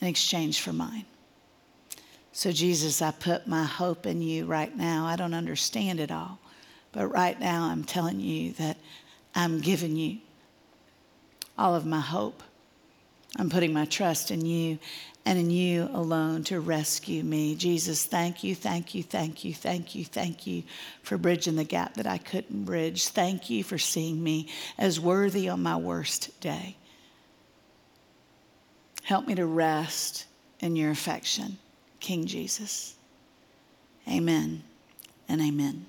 in 0.00 0.06
exchange 0.06 0.60
for 0.60 0.72
mine. 0.72 1.04
So, 2.32 2.52
Jesus, 2.52 3.02
I 3.02 3.10
put 3.10 3.46
my 3.46 3.64
hope 3.64 4.06
in 4.06 4.22
you 4.22 4.44
right 4.44 4.76
now. 4.76 5.06
I 5.06 5.16
don't 5.16 5.34
understand 5.34 6.00
it 6.00 6.10
all, 6.10 6.38
but 6.92 7.08
right 7.08 7.38
now 7.38 7.64
I'm 7.64 7.84
telling 7.84 8.20
you 8.20 8.52
that 8.54 8.76
I'm 9.34 9.60
giving 9.60 9.96
you 9.96 10.18
all 11.58 11.74
of 11.74 11.86
my 11.86 12.00
hope. 12.00 12.42
I'm 13.38 13.48
putting 13.48 13.72
my 13.72 13.86
trust 13.86 14.30
in 14.30 14.44
you 14.44 14.78
and 15.24 15.38
in 15.38 15.50
you 15.50 15.88
alone 15.92 16.44
to 16.44 16.60
rescue 16.60 17.22
me. 17.22 17.54
Jesus, 17.54 18.04
thank 18.04 18.42
you, 18.42 18.54
thank 18.54 18.94
you, 18.94 19.02
thank 19.02 19.44
you, 19.44 19.54
thank 19.54 19.94
you, 19.94 20.04
thank 20.04 20.46
you 20.46 20.64
for 21.02 21.16
bridging 21.16 21.56
the 21.56 21.64
gap 21.64 21.94
that 21.94 22.06
I 22.06 22.18
couldn't 22.18 22.64
bridge. 22.64 23.08
Thank 23.08 23.48
you 23.48 23.62
for 23.62 23.78
seeing 23.78 24.22
me 24.22 24.48
as 24.76 25.00
worthy 25.00 25.48
on 25.48 25.62
my 25.62 25.76
worst 25.76 26.38
day. 26.40 26.76
Help 29.04 29.26
me 29.26 29.34
to 29.36 29.46
rest 29.46 30.26
in 30.60 30.76
your 30.76 30.90
affection, 30.90 31.58
King 32.00 32.26
Jesus. 32.26 32.94
Amen 34.08 34.62
and 35.28 35.40
amen. 35.40 35.86